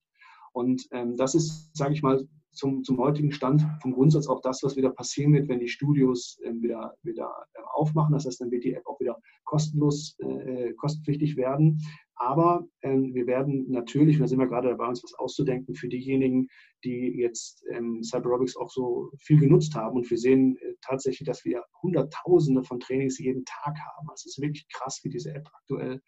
Und 0.53 0.87
ähm, 0.93 1.17
das 1.17 1.35
ist, 1.35 1.77
sage 1.77 1.93
ich 1.93 2.03
mal, 2.03 2.27
zum, 2.57 2.83
zum 2.83 2.99
heutigen 2.99 3.33
Stand 3.33 3.65
vom 3.81 3.93
Grundsatz 3.93 4.27
auch 4.27 4.41
das, 4.41 4.63
was 4.63 4.77
wieder 4.77 4.91
passieren 4.91 5.33
wird, 5.35 5.49
wenn 5.49 5.61
die 5.61 5.69
Studios 5.69 6.39
äh, 6.43 6.53
wieder, 6.61 6.95
wieder 7.03 7.31
äh, 7.55 7.61
aufmachen. 7.75 8.13
Das 8.13 8.27
heißt, 8.27 8.41
dann 8.41 8.51
wird 8.51 8.65
die 8.65 8.75
App 8.75 8.87
auch 8.87 8.99
wieder 9.01 9.19
kostenlos, 9.45 10.17
äh, 10.19 10.73
kostenpflichtig 10.75 11.37
werden. 11.37 11.81
Aber 12.17 12.67
ähm, 12.83 13.15
wir 13.15 13.27
werden 13.27 13.71
natürlich, 13.71 14.19
da 14.19 14.27
sind 14.27 14.39
wir 14.39 14.47
gerade 14.47 14.71
dabei, 14.71 14.89
uns 14.89 15.05
was 15.05 15.15
auszudenken 15.15 15.75
für 15.75 15.89
diejenigen, 15.89 16.49
die 16.83 17.15
jetzt 17.19 17.63
ähm, 17.71 18.03
Cyberobics 18.03 18.57
auch 18.57 18.71
so 18.71 19.11
viel 19.21 19.39
genutzt 19.39 19.75
haben. 19.75 19.97
Und 19.97 20.11
wir 20.11 20.17
sehen 20.17 20.57
äh, 20.57 20.75
tatsächlich, 20.81 21.27
dass 21.27 21.45
wir 21.45 21.63
Hunderttausende 21.83 22.63
von 22.65 22.81
Trainings 22.81 23.19
jeden 23.19 23.45
Tag 23.45 23.77
haben. 23.79 24.09
Also 24.09 24.25
es 24.27 24.37
ist 24.37 24.43
wirklich 24.43 24.67
krass, 24.73 25.01
wie 25.03 25.11
diese 25.11 25.35
App 25.35 25.47
aktuell 25.53 26.01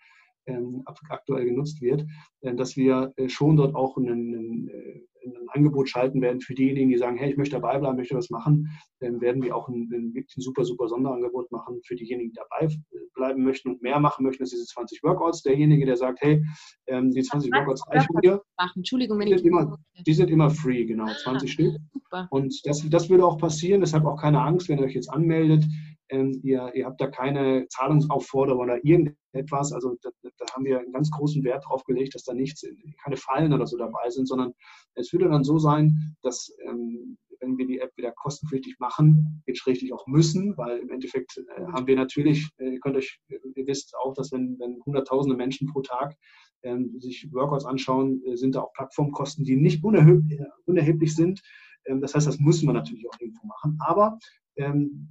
ähm, 0.49 0.83
aktuell 0.87 1.45
genutzt 1.45 1.81
wird, 1.81 2.05
äh, 2.41 2.55
dass 2.55 2.77
wir 2.77 3.13
äh, 3.17 3.29
schon 3.29 3.57
dort 3.57 3.75
auch 3.75 3.97
einen, 3.97 4.69
äh, 4.69 5.01
ein 5.25 5.49
Angebot 5.49 5.89
schalten 5.89 6.21
werden 6.21 6.41
für 6.41 6.55
diejenigen, 6.55 6.91
die 6.91 6.99
sagen, 6.99 7.17
hey, 7.17 7.31
ich 7.31 7.37
möchte 7.37 7.57
dabei 7.57 7.79
bleiben, 7.79 7.97
möchte 7.97 8.17
was 8.17 8.31
machen, 8.31 8.69
dann 9.01 9.21
werden 9.21 9.43
wir 9.43 9.55
auch 9.57 9.69
ein, 9.69 9.89
ein, 9.93 10.15
wirklich 10.15 10.37
ein 10.37 10.43
super, 10.43 10.65
super 10.65 10.89
Sonderangebot 10.89 11.51
machen 11.51 11.81
für 11.85 11.97
diejenigen, 11.97 12.31
die 12.31 12.37
dabei 12.37 12.69
bleiben 13.15 13.45
möchten 13.45 13.71
und 13.71 13.83
mehr 13.83 14.01
machen 14.01 14.25
möchten 14.25 14.43
als 14.43 14.51
diese 14.51 14.65
20 14.65 15.03
Workouts. 15.03 15.43
Derjenige, 15.43 15.87
der 15.87 15.97
sagt, 15.97 16.21
hey, 16.23 16.45
ähm, 16.87 17.11
die 17.11 17.23
20 17.23 17.53
Workouts 17.53 17.83
reichen 17.89 18.15
mir. 18.23 18.43
Entschuldigung, 18.75 19.19
wenn 19.19 19.27
die 19.27 19.35
ich 19.35 19.41
sind 19.41 19.49
immer, 19.49 19.77
Die 20.07 20.15
sind 20.15 20.31
immer 20.31 20.51
free, 20.51 20.85
genau, 20.85 21.07
20 21.07 21.49
ah, 21.49 21.53
Stück. 21.53 21.77
Super. 21.93 22.29
Und 22.31 22.61
das, 22.65 22.89
das 22.89 23.11
würde 23.11 23.25
auch 23.25 23.39
passieren, 23.39 23.81
deshalb 23.81 24.05
auch 24.05 24.21
keine 24.21 24.41
Angst, 24.41 24.69
wenn 24.69 24.79
ihr 24.79 24.85
euch 24.85 24.95
jetzt 24.95 25.11
anmeldet. 25.11 25.65
Ähm, 26.11 26.41
ihr, 26.43 26.73
ihr, 26.75 26.87
habt 26.87 27.01
da 27.03 27.09
keine 27.09 27.67
Zahlungsaufforderung 27.69 28.63
oder 28.63 28.83
irgendetwas. 28.83 29.73
Also 29.75 29.95
da, 30.01 30.09
da, 30.23 30.47
haben 30.55 30.65
wir 30.65 30.81
einen 30.81 30.93
ganz 30.93 31.11
großen 31.11 31.45
Wert 31.45 31.67
drauf 31.67 31.85
gelegt, 31.85 32.15
dass 32.15 32.25
da 32.25 32.33
nichts, 32.33 32.65
keine 33.05 33.19
Fallen 33.19 33.53
oder 33.53 33.67
so 33.67 33.77
dabei 33.77 34.09
sind, 34.09 34.27
sondern 34.27 34.55
es 34.95 35.08
würde 35.13 35.29
dann 35.29 35.45
so 35.45 35.59
sein, 35.59 36.17
dass 36.23 36.53
ähm, 36.67 37.19
wenn 37.41 37.57
wir 37.57 37.67
die 37.67 37.79
App 37.79 37.97
wieder 37.97 38.13
kostenpflichtig 38.13 38.79
machen, 38.81 39.43
jetzt 39.47 39.67
richtig 39.67 39.93
auch 39.93 40.07
müssen, 40.07 40.57
weil 40.57 40.79
im 40.79 40.91
Endeffekt 40.91 41.39
äh, 41.39 41.65
haben 41.73 41.87
wir 41.87 41.97
natürlich, 41.97 42.49
äh, 42.59 42.71
ihr 42.71 42.81
könnt 42.81 42.97
euch, 42.97 43.21
ihr 43.29 43.67
wisst 43.67 43.95
auch, 43.97 44.15
dass 44.15 44.33
wenn, 44.33 44.59
wenn 44.59 44.81
hunderttausende 44.85 45.37
Menschen 45.37 45.69
pro 45.69 45.81
Tag 45.83 46.17
ähm, 46.63 46.99
sich 46.99 47.33
Workouts 47.33 47.65
anschauen, 47.65 48.23
äh, 48.27 48.37
sind 48.37 48.55
da 48.55 48.63
auch 48.63 48.73
Plattformkosten, 48.73 49.45
die 49.45 49.57
nicht 49.57 49.85
unerheblich, 49.85 50.41
unerheblich 50.67 51.15
sind. 51.15 51.41
Ähm, 51.87 52.01
das 52.01 52.15
heißt, 52.15 52.27
das 52.27 52.41
müssen 52.41 52.67
wir 52.67 52.73
natürlich 52.73 53.09
auch 53.09 53.21
irgendwo 53.21 53.47
machen. 53.47 53.79
Aber 53.81 54.19
Ähm, 54.61 55.09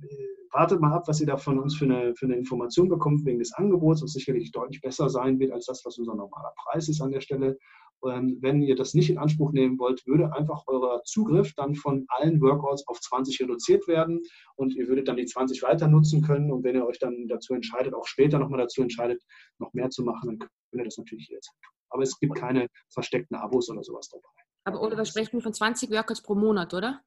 wartet 0.52 0.82
mal 0.82 0.92
ab, 0.92 1.08
was 1.08 1.22
ihr 1.22 1.28
da 1.28 1.38
von 1.38 1.58
uns 1.58 1.76
für 1.78 1.86
eine, 1.86 2.14
für 2.16 2.26
eine 2.26 2.36
Information 2.36 2.90
bekommt 2.90 3.26
wegen 3.26 3.40
des 3.40 3.54
Angebots, 3.54 4.02
was 4.02 4.12
sicherlich 4.12 4.52
deutlich 4.52 4.82
besser 4.82 5.10
sein 5.10 5.40
wird 5.40 5.52
als 5.52 5.68
das, 5.68 5.86
was 5.86 5.98
unser 5.98 6.16
normaler 6.16 6.54
Preis 6.58 6.90
ist 6.90 7.02
an 7.02 7.12
der 7.12 7.22
Stelle. 7.22 7.58
Ähm, 8.06 8.38
wenn 8.42 8.62
ihr 8.62 8.76
das 8.76 8.94
nicht 8.94 9.10
in 9.10 9.18
Anspruch 9.18 9.52
nehmen 9.52 9.80
wollt, 9.80 10.06
würde 10.06 10.32
einfach 10.34 10.64
euer 10.68 11.02
Zugriff 11.04 11.54
dann 11.56 11.76
von 11.76 12.06
allen 12.10 12.40
Workouts 12.42 12.88
auf 12.88 13.00
20 13.00 13.42
reduziert 13.42 13.88
werden 13.88 14.22
und 14.56 14.76
ihr 14.76 14.88
würdet 14.88 15.08
dann 15.08 15.18
die 15.18 15.26
20 15.26 15.64
weiter 15.64 15.88
nutzen 15.88 16.22
können. 16.22 16.52
Und 16.52 16.64
wenn 16.64 16.76
ihr 16.76 16.86
euch 16.86 17.00
dann 17.00 17.28
dazu 17.28 17.54
entscheidet, 17.54 17.94
auch 17.94 18.06
später 18.06 18.40
nochmal 18.40 18.60
dazu 18.60 18.82
entscheidet, 18.82 19.24
noch 19.60 19.74
mehr 19.74 19.90
zu 19.90 20.04
machen, 20.04 20.30
dann 20.30 20.40
könnt 20.40 20.82
ihr 20.82 20.84
das 20.84 20.98
natürlich 20.98 21.28
jederzeit 21.28 21.56
tun. 21.62 21.74
Aber 21.90 22.04
es 22.04 22.20
gibt 22.20 22.36
keine 22.36 22.68
versteckten 22.90 23.38
Abos 23.38 23.70
oder 23.70 23.84
sowas 23.84 24.10
dabei. 24.10 24.28
Aber 24.66 24.82
Oliver 24.82 25.06
spricht 25.06 25.32
von 25.32 25.54
20 25.54 25.90
Workouts 25.92 26.22
pro 26.22 26.36
Monat, 26.36 26.74
oder? 26.74 27.02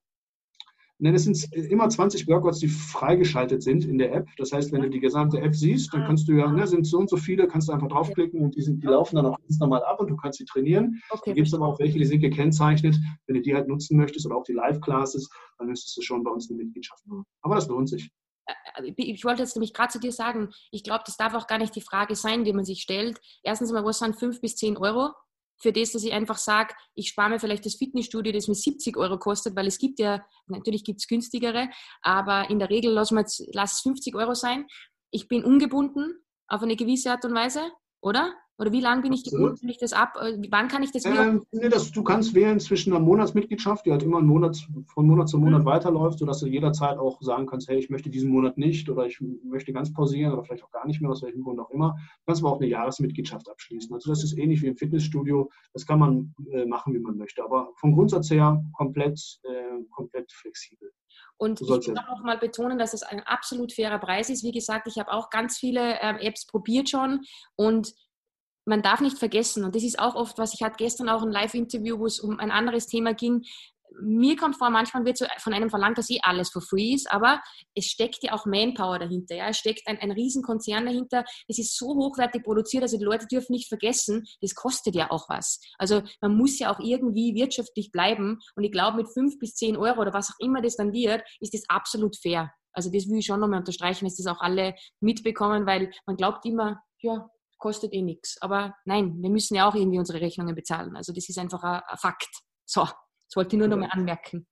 Nein, 1.02 1.14
es 1.14 1.24
sind 1.24 1.50
immer 1.54 1.88
20 1.88 2.28
Workouts, 2.28 2.58
die 2.58 2.68
freigeschaltet 2.68 3.62
sind 3.62 3.86
in 3.86 3.96
der 3.96 4.12
App. 4.12 4.28
Das 4.36 4.52
heißt, 4.52 4.70
wenn 4.70 4.82
du 4.82 4.90
die 4.90 5.00
gesamte 5.00 5.40
App 5.40 5.54
siehst, 5.54 5.94
dann 5.94 6.04
kannst 6.04 6.28
du 6.28 6.32
ja, 6.32 6.52
ne, 6.52 6.66
sind 6.66 6.86
so 6.86 6.98
und 6.98 7.08
so 7.08 7.16
viele, 7.16 7.48
kannst 7.48 7.68
du 7.68 7.72
einfach 7.72 7.88
draufklicken 7.88 8.42
und 8.42 8.54
die, 8.54 8.60
sind, 8.60 8.82
die 8.82 8.86
laufen 8.86 9.16
dann 9.16 9.24
auch 9.24 9.38
ganz 9.38 9.58
normal 9.58 9.82
ab 9.84 9.98
und 10.00 10.10
du 10.10 10.16
kannst 10.16 10.38
sie 10.38 10.44
trainieren. 10.44 11.00
Okay. 11.08 11.30
Da 11.30 11.32
gibt 11.32 11.48
es 11.48 11.54
aber 11.54 11.66
auch 11.66 11.78
welche, 11.78 11.98
die 11.98 12.04
sind 12.04 12.20
gekennzeichnet. 12.20 12.98
Wenn 13.26 13.36
du 13.36 13.40
die 13.40 13.54
halt 13.54 13.66
nutzen 13.66 13.96
möchtest 13.96 14.26
oder 14.26 14.36
auch 14.36 14.44
die 14.44 14.52
Live-Classes, 14.52 15.30
dann 15.58 15.68
müsstest 15.68 15.96
du 15.96 16.02
schon 16.02 16.22
bei 16.22 16.30
uns 16.30 16.50
eine 16.50 16.62
Mitgliedschaft 16.62 17.06
machen. 17.06 17.24
Aber 17.40 17.54
das 17.54 17.66
lohnt 17.66 17.88
sich. 17.88 18.10
Äh, 18.44 18.88
äh, 18.88 18.92
ich 18.96 19.24
wollte 19.24 19.42
jetzt 19.42 19.56
nämlich 19.56 19.72
gerade 19.72 19.92
zu 19.92 20.00
dir 20.00 20.12
sagen, 20.12 20.50
ich 20.70 20.84
glaube, 20.84 21.04
das 21.06 21.16
darf 21.16 21.34
auch 21.34 21.46
gar 21.46 21.58
nicht 21.58 21.74
die 21.74 21.80
Frage 21.80 22.14
sein, 22.14 22.44
die 22.44 22.52
man 22.52 22.66
sich 22.66 22.82
stellt. 22.82 23.18
Erstens 23.42 23.72
mal, 23.72 23.84
was 23.86 24.00
sind 24.00 24.18
5 24.18 24.42
bis 24.42 24.56
10 24.56 24.76
Euro? 24.76 25.12
Für 25.60 25.72
das, 25.72 25.92
dass 25.92 26.04
ich 26.04 26.12
einfach 26.12 26.38
sage, 26.38 26.74
ich 26.94 27.08
spare 27.08 27.30
mir 27.30 27.40
vielleicht 27.40 27.66
das 27.66 27.74
Fitnessstudio, 27.74 28.32
das 28.32 28.48
mir 28.48 28.54
70 28.54 28.96
Euro 28.96 29.18
kostet, 29.18 29.54
weil 29.56 29.66
es 29.66 29.78
gibt 29.78 29.98
ja, 29.98 30.24
natürlich 30.46 30.84
gibt 30.84 31.00
es 31.00 31.06
günstigere, 31.06 31.68
aber 32.02 32.50
in 32.50 32.58
der 32.58 32.70
Regel 32.70 32.92
lass, 32.92 33.12
es 33.12 33.80
50 33.80 34.14
Euro 34.14 34.34
sein. 34.34 34.66
Ich 35.10 35.28
bin 35.28 35.44
ungebunden 35.44 36.24
auf 36.48 36.62
eine 36.62 36.76
gewisse 36.76 37.10
Art 37.10 37.24
und 37.24 37.34
Weise, 37.34 37.70
oder? 38.00 38.34
Oder 38.60 38.72
wie 38.72 38.80
lange 38.80 39.00
bin 39.00 39.14
ich 39.14 39.24
gebunden? 39.24 39.70
Ich 39.70 39.78
das 39.78 39.94
ab? 39.94 40.18
Äh, 40.20 40.36
wann 40.50 40.68
kann 40.68 40.82
ich 40.82 40.92
das? 40.92 41.06
Ähm, 41.06 41.42
nee, 41.50 41.70
das, 41.70 41.92
du 41.92 42.04
kannst 42.04 42.34
wählen 42.34 42.60
zwischen 42.60 42.92
einer 42.92 43.02
Monatsmitgliedschaft, 43.02 43.86
die 43.86 43.90
halt 43.90 44.02
immer 44.02 44.20
Monat, 44.20 44.68
von 44.86 45.06
Monat 45.06 45.30
zu 45.30 45.38
Monat 45.38 45.62
mhm. 45.62 45.64
weiterläuft, 45.64 46.18
sodass 46.18 46.40
du 46.40 46.46
jederzeit 46.46 46.98
auch 46.98 47.22
sagen 47.22 47.46
kannst, 47.46 47.68
hey, 47.68 47.78
ich 47.78 47.88
möchte 47.88 48.10
diesen 48.10 48.30
Monat 48.30 48.58
nicht 48.58 48.90
oder 48.90 49.06
ich 49.06 49.18
möchte 49.42 49.72
ganz 49.72 49.90
pausieren 49.94 50.34
oder 50.34 50.44
vielleicht 50.44 50.62
auch 50.62 50.70
gar 50.70 50.86
nicht 50.86 51.00
mehr, 51.00 51.10
aus 51.10 51.22
welchem 51.22 51.42
Grund 51.42 51.58
auch 51.58 51.70
immer. 51.70 51.96
Du 51.96 52.26
kannst 52.26 52.42
aber 52.42 52.52
auch 52.52 52.60
eine 52.60 52.68
Jahresmitgliedschaft 52.68 53.48
abschließen. 53.48 53.94
Also 53.94 54.10
das 54.10 54.22
ist 54.22 54.36
ähnlich 54.36 54.60
wie 54.60 54.66
im 54.66 54.76
Fitnessstudio. 54.76 55.50
Das 55.72 55.86
kann 55.86 55.98
man 55.98 56.34
äh, 56.52 56.66
machen, 56.66 56.92
wie 56.92 56.98
man 56.98 57.16
möchte. 57.16 57.42
Aber 57.42 57.70
vom 57.76 57.94
Grundsatz 57.94 58.30
her 58.30 58.62
komplett, 58.74 59.40
äh, 59.44 59.82
komplett 59.90 60.30
flexibel. 60.32 60.92
Und 61.38 61.62
ich 61.62 61.68
will 61.68 61.96
auch 62.10 62.22
mal 62.22 62.36
betonen, 62.36 62.78
dass 62.78 62.92
es 62.92 63.02
ein 63.02 63.20
absolut 63.20 63.72
fairer 63.72 63.98
Preis 63.98 64.28
ist. 64.28 64.44
Wie 64.44 64.52
gesagt, 64.52 64.86
ich 64.86 64.98
habe 64.98 65.10
auch 65.10 65.30
ganz 65.30 65.56
viele 65.56 65.98
ähm, 66.02 66.16
Apps 66.18 66.46
probiert 66.46 66.90
schon 66.90 67.20
und 67.56 67.94
man 68.70 68.82
darf 68.82 69.00
nicht 69.00 69.18
vergessen, 69.18 69.64
und 69.64 69.74
das 69.74 69.82
ist 69.82 69.98
auch 69.98 70.14
oft, 70.14 70.38
was 70.38 70.54
ich 70.54 70.62
hatte 70.62 70.76
gestern 70.78 71.08
auch 71.08 71.22
ein 71.22 71.32
Live-Interview, 71.32 71.98
wo 71.98 72.06
es 72.06 72.20
um 72.20 72.38
ein 72.38 72.52
anderes 72.52 72.86
Thema 72.86 73.14
ging. 73.14 73.42
Mir 74.00 74.36
kommt 74.36 74.56
vor, 74.56 74.70
manchmal 74.70 75.04
wird 75.04 75.18
so 75.18 75.26
von 75.38 75.52
einem 75.52 75.70
verlangt, 75.70 75.98
dass 75.98 76.08
eh 76.08 76.20
alles 76.22 76.50
for 76.50 76.62
free 76.62 76.94
ist, 76.94 77.10
aber 77.12 77.42
es 77.74 77.86
steckt 77.86 78.22
ja 78.22 78.32
auch 78.32 78.46
Manpower 78.46 79.00
dahinter. 79.00 79.34
Ja? 79.34 79.48
Es 79.48 79.58
steckt 79.58 79.88
ein, 79.88 79.98
ein 79.98 80.12
Riesenkonzern 80.12 80.86
dahinter. 80.86 81.24
Es 81.48 81.58
ist 81.58 81.76
so 81.76 81.88
hochwertig 81.96 82.44
produziert, 82.44 82.84
also 82.84 82.96
die 82.96 83.04
Leute 83.04 83.26
dürfen 83.26 83.52
nicht 83.52 83.66
vergessen, 83.66 84.24
das 84.40 84.54
kostet 84.54 84.94
ja 84.94 85.10
auch 85.10 85.28
was. 85.28 85.60
Also 85.76 86.02
man 86.20 86.36
muss 86.36 86.60
ja 86.60 86.72
auch 86.72 86.78
irgendwie 86.78 87.34
wirtschaftlich 87.34 87.90
bleiben. 87.90 88.38
Und 88.54 88.62
ich 88.62 88.70
glaube, 88.70 88.98
mit 88.98 89.12
fünf 89.12 89.36
bis 89.40 89.56
zehn 89.56 89.76
Euro 89.76 90.00
oder 90.00 90.14
was 90.14 90.30
auch 90.30 90.38
immer 90.38 90.62
das 90.62 90.76
dann 90.76 90.92
wird, 90.92 91.24
ist 91.40 91.54
das 91.54 91.64
absolut 91.68 92.16
fair. 92.16 92.52
Also 92.72 92.88
das 92.92 93.08
will 93.08 93.18
ich 93.18 93.26
schon 93.26 93.40
nochmal 93.40 93.58
unterstreichen, 93.58 94.04
dass 94.04 94.14
das 94.14 94.28
auch 94.28 94.40
alle 94.40 94.76
mitbekommen, 95.00 95.66
weil 95.66 95.90
man 96.06 96.16
glaubt 96.16 96.46
immer, 96.46 96.80
ja, 97.00 97.28
kostet 97.60 97.92
eh 97.92 98.02
nichts. 98.02 98.36
Aber 98.40 98.74
nein, 98.84 99.16
wir 99.20 99.30
müssen 99.30 99.54
ja 99.54 99.68
auch 99.68 99.74
irgendwie 99.74 99.98
unsere 99.98 100.20
Rechnungen 100.20 100.54
bezahlen. 100.56 100.96
Also 100.96 101.12
das 101.12 101.28
ist 101.28 101.38
einfach 101.38 101.62
ein, 101.62 101.82
ein 101.86 101.98
Fakt. 101.98 102.30
So, 102.66 102.82
das 102.82 103.36
wollte 103.36 103.54
ich 103.54 103.60
nur 103.60 103.68
noch 103.68 103.76
mal 103.76 103.90
anmerken. 103.92 104.48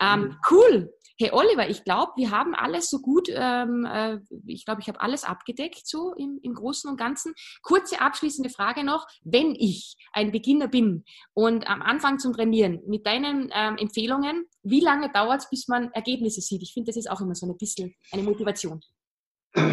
Ähm, 0.00 0.36
cool. 0.50 0.92
Hey 1.18 1.30
Oliver, 1.32 1.68
ich 1.68 1.84
glaube, 1.84 2.12
wir 2.16 2.30
haben 2.30 2.54
alles 2.54 2.88
so 2.88 2.98
gut, 2.98 3.28
ähm, 3.30 3.84
äh, 3.84 4.18
ich 4.46 4.64
glaube, 4.64 4.80
ich 4.80 4.88
habe 4.88 5.00
alles 5.00 5.24
abgedeckt, 5.24 5.86
so 5.86 6.14
im, 6.14 6.40
im 6.42 6.54
Großen 6.54 6.90
und 6.90 6.96
Ganzen. 6.96 7.34
Kurze 7.62 8.00
abschließende 8.00 8.50
Frage 8.50 8.82
noch. 8.82 9.06
Wenn 9.22 9.54
ich 9.54 9.96
ein 10.12 10.32
Beginner 10.32 10.68
bin 10.68 11.04
und 11.34 11.68
am 11.68 11.82
Anfang 11.82 12.18
zum 12.18 12.32
Trainieren 12.32 12.80
mit 12.86 13.06
deinen 13.06 13.50
ähm, 13.54 13.76
Empfehlungen, 13.76 14.46
wie 14.62 14.80
lange 14.80 15.12
dauert 15.12 15.42
es, 15.42 15.50
bis 15.50 15.68
man 15.68 15.92
Ergebnisse 15.92 16.40
sieht? 16.40 16.62
Ich 16.62 16.72
finde, 16.72 16.88
das 16.88 16.96
ist 16.96 17.10
auch 17.10 17.20
immer 17.20 17.34
so 17.34 17.46
ein 17.46 17.56
bisschen 17.56 17.94
eine 18.10 18.22
Motivation. 18.22 18.80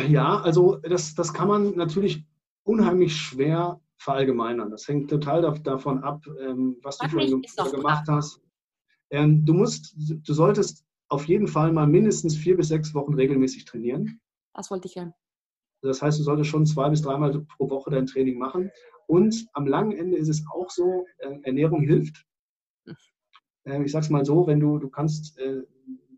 Ja, 0.07 0.41
also 0.41 0.75
das, 0.83 1.15
das 1.15 1.33
kann 1.33 1.47
man 1.47 1.75
natürlich 1.75 2.25
unheimlich 2.63 3.15
schwer 3.15 3.81
verallgemeinern. 3.97 4.71
Das 4.71 4.87
hängt 4.87 5.09
total 5.09 5.41
davon 5.41 6.03
ab, 6.03 6.25
ähm, 6.41 6.77
was 6.81 6.97
du 6.97 7.09
schon 7.09 7.41
gemacht 7.71 8.07
hast. 8.07 8.41
Ähm, 9.11 9.45
du 9.45 9.53
musst, 9.53 9.95
du 9.97 10.33
solltest 10.33 10.85
auf 11.09 11.25
jeden 11.25 11.47
Fall 11.47 11.71
mal 11.71 11.87
mindestens 11.87 12.35
vier 12.35 12.55
bis 12.55 12.69
sechs 12.69 12.93
Wochen 12.93 13.15
regelmäßig 13.15 13.65
trainieren. 13.65 14.21
Das 14.53 14.69
wollte 14.69 14.87
ich 14.87 14.95
hören. 14.95 15.13
Das 15.81 16.01
heißt, 16.01 16.19
du 16.19 16.23
solltest 16.23 16.49
schon 16.49 16.65
zwei 16.65 16.89
bis 16.89 17.01
dreimal 17.01 17.45
pro 17.57 17.69
Woche 17.69 17.89
dein 17.89 18.05
Training 18.05 18.37
machen. 18.37 18.69
Und 19.07 19.47
am 19.53 19.65
langen 19.65 19.91
Ende 19.91 20.17
ist 20.17 20.29
es 20.29 20.43
auch 20.53 20.69
so, 20.69 21.05
äh, 21.17 21.39
Ernährung 21.43 21.81
hilft. 21.81 22.25
Hm. 23.65 23.85
ich 23.85 23.91
sage 23.91 24.05
es 24.05 24.09
mal 24.09 24.25
so, 24.25 24.47
wenn 24.47 24.59
du, 24.59 24.77
du 24.77 24.89
kannst 24.89 25.37
äh, 25.39 25.63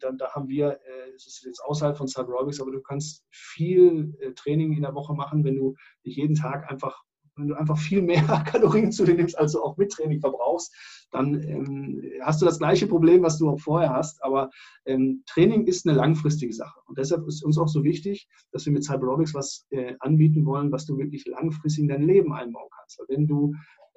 dann, 0.02 0.18
da 0.18 0.32
haben 0.34 0.48
wir, 0.48 0.72
äh, 0.72 1.12
es 1.16 1.28
ist 1.28 1.44
jetzt 1.46 1.64
außerhalb 1.64 1.98
von 1.98 2.08
Cyberobics, 2.08 2.62
aber 2.62 2.72
du 2.72 2.82
kannst 2.82 3.26
viel 3.30 4.16
äh, 4.20 4.34
Training 4.34 4.74
in 4.74 4.82
der 4.82 4.96
Woche 4.96 5.14
machen, 5.14 5.44
wenn 5.44 5.56
du 5.56 5.76
dich 6.06 6.16
jeden 6.16 6.36
Tag 6.36 6.70
einfach, 6.70 7.04
wenn 7.36 7.48
du 7.48 7.56
einfach 7.56 7.78
viel 7.78 8.02
mehr 8.02 8.24
Kalorien 8.48 8.92
zu 8.92 9.06
dir 9.06 9.16
nimmst, 9.16 9.38
als 9.38 9.54
du 9.54 9.62
auch 9.62 9.78
mit 9.78 9.92
Training 9.92 10.20
verbrauchst, 10.20 10.74
dann 11.12 11.42
ähm, 11.44 12.02
hast 12.22 12.42
du 12.42 12.46
das 12.46 12.60
gleiche 12.60 12.88
Problem, 12.88 13.24
was 13.24 13.38
du 13.38 13.50
auch 13.50 13.60
vorher 13.60 13.94
hast. 13.94 14.24
Aber 14.24 14.50
ähm, 14.86 15.24
Training 15.28 15.68
ist 15.68 15.86
eine 15.86 15.98
langfristige 15.98 16.54
Sache. 16.54 16.80
Und 16.86 16.98
deshalb 16.98 17.28
ist 17.28 17.44
uns 17.44 17.58
auch 17.58 17.68
so 17.68 17.84
wichtig, 17.84 18.28
dass 18.52 18.66
wir 18.66 18.74
mit 18.74 18.84
Cyberobics 18.84 19.34
was 19.34 19.66
äh, 19.72 19.96
anbieten 20.00 20.46
wollen, 20.46 20.72
was 20.72 20.86
du 20.86 20.98
wirklich 20.98 21.26
langfristig 21.26 21.84
in 21.84 21.90
dein 21.90 22.04
Leben 22.04 22.34
einbauen 22.34 22.70
kannst. 22.78 23.00
Weil 23.00 23.18
wenn 23.18 23.28
du 23.28 23.54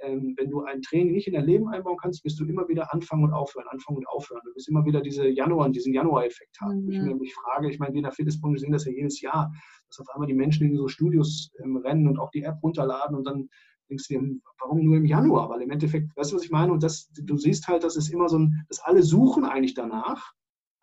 ähm, 0.06 0.34
wenn 0.36 0.50
du 0.50 0.62
ein 0.62 0.82
Training 0.82 1.12
nicht 1.12 1.26
in 1.26 1.34
dein 1.34 1.46
Leben 1.46 1.68
einbauen 1.68 1.96
kannst, 2.00 2.24
wirst 2.24 2.38
du 2.40 2.44
immer 2.44 2.68
wieder 2.68 2.92
anfangen 2.92 3.24
und 3.24 3.32
aufhören, 3.32 3.66
anfangen 3.68 3.98
und 3.98 4.08
aufhören. 4.08 4.42
Du 4.44 4.54
wirst 4.54 4.68
immer 4.68 4.84
wieder 4.84 5.00
diese 5.00 5.28
Januar, 5.28 5.68
diesen 5.70 5.92
Januar-Effekt 5.92 6.60
haben. 6.60 6.84
Mhm. 6.84 6.90
Ich 6.90 7.00
mir 7.00 7.14
mich 7.14 7.34
frage, 7.34 7.70
ich 7.70 7.78
meine, 7.78 7.92
wir 7.92 7.98
in 7.98 8.04
der 8.04 8.12
Fitnessbranche 8.12 8.58
sehen 8.58 8.72
das 8.72 8.84
ja 8.84 8.92
jedes 8.92 9.20
Jahr, 9.20 9.52
dass 9.88 10.00
auf 10.00 10.08
einmal 10.14 10.26
die 10.26 10.34
Menschen 10.34 10.68
in 10.68 10.76
so 10.76 10.88
Studios 10.88 11.50
ähm, 11.62 11.76
rennen 11.76 12.08
und 12.08 12.18
auch 12.18 12.30
die 12.30 12.42
App 12.42 12.62
runterladen 12.62 13.16
und 13.16 13.26
dann 13.26 13.48
denkst 13.90 14.08
du 14.08 14.14
dir, 14.14 14.40
warum 14.60 14.82
nur 14.82 14.96
im 14.96 15.04
Januar? 15.04 15.50
Weil 15.50 15.62
im 15.62 15.70
Endeffekt, 15.70 16.16
weißt 16.16 16.32
du, 16.32 16.36
was 16.36 16.44
ich 16.44 16.50
meine? 16.50 16.72
Und 16.72 16.82
das, 16.82 17.10
du 17.12 17.36
siehst 17.36 17.68
halt, 17.68 17.84
dass 17.84 17.96
es 17.96 18.10
immer 18.10 18.28
so 18.28 18.38
ein, 18.38 18.64
dass 18.68 18.80
alle 18.80 19.02
suchen 19.02 19.44
eigentlich 19.44 19.74
danach 19.74 20.32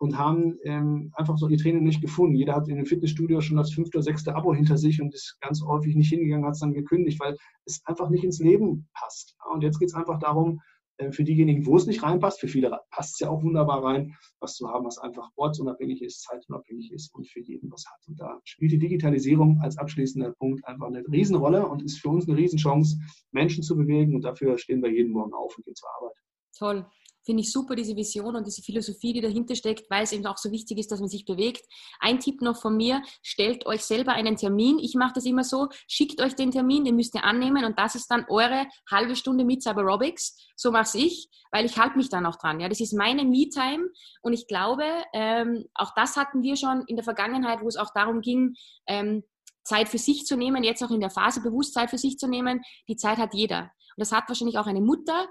und 0.02 0.18
haben 0.18 0.58
ähm, 0.64 1.12
einfach 1.14 1.38
so 1.38 1.48
ihr 1.48 1.58
Training 1.58 1.84
nicht 1.84 2.00
gefunden. 2.00 2.34
Jeder 2.34 2.56
hat 2.56 2.66
in 2.66 2.74
dem 2.74 2.86
Fitnessstudio 2.86 3.40
schon 3.40 3.56
das 3.56 3.72
fünfte 3.72 3.98
oder 3.98 4.02
sechste 4.02 4.34
Abo 4.34 4.52
hinter 4.52 4.76
sich 4.76 5.00
und 5.00 5.14
ist 5.14 5.38
ganz 5.40 5.62
häufig 5.62 5.94
nicht 5.94 6.08
hingegangen, 6.08 6.44
hat 6.44 6.54
es 6.54 6.58
dann 6.58 6.74
gekündigt, 6.74 7.20
weil 7.20 7.36
es 7.66 7.80
einfach 7.84 8.10
nicht 8.10 8.24
ins 8.24 8.40
Leben 8.40 8.88
passt. 8.94 9.36
Und 9.52 9.62
jetzt 9.62 9.78
geht 9.78 9.90
es 9.90 9.94
einfach 9.94 10.18
darum, 10.18 10.60
äh, 10.96 11.12
für 11.12 11.22
diejenigen, 11.22 11.64
wo 11.66 11.76
es 11.76 11.86
nicht 11.86 12.02
reinpasst, 12.02 12.40
für 12.40 12.48
viele 12.48 12.76
passt 12.90 13.14
es 13.14 13.20
ja 13.20 13.30
auch 13.30 13.44
wunderbar 13.44 13.84
rein, 13.84 14.16
was 14.40 14.56
zu 14.56 14.68
haben, 14.68 14.86
was 14.86 14.98
einfach 14.98 15.28
ortsunabhängig 15.36 16.02
ist, 16.02 16.22
zeitunabhängig 16.22 16.90
ist 16.90 17.14
und 17.14 17.28
für 17.28 17.40
jeden 17.40 17.70
was 17.70 17.84
hat. 17.86 18.00
Und 18.08 18.18
da 18.18 18.40
spielt 18.42 18.72
die 18.72 18.80
Digitalisierung 18.80 19.60
als 19.62 19.78
abschließender 19.78 20.32
Punkt 20.32 20.66
einfach 20.66 20.88
eine 20.88 21.04
Riesenrolle 21.12 21.64
und 21.68 21.80
ist 21.80 22.00
für 22.00 22.08
uns 22.08 22.28
eine 22.28 22.36
Riesenchance, 22.36 22.98
Menschen 23.30 23.62
zu 23.62 23.76
bewegen. 23.76 24.16
Und 24.16 24.22
dafür 24.22 24.58
stehen 24.58 24.82
wir 24.82 24.92
jeden 24.92 25.12
Morgen 25.12 25.32
auf 25.32 25.56
und 25.56 25.64
gehen 25.64 25.76
zur 25.76 25.90
Arbeit. 25.96 26.16
Toll 26.58 26.86
finde 27.24 27.42
ich 27.42 27.52
super, 27.52 27.74
diese 27.74 27.96
Vision 27.96 28.36
und 28.36 28.46
diese 28.46 28.62
Philosophie, 28.62 29.12
die 29.12 29.20
dahinter 29.20 29.54
steckt, 29.54 29.90
weil 29.90 30.04
es 30.04 30.12
eben 30.12 30.26
auch 30.26 30.38
so 30.38 30.50
wichtig 30.50 30.78
ist, 30.78 30.90
dass 30.90 31.00
man 31.00 31.08
sich 31.08 31.24
bewegt. 31.24 31.64
Ein 32.00 32.20
Tipp 32.20 32.42
noch 32.42 32.60
von 32.60 32.76
mir, 32.76 33.02
stellt 33.22 33.66
euch 33.66 33.82
selber 33.82 34.12
einen 34.12 34.36
Termin. 34.36 34.78
Ich 34.78 34.94
mache 34.94 35.12
das 35.14 35.24
immer 35.24 35.44
so, 35.44 35.68
schickt 35.88 36.20
euch 36.20 36.34
den 36.34 36.50
Termin, 36.50 36.84
den 36.84 36.96
müsst 36.96 37.14
ihr 37.14 37.24
annehmen 37.24 37.64
und 37.64 37.78
das 37.78 37.94
ist 37.94 38.08
dann 38.08 38.26
eure 38.28 38.66
halbe 38.90 39.16
Stunde 39.16 39.44
mit 39.44 39.62
Cyberobics. 39.62 40.36
So 40.56 40.70
mache 40.70 40.98
ich, 40.98 41.28
weil 41.50 41.64
ich 41.64 41.78
halte 41.78 41.96
mich 41.96 42.08
dann 42.08 42.26
auch 42.26 42.36
dran. 42.36 42.60
Ja, 42.60 42.68
das 42.68 42.80
ist 42.80 42.92
meine 42.92 43.24
Me-Time 43.24 43.88
und 44.22 44.32
ich 44.32 44.46
glaube, 44.46 44.84
ähm, 45.12 45.64
auch 45.74 45.92
das 45.94 46.16
hatten 46.16 46.42
wir 46.42 46.56
schon 46.56 46.84
in 46.86 46.96
der 46.96 47.04
Vergangenheit, 47.04 47.60
wo 47.62 47.68
es 47.68 47.76
auch 47.76 47.92
darum 47.94 48.20
ging, 48.20 48.54
ähm, 48.86 49.22
Zeit 49.64 49.88
für 49.88 49.98
sich 49.98 50.26
zu 50.26 50.36
nehmen, 50.36 50.64
jetzt 50.64 50.82
auch 50.82 50.90
in 50.90 51.00
der 51.00 51.10
Phase 51.10 51.40
Bewusstsein 51.40 51.88
für 51.88 51.98
sich 51.98 52.18
zu 52.18 52.26
nehmen. 52.26 52.62
Die 52.88 52.96
Zeit 52.96 53.18
hat 53.18 53.32
jeder. 53.32 53.70
Und 53.96 54.00
das 54.00 54.12
hat 54.12 54.28
wahrscheinlich 54.28 54.58
auch 54.58 54.66
eine 54.66 54.80
Mutter. 54.80 55.28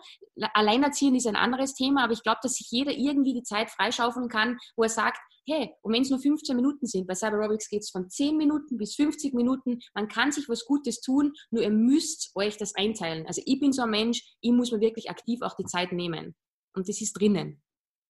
Alleinerziehend 0.53 1.18
ist 1.18 1.28
ein 1.28 1.36
anderes 1.36 1.74
Thema, 1.74 2.03
aber 2.03 2.14
ich 2.14 2.24
glaube, 2.24 2.39
dass 2.41 2.53
sich 2.53 2.68
jeder 2.70 2.91
irgendwie 2.91 3.34
die 3.34 3.43
Zeit 3.43 3.70
freischaufeln 3.70 4.30
kann, 4.30 4.57
wo 4.76 4.84
er 4.84 4.89
sagt, 4.89 5.20
hey, 5.47 5.72
und 5.82 5.93
wenn 5.93 6.03
es 6.03 6.09
nur 6.09 6.20
15 6.20 6.55
Minuten 6.55 6.86
sind, 6.86 7.07
bei 7.07 7.16
Cyberobics 7.16 7.70
geht 7.70 7.82
es 7.82 7.89
von 7.89 8.09
10 8.09 8.38
Minuten 8.38 8.78
bis 8.78 8.95
50 8.95 9.34
Minuten, 9.34 9.80
man 9.93 10.07
kann 10.07 10.32
sich 10.32 10.47
was 10.49 10.66
Gutes 10.66 11.01
tun, 11.01 11.34
nur 11.49 11.64
ihr 11.64 11.72
müsst 11.72 12.32
euch 12.36 12.57
das 12.57 12.76
einteilen. 12.76 13.26
Also 13.28 13.41
ich 13.45 13.59
bin 13.59 13.74
so 13.74 13.84
ein 13.84 13.89
Mensch, 13.89 14.24
ich 14.41 14.51
muss 14.51 14.72
mir 14.72 14.80
wirklich 14.80 15.09
aktiv 15.09 15.41
auch 15.41 15.55
die 15.55 15.66
Zeit 15.66 15.91
nehmen. 15.91 16.36
Und 16.74 16.88
das 16.88 17.01
ist 17.01 17.14
drinnen. 17.14 17.62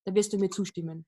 Da 0.06 0.14
wirst 0.14 0.34
du 0.34 0.38
mir 0.38 0.50
zustimmen. 0.50 1.06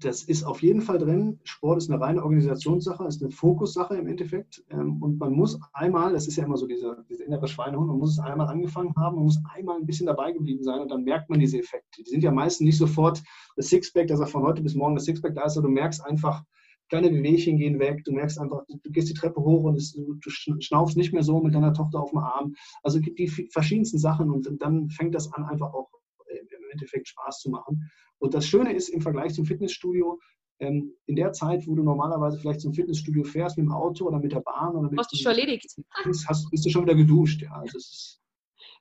Das 0.00 0.22
ist 0.22 0.44
auf 0.44 0.62
jeden 0.62 0.80
Fall 0.80 0.98
drin. 0.98 1.38
Sport 1.44 1.78
ist 1.78 1.90
eine 1.90 2.00
reine 2.00 2.22
Organisationssache, 2.22 3.04
ist 3.06 3.22
eine 3.22 3.30
Fokussache 3.30 3.96
im 3.96 4.06
Endeffekt. 4.06 4.64
Ähm, 4.70 5.02
und 5.02 5.18
man 5.18 5.32
muss 5.32 5.58
einmal, 5.72 6.12
das 6.12 6.26
ist 6.26 6.36
ja 6.36 6.44
immer 6.44 6.56
so 6.56 6.66
dieser, 6.66 7.04
dieser 7.08 7.24
innere 7.24 7.48
Schweinehund, 7.48 7.88
man 7.88 7.98
muss 7.98 8.12
es 8.12 8.18
einmal 8.18 8.48
angefangen 8.48 8.94
haben, 8.96 9.16
man 9.16 9.24
muss 9.24 9.40
einmal 9.54 9.76
ein 9.76 9.86
bisschen 9.86 10.06
dabei 10.06 10.32
geblieben 10.32 10.62
sein 10.62 10.80
und 10.80 10.90
dann 10.90 11.04
merkt 11.04 11.30
man 11.30 11.40
diese 11.40 11.58
Effekte. 11.58 12.02
Die 12.02 12.10
sind 12.10 12.22
ja 12.22 12.30
meistens 12.30 12.64
nicht 12.64 12.78
sofort 12.78 13.22
das 13.56 13.68
Sixpack, 13.68 14.08
dass 14.08 14.20
er 14.20 14.26
von 14.26 14.42
heute 14.42 14.62
bis 14.62 14.74
morgen 14.74 14.94
das 14.94 15.04
Sixpack 15.04 15.34
da 15.34 15.44
ist, 15.44 15.56
aber 15.56 15.68
du 15.68 15.74
merkst 15.74 16.04
einfach, 16.04 16.42
kleine 16.88 17.10
Bewegchen 17.10 17.58
gehen 17.58 17.78
weg, 17.78 18.04
du 18.04 18.12
merkst 18.12 18.38
einfach, 18.38 18.62
du 18.68 18.90
gehst 18.90 19.08
die 19.08 19.14
Treppe 19.14 19.40
hoch 19.40 19.64
und 19.64 19.76
es, 19.76 19.92
du 19.92 20.30
schnaufst 20.30 20.96
nicht 20.96 21.12
mehr 21.12 21.22
so 21.22 21.40
mit 21.40 21.54
deiner 21.54 21.72
Tochter 21.72 22.00
auf 22.00 22.10
dem 22.10 22.20
Arm. 22.20 22.54
Also 22.82 22.98
es 22.98 23.04
gibt 23.04 23.18
die 23.18 23.28
verschiedensten 23.28 23.98
Sachen 23.98 24.30
und 24.30 24.48
dann 24.60 24.88
fängt 24.90 25.14
das 25.14 25.32
an, 25.32 25.44
einfach 25.44 25.72
auch 25.74 25.88
Endeffekt 26.76 27.08
Spaß 27.08 27.40
zu 27.40 27.50
machen. 27.50 27.90
Und 28.18 28.34
das 28.34 28.46
Schöne 28.46 28.72
ist 28.74 28.88
im 28.88 29.00
Vergleich 29.00 29.34
zum 29.34 29.44
Fitnessstudio, 29.44 30.18
ähm, 30.58 30.94
in 31.06 31.16
der 31.16 31.32
Zeit, 31.32 31.66
wo 31.66 31.74
du 31.74 31.82
normalerweise 31.82 32.38
vielleicht 32.38 32.60
zum 32.60 32.72
Fitnessstudio 32.72 33.24
fährst 33.24 33.58
mit 33.58 33.66
dem 33.66 33.72
Auto 33.72 34.06
oder 34.06 34.18
mit 34.18 34.32
der 34.32 34.40
Bahn 34.40 34.74
oder 34.74 34.88
mit 34.88 34.98
hast 34.98 35.12
du 35.12 35.16
schon 35.16 35.32
erledigt. 35.32 35.66
Hast, 36.26 36.50
bist 36.50 36.64
du 36.64 36.70
schon 36.70 36.84
wieder 36.84 36.94
geduscht, 36.94 37.42
ja. 37.42 37.52
Also 37.52 37.78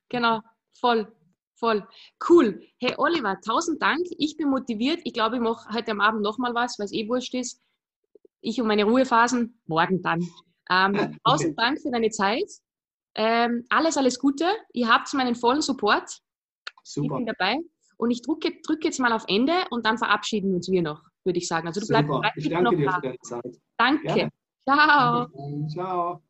genau, 0.07 0.39
voll, 0.79 1.11
voll. 1.55 1.85
Cool. 2.29 2.61
Hey 2.79 2.93
Oliver, 2.97 3.39
tausend 3.41 3.81
Dank. 3.81 4.05
Ich 4.17 4.37
bin 4.37 4.49
motiviert. 4.49 5.01
Ich 5.03 5.13
glaube, 5.13 5.35
ich 5.35 5.41
mache 5.41 5.67
heute 5.73 5.91
am 5.91 5.99
Abend 5.99 6.21
nochmal 6.21 6.53
was, 6.53 6.79
weil 6.79 6.85
es 6.85 6.93
eh 6.93 7.07
wurscht 7.09 7.33
ist. 7.33 7.61
Ich 8.39 8.61
und 8.61 8.67
meine 8.67 8.85
Ruhephasen, 8.85 9.59
morgen 9.65 10.01
dann. 10.01 10.21
Ähm, 10.69 10.93
tausend 11.25 11.51
okay. 11.51 11.55
Dank 11.57 11.81
für 11.81 11.91
deine 11.91 12.09
Zeit. 12.09 12.49
Ähm, 13.15 13.65
alles, 13.69 13.97
alles 13.97 14.19
Gute. 14.19 14.45
Ihr 14.73 14.87
habt 14.87 15.13
meinen 15.13 15.35
vollen 15.35 15.61
Support. 15.61 16.21
Super. 16.83 17.19
Ich 17.19 17.25
bin 17.25 17.25
dabei. 17.25 17.59
Und 17.97 18.11
ich 18.11 18.21
drücke, 18.21 18.51
drücke 18.65 18.87
jetzt 18.87 18.99
mal 18.99 19.13
auf 19.13 19.25
Ende 19.27 19.53
und 19.69 19.85
dann 19.85 19.97
verabschieden 19.97 20.53
uns 20.55 20.69
wir 20.69 20.81
noch, 20.81 21.01
würde 21.23 21.39
ich 21.39 21.47
sagen. 21.47 21.67
Also 21.67 21.81
du 21.81 21.87
bleibst 21.87 22.11
Super. 22.11 22.31
Ich 22.35 22.49
danke 22.49 22.75
dir 22.75 22.85
da. 22.85 22.95
für 22.95 23.01
deine 23.01 23.19
Zeit. 23.19 23.61
Danke. 23.77 24.03
Gerne. 24.03 24.31
Ciao. 24.67 25.27
Ciao. 25.69 26.21